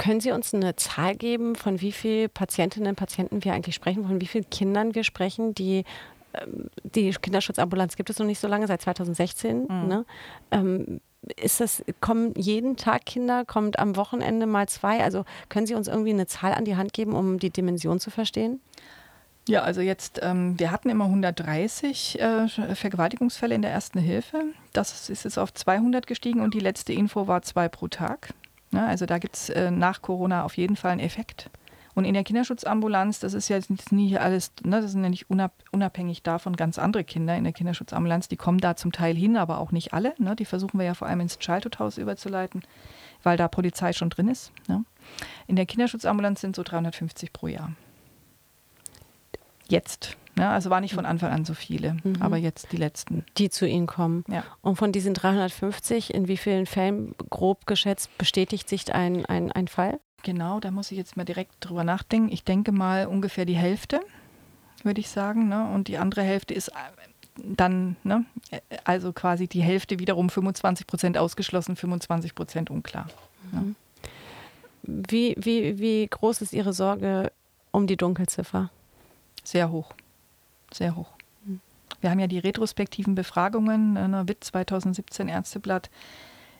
Können 0.00 0.20
Sie 0.20 0.32
uns 0.32 0.54
eine 0.54 0.76
Zahl 0.76 1.14
geben, 1.14 1.56
von 1.56 1.80
wie 1.80 1.92
vielen 1.92 2.30
Patientinnen 2.30 2.88
und 2.88 2.96
Patienten 2.96 3.44
wir 3.44 3.52
eigentlich 3.52 3.74
sprechen, 3.74 4.06
von 4.06 4.20
wie 4.20 4.26
vielen 4.26 4.48
Kindern 4.48 4.94
wir 4.94 5.04
sprechen, 5.04 5.54
die 5.54 5.84
ähm, 6.32 6.70
die 6.82 7.10
Kinderschutzambulanz 7.10 7.96
gibt 7.96 8.08
es 8.08 8.18
noch 8.18 8.26
nicht 8.26 8.38
so 8.38 8.48
lange, 8.48 8.66
seit 8.66 8.82
2016. 8.82 9.62
Mhm. 9.62 9.88
Ne? 9.88 10.04
Ähm, 10.50 11.00
ist 11.36 11.60
das, 11.60 11.84
kommen 12.00 12.32
jeden 12.36 12.76
Tag 12.76 13.04
Kinder, 13.04 13.44
kommt 13.44 13.78
am 13.78 13.96
Wochenende 13.96 14.46
mal 14.46 14.68
zwei? 14.68 15.02
Also 15.02 15.24
können 15.48 15.66
Sie 15.66 15.74
uns 15.74 15.86
irgendwie 15.86 16.10
eine 16.10 16.26
Zahl 16.26 16.54
an 16.54 16.64
die 16.64 16.76
Hand 16.76 16.92
geben, 16.92 17.12
um 17.12 17.38
die 17.38 17.50
Dimension 17.50 18.00
zu 18.00 18.10
verstehen? 18.10 18.60
Ja, 19.48 19.62
also 19.62 19.80
jetzt, 19.80 20.20
ähm, 20.22 20.58
wir 20.58 20.70
hatten 20.70 20.90
immer 20.90 21.06
130 21.06 22.20
äh, 22.20 22.48
Vergewaltigungsfälle 22.48 23.54
in 23.54 23.62
der 23.62 23.70
ersten 23.70 23.98
Hilfe. 23.98 24.44
Das 24.72 25.10
ist 25.10 25.24
jetzt 25.24 25.38
auf 25.38 25.52
200 25.52 26.06
gestiegen 26.06 26.40
und 26.40 26.54
die 26.54 26.60
letzte 26.60 26.92
Info 26.92 27.26
war 27.26 27.42
zwei 27.42 27.68
pro 27.68 27.88
Tag. 27.88 28.30
Ne? 28.70 28.86
Also 28.86 29.06
da 29.06 29.18
gibt 29.18 29.36
es 29.36 29.48
äh, 29.50 29.70
nach 29.70 30.02
Corona 30.02 30.44
auf 30.44 30.56
jeden 30.56 30.76
Fall 30.76 30.92
einen 30.92 31.00
Effekt. 31.00 31.50
Und 31.94 32.04
in 32.04 32.14
der 32.14 32.22
Kinderschutzambulanz, 32.22 33.18
das 33.18 33.34
ist 33.34 33.48
ja 33.48 33.56
jetzt 33.56 33.92
nie 33.92 34.16
alles, 34.16 34.52
ne, 34.62 34.80
das 34.80 34.92
sind 34.92 35.02
ja 35.02 35.10
nicht 35.10 35.26
unabhängig 35.28 36.22
davon 36.22 36.54
ganz 36.54 36.78
andere 36.78 37.02
Kinder 37.04 37.36
in 37.36 37.44
der 37.44 37.52
Kinderschutzambulanz, 37.52 38.28
die 38.28 38.36
kommen 38.36 38.58
da 38.58 38.76
zum 38.76 38.92
Teil 38.92 39.16
hin, 39.16 39.36
aber 39.36 39.58
auch 39.58 39.72
nicht 39.72 39.92
alle. 39.92 40.14
Ne? 40.18 40.36
Die 40.36 40.44
versuchen 40.44 40.78
wir 40.78 40.86
ja 40.86 40.94
vor 40.94 41.08
allem 41.08 41.20
ins 41.20 41.38
Childhood-Haus 41.38 41.98
überzuleiten, 41.98 42.62
weil 43.22 43.36
da 43.36 43.48
Polizei 43.48 43.92
schon 43.92 44.08
drin 44.08 44.28
ist. 44.28 44.52
Ne? 44.68 44.84
In 45.48 45.56
der 45.56 45.66
Kinderschutzambulanz 45.66 46.40
sind 46.40 46.54
so 46.54 46.62
350 46.62 47.32
pro 47.32 47.48
Jahr. 47.48 47.72
Jetzt. 49.68 50.16
Ne? 50.40 50.48
Also 50.48 50.70
war 50.70 50.80
nicht 50.80 50.94
von 50.94 51.04
Anfang 51.04 51.32
an 51.32 51.44
so 51.44 51.52
viele, 51.52 51.98
mhm. 52.02 52.16
aber 52.20 52.38
jetzt 52.38 52.72
die 52.72 52.78
letzten. 52.78 53.26
Die 53.36 53.50
zu 53.50 53.68
Ihnen 53.68 53.86
kommen. 53.86 54.24
Ja. 54.26 54.42
Und 54.62 54.76
von 54.76 54.90
diesen 54.90 55.12
350, 55.12 56.14
in 56.14 56.28
wie 56.28 56.38
vielen 56.38 56.64
Fällen 56.64 57.14
grob 57.28 57.66
geschätzt 57.66 58.16
bestätigt 58.16 58.66
sich 58.66 58.94
ein, 58.94 59.26
ein, 59.26 59.52
ein 59.52 59.68
Fall? 59.68 60.00
Genau, 60.22 60.58
da 60.58 60.70
muss 60.70 60.90
ich 60.92 60.96
jetzt 60.96 61.18
mal 61.18 61.24
direkt 61.24 61.56
drüber 61.60 61.84
nachdenken. 61.84 62.32
Ich 62.32 62.42
denke 62.42 62.72
mal 62.72 63.06
ungefähr 63.06 63.44
die 63.44 63.54
Hälfte, 63.54 64.00
würde 64.82 65.00
ich 65.00 65.10
sagen. 65.10 65.48
Ne? 65.48 65.70
Und 65.74 65.88
die 65.88 65.98
andere 65.98 66.22
Hälfte 66.22 66.54
ist 66.54 66.68
äh, 66.68 66.72
dann, 67.36 67.96
ne? 68.02 68.24
also 68.84 69.12
quasi 69.12 69.46
die 69.46 69.60
Hälfte 69.60 69.98
wiederum 69.98 70.30
25 70.30 70.86
Prozent 70.86 71.18
ausgeschlossen, 71.18 71.76
25 71.76 72.34
Prozent 72.34 72.70
unklar. 72.70 73.08
Ne? 73.52 73.60
Mhm. 73.60 73.76
Wie, 74.84 75.34
wie, 75.38 75.78
wie 75.78 76.06
groß 76.06 76.40
ist 76.40 76.54
Ihre 76.54 76.72
Sorge 76.72 77.30
um 77.72 77.86
die 77.86 77.98
Dunkelziffer? 77.98 78.70
Sehr 79.44 79.70
hoch. 79.70 79.92
Sehr 80.72 80.96
hoch. 80.96 81.08
Wir 82.00 82.10
haben 82.10 82.18
ja 82.18 82.26
die 82.26 82.38
retrospektiven 82.38 83.14
Befragungen, 83.14 83.94
ne, 83.94 84.24
WIT 84.26 84.44
2017 84.44 85.28
Ärzteblatt, 85.28 85.90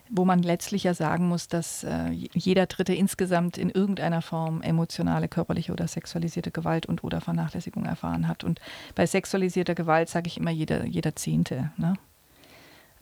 wo 0.09 0.25
man 0.25 0.43
letztlich 0.43 0.83
ja 0.83 0.93
sagen 0.93 1.27
muss, 1.27 1.47
dass 1.47 1.83
äh, 1.83 2.09
jeder 2.11 2.65
Dritte 2.65 2.93
insgesamt 2.93 3.57
in 3.57 3.69
irgendeiner 3.69 4.21
Form 4.21 4.61
emotionale, 4.61 5.27
körperliche 5.27 5.71
oder 5.71 5.87
sexualisierte 5.87 6.51
Gewalt 6.51 6.85
und 6.85 7.03
oder 7.03 7.21
Vernachlässigung 7.21 7.85
erfahren 7.85 8.27
hat. 8.27 8.43
Und 8.43 8.59
bei 8.93 9.05
sexualisierter 9.05 9.73
Gewalt 9.73 10.09
sage 10.09 10.27
ich 10.27 10.37
immer 10.37 10.51
jeder, 10.51 10.85
jeder 10.85 11.15
Zehnte. 11.15 11.71
Ne? 11.77 11.93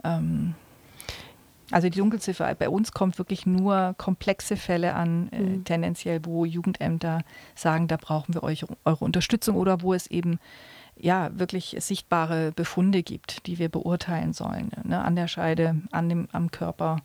Ähm, 0.04 0.54
also 1.72 1.90
die 1.90 2.00
Dunkelziffer, 2.00 2.54
bei 2.56 2.70
uns 2.70 2.92
kommt 2.92 3.18
wirklich 3.18 3.46
nur 3.46 3.96
komplexe 3.98 4.56
Fälle 4.56 4.96
an, 4.96 5.30
äh, 5.32 5.42
mhm. 5.42 5.64
tendenziell, 5.66 6.22
wo 6.24 6.46
Jugendämter 6.46 7.22
sagen, 7.56 7.88
da 7.88 7.98
brauchen 7.98 8.34
wir 8.34 8.44
euch, 8.44 8.66
eure 8.86 9.06
Unterstützung 9.06 9.56
oder 9.56 9.82
wo 9.82 9.94
es 9.94 10.08
eben 10.08 10.40
ja 11.00 11.30
wirklich 11.34 11.76
sichtbare 11.80 12.52
Befunde 12.52 13.04
gibt, 13.04 13.48
die 13.48 13.58
wir 13.60 13.70
beurteilen 13.70 14.34
sollen. 14.34 14.72
Ne? 14.84 15.04
An 15.04 15.16
der 15.16 15.28
Scheide, 15.28 15.76
an 15.92 16.10
dem, 16.10 16.28
am 16.32 16.52
Körper, 16.52 16.98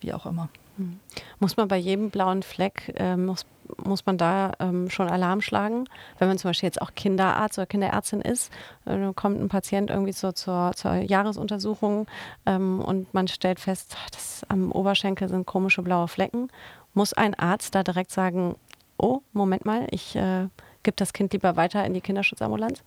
wie 0.00 0.12
auch 0.12 0.26
immer. 0.26 0.48
Hm. 0.76 0.98
Muss 1.38 1.56
man 1.56 1.68
bei 1.68 1.76
jedem 1.76 2.10
blauen 2.10 2.42
Fleck, 2.42 2.92
äh, 2.96 3.16
muss, 3.16 3.46
muss 3.84 4.06
man 4.06 4.18
da 4.18 4.52
ähm, 4.58 4.90
schon 4.90 5.08
Alarm 5.08 5.40
schlagen? 5.40 5.84
Wenn 6.18 6.28
man 6.28 6.38
zum 6.38 6.50
Beispiel 6.50 6.66
jetzt 6.66 6.82
auch 6.82 6.94
Kinderarzt 6.94 7.58
oder 7.58 7.66
Kinderärztin 7.66 8.20
ist, 8.20 8.50
äh, 8.86 9.12
kommt 9.14 9.40
ein 9.40 9.48
Patient 9.48 9.90
irgendwie 9.90 10.12
so 10.12 10.32
zur, 10.32 10.72
zur 10.74 10.94
Jahresuntersuchung 10.94 12.06
ähm, 12.46 12.80
und 12.80 13.14
man 13.14 13.28
stellt 13.28 13.60
fest, 13.60 13.96
das, 14.10 14.42
am 14.48 14.72
Oberschenkel 14.72 15.28
sind 15.28 15.46
komische 15.46 15.82
blaue 15.82 16.08
Flecken. 16.08 16.48
Muss 16.92 17.12
ein 17.12 17.34
Arzt 17.34 17.74
da 17.74 17.82
direkt 17.82 18.10
sagen, 18.10 18.56
oh, 18.98 19.20
Moment 19.32 19.64
mal, 19.64 19.86
ich 19.90 20.16
äh, 20.16 20.48
gibt 20.84 21.00
das 21.00 21.12
Kind 21.12 21.32
lieber 21.32 21.56
weiter 21.56 21.84
in 21.84 21.94
die 21.94 22.00
Kinderschutzambulanz? 22.00 22.84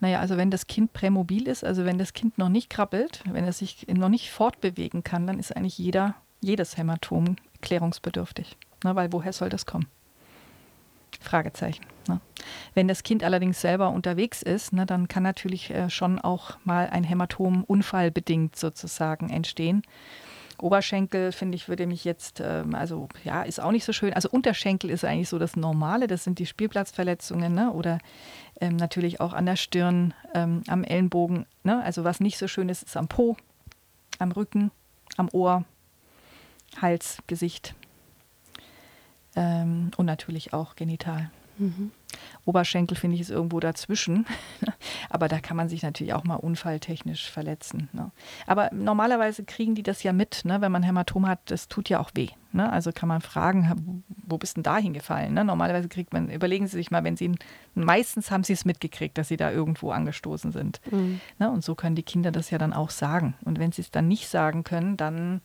Naja, 0.00 0.20
also 0.20 0.38
wenn 0.38 0.50
das 0.50 0.66
Kind 0.66 0.92
prämobil 0.94 1.46
ist, 1.46 1.64
also 1.64 1.84
wenn 1.84 1.98
das 1.98 2.14
Kind 2.14 2.38
noch 2.38 2.48
nicht 2.48 2.70
krabbelt, 2.70 3.22
wenn 3.30 3.44
es 3.44 3.58
sich 3.58 3.86
noch 3.88 4.08
nicht 4.08 4.30
fortbewegen 4.30 5.04
kann, 5.04 5.26
dann 5.26 5.38
ist 5.38 5.54
eigentlich 5.54 5.76
jeder, 5.76 6.14
jedes 6.40 6.76
Hämatom 6.76 7.36
klärungsbedürftig. 7.60 8.56
Ne, 8.82 8.96
weil 8.96 9.12
woher 9.12 9.34
soll 9.34 9.50
das 9.50 9.66
kommen? 9.66 9.86
Fragezeichen. 11.20 11.84
Ne? 12.08 12.20
Wenn 12.74 12.88
das 12.88 13.02
Kind 13.02 13.24
allerdings 13.24 13.60
selber 13.60 13.90
unterwegs 13.90 14.42
ist, 14.42 14.72
ne, 14.72 14.86
dann 14.86 15.08
kann 15.08 15.22
natürlich 15.22 15.70
äh, 15.70 15.90
schon 15.90 16.18
auch 16.18 16.56
mal 16.64 16.88
ein 16.88 17.04
Hämatom 17.04 17.64
unfallbedingt 17.64 18.56
sozusagen 18.56 19.28
entstehen. 19.28 19.82
Oberschenkel, 20.62 21.32
finde 21.32 21.56
ich, 21.56 21.68
würde 21.68 21.86
mich 21.86 22.04
jetzt, 22.04 22.40
ähm, 22.40 22.74
also 22.74 23.08
ja, 23.24 23.42
ist 23.42 23.60
auch 23.60 23.72
nicht 23.72 23.84
so 23.84 23.92
schön. 23.92 24.12
Also 24.12 24.28
Unterschenkel 24.30 24.90
ist 24.90 25.04
eigentlich 25.04 25.28
so 25.28 25.38
das 25.38 25.56
Normale, 25.56 26.06
das 26.06 26.24
sind 26.24 26.38
die 26.38 26.46
Spielplatzverletzungen, 26.46 27.54
ne? 27.54 27.72
oder 27.72 27.98
ähm, 28.60 28.76
natürlich 28.76 29.20
auch 29.20 29.32
an 29.32 29.46
der 29.46 29.56
Stirn, 29.56 30.14
ähm, 30.34 30.62
am 30.68 30.84
Ellenbogen. 30.84 31.46
Ne? 31.64 31.82
Also 31.82 32.04
was 32.04 32.20
nicht 32.20 32.38
so 32.38 32.48
schön 32.48 32.68
ist, 32.68 32.82
ist 32.82 32.96
am 32.96 33.08
Po, 33.08 33.36
am 34.18 34.32
Rücken, 34.32 34.70
am 35.16 35.28
Ohr, 35.32 35.64
Hals, 36.80 37.18
Gesicht 37.26 37.74
ähm, 39.36 39.90
und 39.96 40.06
natürlich 40.06 40.52
auch 40.52 40.76
genital. 40.76 41.30
Mhm. 41.58 41.90
Oberschenkel 42.44 42.96
finde 42.96 43.14
ich 43.14 43.20
ist 43.20 43.30
irgendwo 43.30 43.60
dazwischen. 43.60 44.26
Aber 45.10 45.28
da 45.28 45.40
kann 45.40 45.56
man 45.56 45.68
sich 45.68 45.82
natürlich 45.82 46.14
auch 46.14 46.24
mal 46.24 46.36
unfalltechnisch 46.36 47.30
verletzen. 47.30 47.88
Ne? 47.92 48.10
Aber 48.46 48.70
normalerweise 48.72 49.44
kriegen 49.44 49.74
die 49.74 49.82
das 49.82 50.02
ja 50.02 50.12
mit, 50.12 50.44
ne? 50.44 50.60
wenn 50.60 50.72
man 50.72 50.82
Hämatom 50.82 51.28
hat, 51.28 51.40
das 51.46 51.68
tut 51.68 51.88
ja 51.88 52.00
auch 52.00 52.10
weh. 52.14 52.28
Ne? 52.52 52.70
Also 52.70 52.90
kann 52.92 53.08
man 53.08 53.20
fragen, 53.20 54.04
wo 54.26 54.38
bist 54.38 54.56
denn 54.56 54.62
da 54.62 54.78
hingefallen? 54.78 55.34
Ne? 55.34 55.44
Normalerweise 55.44 55.88
kriegt 55.88 56.12
man, 56.12 56.30
überlegen 56.30 56.66
Sie 56.66 56.76
sich 56.76 56.90
mal, 56.90 57.04
wenn 57.04 57.16
Sie, 57.16 57.32
meistens 57.74 58.30
haben 58.30 58.44
Sie 58.44 58.52
es 58.52 58.64
mitgekriegt, 58.64 59.16
dass 59.18 59.28
Sie 59.28 59.36
da 59.36 59.50
irgendwo 59.50 59.90
angestoßen 59.90 60.50
sind. 60.52 60.80
Mhm. 60.90 61.20
Ne? 61.38 61.50
Und 61.50 61.64
so 61.64 61.74
können 61.74 61.96
die 61.96 62.02
Kinder 62.02 62.32
das 62.32 62.50
ja 62.50 62.58
dann 62.58 62.72
auch 62.72 62.90
sagen. 62.90 63.34
Und 63.44 63.58
wenn 63.58 63.72
sie 63.72 63.82
es 63.82 63.90
dann 63.90 64.08
nicht 64.08 64.28
sagen 64.28 64.64
können, 64.64 64.96
dann 64.96 65.40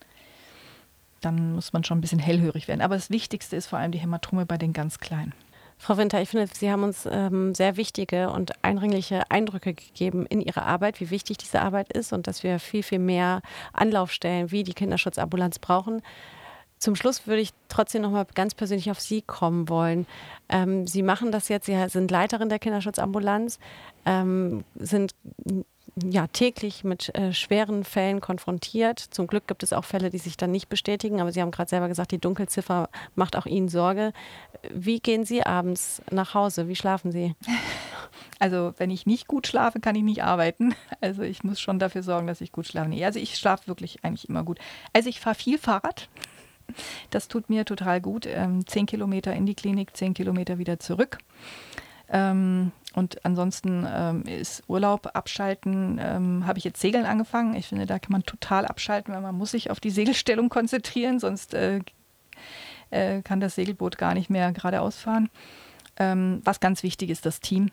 dann 1.22 1.54
muss 1.54 1.74
man 1.74 1.84
schon 1.84 1.98
ein 1.98 2.02
bisschen 2.02 2.20
hellhörig 2.20 2.68
werden. 2.68 2.82
Aber 2.82 2.94
das 2.94 3.10
Wichtigste 3.10 3.56
ist 3.56 3.68
vor 3.68 3.80
allem 3.80 3.92
die 3.92 3.98
Hämatome 3.98 4.46
bei 4.46 4.58
den 4.58 4.74
ganz 4.74 5.00
Kleinen. 5.00 5.34
Frau 5.78 5.98
Winter, 5.98 6.22
ich 6.22 6.30
finde, 6.30 6.48
Sie 6.54 6.72
haben 6.72 6.84
uns 6.84 7.08
ähm, 7.10 7.54
sehr 7.54 7.78
wichtige 7.78 8.30
und 8.30 8.64
eindringliche 8.64 9.30
Eindrücke 9.30 9.74
gegeben 9.74 10.26
in 10.26 10.42
Ihrer 10.42 10.66
Arbeit, 10.66 11.00
wie 11.00 11.10
wichtig 11.10 11.38
diese 11.38 11.62
Arbeit 11.62 11.92
ist 11.92 12.14
und 12.14 12.28
dass 12.28 12.44
wir 12.44 12.60
viel, 12.60 12.84
viel 12.84 13.00
mehr 13.00 13.42
Anlaufstellen 13.74 14.52
wie 14.52 14.64
die 14.64 14.74
Kinderschutzambulanz 14.74 15.60
brauchen. 15.60 16.02
Zum 16.78 16.96
Schluss 16.96 17.26
würde 17.28 17.42
ich 17.42 17.52
trotzdem 17.70 18.02
noch 18.02 18.12
mal 18.12 18.26
ganz 18.36 18.54
persönlich 18.54 18.92
auf 18.92 19.00
Sie 19.00 19.22
kommen 19.22 19.70
wollen. 19.70 20.08
Ähm, 20.50 20.88
Sie 20.88 21.04
machen 21.04 21.32
das 21.32 21.50
jetzt, 21.50 21.66
Sie 21.66 21.90
sind 21.90 22.12
Leiterin 22.12 22.50
der 22.50 22.60
Kinderschutzambulanz, 22.60 23.60
ähm, 24.06 24.64
sind 24.76 25.16
ja, 26.04 26.28
täglich 26.28 26.84
mit 26.84 27.14
äh, 27.16 27.34
schweren 27.34 27.84
Fällen 27.86 28.20
konfrontiert. 28.20 29.00
Zum 29.00 29.28
Glück 29.28 29.48
gibt 29.48 29.64
es 29.64 29.72
auch 29.72 29.86
Fälle, 29.86 30.10
die 30.10 30.18
sich 30.18 30.36
dann 30.36 30.52
nicht 30.52 30.68
bestätigen, 30.68 31.22
aber 31.22 31.32
Sie 31.32 31.42
haben 31.42 31.52
gerade 31.52 31.70
selber 31.70 31.88
gesagt, 31.88 32.12
die 32.12 32.20
Dunkelziffer 32.20 32.90
macht 33.16 33.38
auch 33.38 33.46
Ihnen 33.46 33.70
Sorge. 33.70 34.12
Wie 34.74 35.00
gehen 35.00 35.24
Sie 35.24 35.44
abends 35.44 36.02
nach 36.12 36.34
Hause? 36.34 36.68
Wie 36.68 36.76
schlafen 36.76 37.12
Sie? 37.12 37.36
Also, 38.40 38.74
wenn 38.78 38.92
ich 38.92 39.06
nicht 39.06 39.28
gut 39.28 39.48
schlafe, 39.48 39.80
kann 39.80 39.96
ich 39.96 40.04
nicht 40.04 40.24
arbeiten. 40.24 40.76
Also, 41.02 41.22
ich 41.22 41.44
muss 41.44 41.60
schon 41.60 41.80
dafür 41.80 42.04
sorgen, 42.04 42.28
dass 42.28 42.42
ich 42.42 42.52
gut 42.52 42.68
schlafe. 42.68 42.90
Nee, 42.90 43.04
also, 43.04 43.18
ich 43.20 43.38
schlafe 43.38 43.68
wirklich 43.68 44.04
eigentlich 44.04 44.28
immer 44.30 44.44
gut. 44.44 44.60
Also, 44.94 45.10
ich 45.10 45.20
fahre 45.20 45.36
viel 45.36 45.58
Fahrrad. 45.58 46.10
Das 47.10 47.28
tut 47.28 47.50
mir 47.50 47.66
total 47.66 48.02
gut. 48.02 48.26
Ähm, 48.26 48.66
zehn 48.68 48.86
Kilometer 48.86 49.34
in 49.34 49.46
die 49.46 49.56
Klinik, 49.56 49.96
zehn 49.96 50.14
Kilometer 50.14 50.58
wieder 50.58 50.80
zurück. 50.80 51.18
Ähm, 52.10 52.72
und 52.94 53.26
ansonsten 53.26 53.86
ähm, 53.89 54.24
ist 54.24 54.63
Urlaub 54.68 55.10
abschalten, 55.13 56.00
ähm, 56.02 56.48
habe 56.48 56.58
ich 56.58 56.63
jetzt 56.63 56.80
Segeln 56.80 57.06
angefangen. 57.06 57.56
Ich 57.56 57.68
finde, 57.68 57.86
da 57.86 58.00
kann 58.00 58.13
man 58.13 58.24
total 58.24 58.65
abschalten, 58.65 59.13
weil 59.13 59.22
man 59.22 59.36
muss 59.36 59.52
sich 59.52 59.70
auf 59.70 59.80
die 59.80 59.89
Segelstellung 59.89 60.50
konzentrieren, 60.50 61.20
sonst 61.20 61.54
äh, 61.54 61.82
äh, 62.91 63.22
kann 63.22 63.41
das 63.41 63.56
Segelboot 63.56 63.98
gar 63.98 64.13
nicht 64.13 64.30
mehr 64.30 64.52
geradeaus 64.54 64.98
fahren. 64.98 65.30
Ähm, 65.98 66.41
was 66.44 66.60
ganz 66.60 66.84
wichtig 66.84 67.10
ist, 67.10 67.26
das 67.26 67.39
Team. 67.39 67.70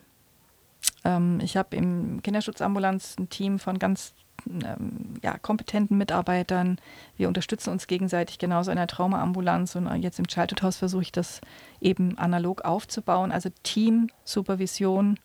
Ähm, 1.04 1.40
ich 1.40 1.56
habe 1.56 1.76
im 1.76 2.22
Kinderschutzambulanz 2.22 3.16
ein 3.18 3.28
Team 3.28 3.58
von 3.58 3.78
ganz 3.78 4.14
ähm, 4.46 5.14
ja, 5.22 5.38
kompetenten 5.38 5.98
Mitarbeitern. 5.98 6.78
Wir 7.16 7.28
unterstützen 7.28 7.70
uns 7.70 7.86
gegenseitig 7.86 8.38
genauso 8.38 8.70
in 8.70 8.76
der 8.76 8.86
Traumaambulanz 8.86 9.76
und 9.76 9.88
jetzt 10.02 10.18
im 10.18 10.26
Childhood 10.26 10.62
House 10.62 10.76
versuche 10.76 11.02
ich 11.02 11.12
das 11.12 11.40
eben 11.80 12.18
analog 12.18 12.62
aufzubauen. 12.62 13.32
Also 13.32 13.50
Team, 13.62 14.08
Supervision. 14.24 15.18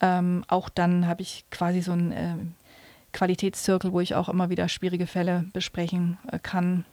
Ähm, 0.00 0.44
auch 0.48 0.68
dann 0.68 1.06
habe 1.06 1.22
ich 1.22 1.44
quasi 1.50 1.80
so 1.80 1.92
einen 1.92 2.12
äh, 2.12 2.36
Qualitätszirkel, 3.12 3.92
wo 3.92 4.00
ich 4.00 4.14
auch 4.14 4.28
immer 4.28 4.50
wieder 4.50 4.68
schwierige 4.68 5.06
Fälle 5.06 5.46
besprechen 5.52 6.18
äh, 6.30 6.38
kann. 6.38 6.84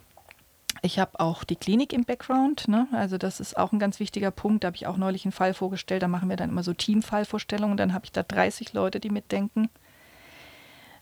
Ich 0.82 1.00
habe 1.00 1.20
auch 1.20 1.44
die 1.44 1.56
Klinik 1.56 1.92
im 1.92 2.06
Background, 2.06 2.68
ne? 2.68 2.88
also 2.94 3.18
das 3.18 3.40
ist 3.40 3.58
auch 3.58 3.74
ein 3.74 3.80
ganz 3.80 4.00
wichtiger 4.00 4.32
Punkt. 4.32 4.64
Da 4.64 4.68
habe 4.68 4.78
ich 4.78 4.88
auch 4.88 4.96
neulich 4.96 5.26
einen 5.26 5.34
Fall 5.34 5.54
vorgestellt. 5.54 6.04
Da 6.04 6.08
machen 6.08 6.30
wir 6.30 6.38
dann 6.38 6.52
immer 6.52 6.64
so 6.64 6.74
Teamfallvorstellungen. 6.74 7.76
Dann 7.76 7.94
habe 7.94 8.06
ich 8.06 8.12
da 8.12 8.24
30 8.24 8.74
Leute, 8.74 9.00
die 9.00 9.10
mitdenken. 9.10 9.70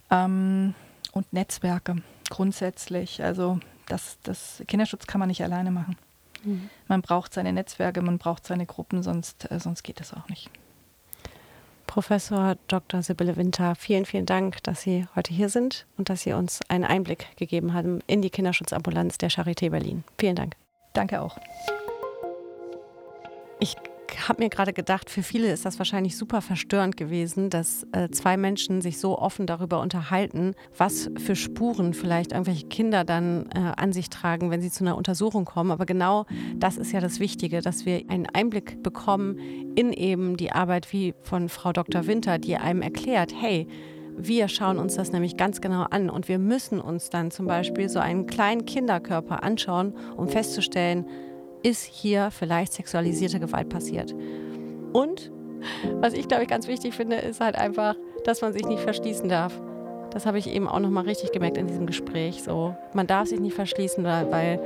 Ähm, 0.09 0.73
und 1.11 1.33
Netzwerke 1.33 1.97
grundsätzlich. 2.29 3.23
Also 3.23 3.59
das, 3.87 4.17
das 4.23 4.63
Kinderschutz 4.67 5.07
kann 5.07 5.19
man 5.19 5.29
nicht 5.29 5.43
alleine 5.43 5.71
machen. 5.71 5.95
Mhm. 6.43 6.69
Man 6.87 7.01
braucht 7.01 7.33
seine 7.33 7.53
Netzwerke, 7.53 8.01
man 8.01 8.17
braucht 8.17 8.45
seine 8.45 8.65
Gruppen, 8.65 9.03
sonst, 9.03 9.49
äh, 9.51 9.59
sonst 9.59 9.83
geht 9.83 9.99
das 9.99 10.13
auch 10.13 10.27
nicht. 10.29 10.49
Professor 11.87 12.57
Dr. 12.67 13.01
Sibylle 13.01 13.37
Winter, 13.37 13.73
vielen, 13.75 14.05
vielen 14.05 14.25
Dank, 14.25 14.61
dass 14.63 14.81
Sie 14.81 15.07
heute 15.15 15.33
hier 15.33 15.49
sind 15.49 15.85
und 15.97 16.09
dass 16.09 16.21
Sie 16.21 16.33
uns 16.33 16.59
einen 16.67 16.83
Einblick 16.83 17.35
gegeben 17.37 17.73
haben 17.73 18.01
in 18.07 18.21
die 18.21 18.29
Kinderschutzambulanz 18.29 19.17
der 19.17 19.31
Charité 19.31 19.69
Berlin. 19.69 20.03
Vielen 20.19 20.35
Dank. 20.35 20.55
Danke 20.93 21.21
auch. 21.21 21.37
Ich 23.59 23.75
habe 24.27 24.43
mir 24.43 24.49
gerade 24.49 24.73
gedacht, 24.73 25.09
für 25.09 25.23
viele 25.23 25.51
ist 25.51 25.65
das 25.65 25.79
wahrscheinlich 25.79 26.17
super 26.17 26.41
verstörend 26.41 26.97
gewesen, 26.97 27.49
dass 27.49 27.85
äh, 27.91 28.09
zwei 28.09 28.37
Menschen 28.37 28.81
sich 28.81 28.99
so 28.99 29.17
offen 29.17 29.47
darüber 29.47 29.81
unterhalten, 29.81 30.53
was 30.77 31.09
für 31.17 31.35
Spuren 31.35 31.93
vielleicht 31.93 32.31
irgendwelche 32.31 32.67
Kinder 32.67 33.03
dann 33.03 33.49
äh, 33.55 33.59
an 33.75 33.93
sich 33.93 34.09
tragen, 34.09 34.51
wenn 34.51 34.61
sie 34.61 34.71
zu 34.71 34.83
einer 34.83 34.97
Untersuchung 34.97 35.45
kommen. 35.45 35.71
Aber 35.71 35.85
genau 35.85 36.25
das 36.55 36.77
ist 36.77 36.91
ja 36.91 36.99
das 36.99 37.19
Wichtige, 37.19 37.61
dass 37.61 37.85
wir 37.85 38.03
einen 38.07 38.27
Einblick 38.27 38.83
bekommen 38.83 39.37
in 39.75 39.93
eben 39.93 40.37
die 40.37 40.51
Arbeit 40.51 40.91
wie 40.93 41.13
von 41.21 41.49
Frau 41.49 41.73
Dr. 41.73 42.07
Winter, 42.07 42.37
die 42.37 42.57
einem 42.57 42.81
erklärt, 42.81 43.33
hey, 43.39 43.67
wir 44.17 44.47
schauen 44.47 44.79
uns 44.79 44.95
das 44.95 45.11
nämlich 45.11 45.37
ganz 45.37 45.61
genau 45.61 45.83
an 45.83 46.09
und 46.09 46.27
wir 46.27 46.39
müssen 46.39 46.81
uns 46.81 47.09
dann 47.09 47.29
zum 47.29 47.45
Beispiel 47.45 47.87
so 47.87 47.99
einen 47.99 48.25
kleinen 48.25 48.65
Kinderkörper 48.65 49.43
anschauen, 49.43 49.93
um 50.15 50.27
festzustellen, 50.27 51.05
ist 51.63 51.83
hier 51.83 52.29
vielleicht 52.31 52.73
sexualisierte 52.73 53.39
Gewalt 53.39 53.69
passiert. 53.69 54.13
Und 54.93 55.31
was 55.99 56.13
ich 56.13 56.27
glaube 56.27 56.43
ich 56.43 56.49
ganz 56.49 56.67
wichtig 56.67 56.93
finde, 56.93 57.17
ist 57.17 57.41
halt 57.41 57.55
einfach, 57.55 57.95
dass 58.25 58.41
man 58.41 58.53
sich 58.53 58.65
nicht 58.65 58.81
verschließen 58.81 59.29
darf. 59.29 59.59
Das 60.11 60.25
habe 60.25 60.39
ich 60.39 60.47
eben 60.47 60.67
auch 60.67 60.79
nochmal 60.79 61.03
richtig 61.03 61.31
gemerkt 61.31 61.57
in 61.57 61.67
diesem 61.67 61.85
Gespräch. 61.85 62.43
So, 62.43 62.75
man 62.93 63.07
darf 63.07 63.27
sich 63.27 63.39
nicht 63.39 63.55
verschließen, 63.55 64.03
weil 64.03 64.59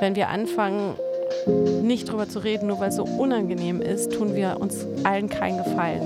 wenn 0.00 0.16
wir 0.16 0.28
anfangen, 0.28 0.94
nicht 1.82 2.10
drüber 2.10 2.28
zu 2.28 2.38
reden, 2.38 2.68
nur 2.68 2.80
weil 2.80 2.90
es 2.90 2.96
so 2.96 3.04
unangenehm 3.04 3.80
ist, 3.80 4.12
tun 4.12 4.34
wir 4.34 4.58
uns 4.60 4.86
allen 5.04 5.28
keinen 5.28 5.58
Gefallen. 5.58 6.02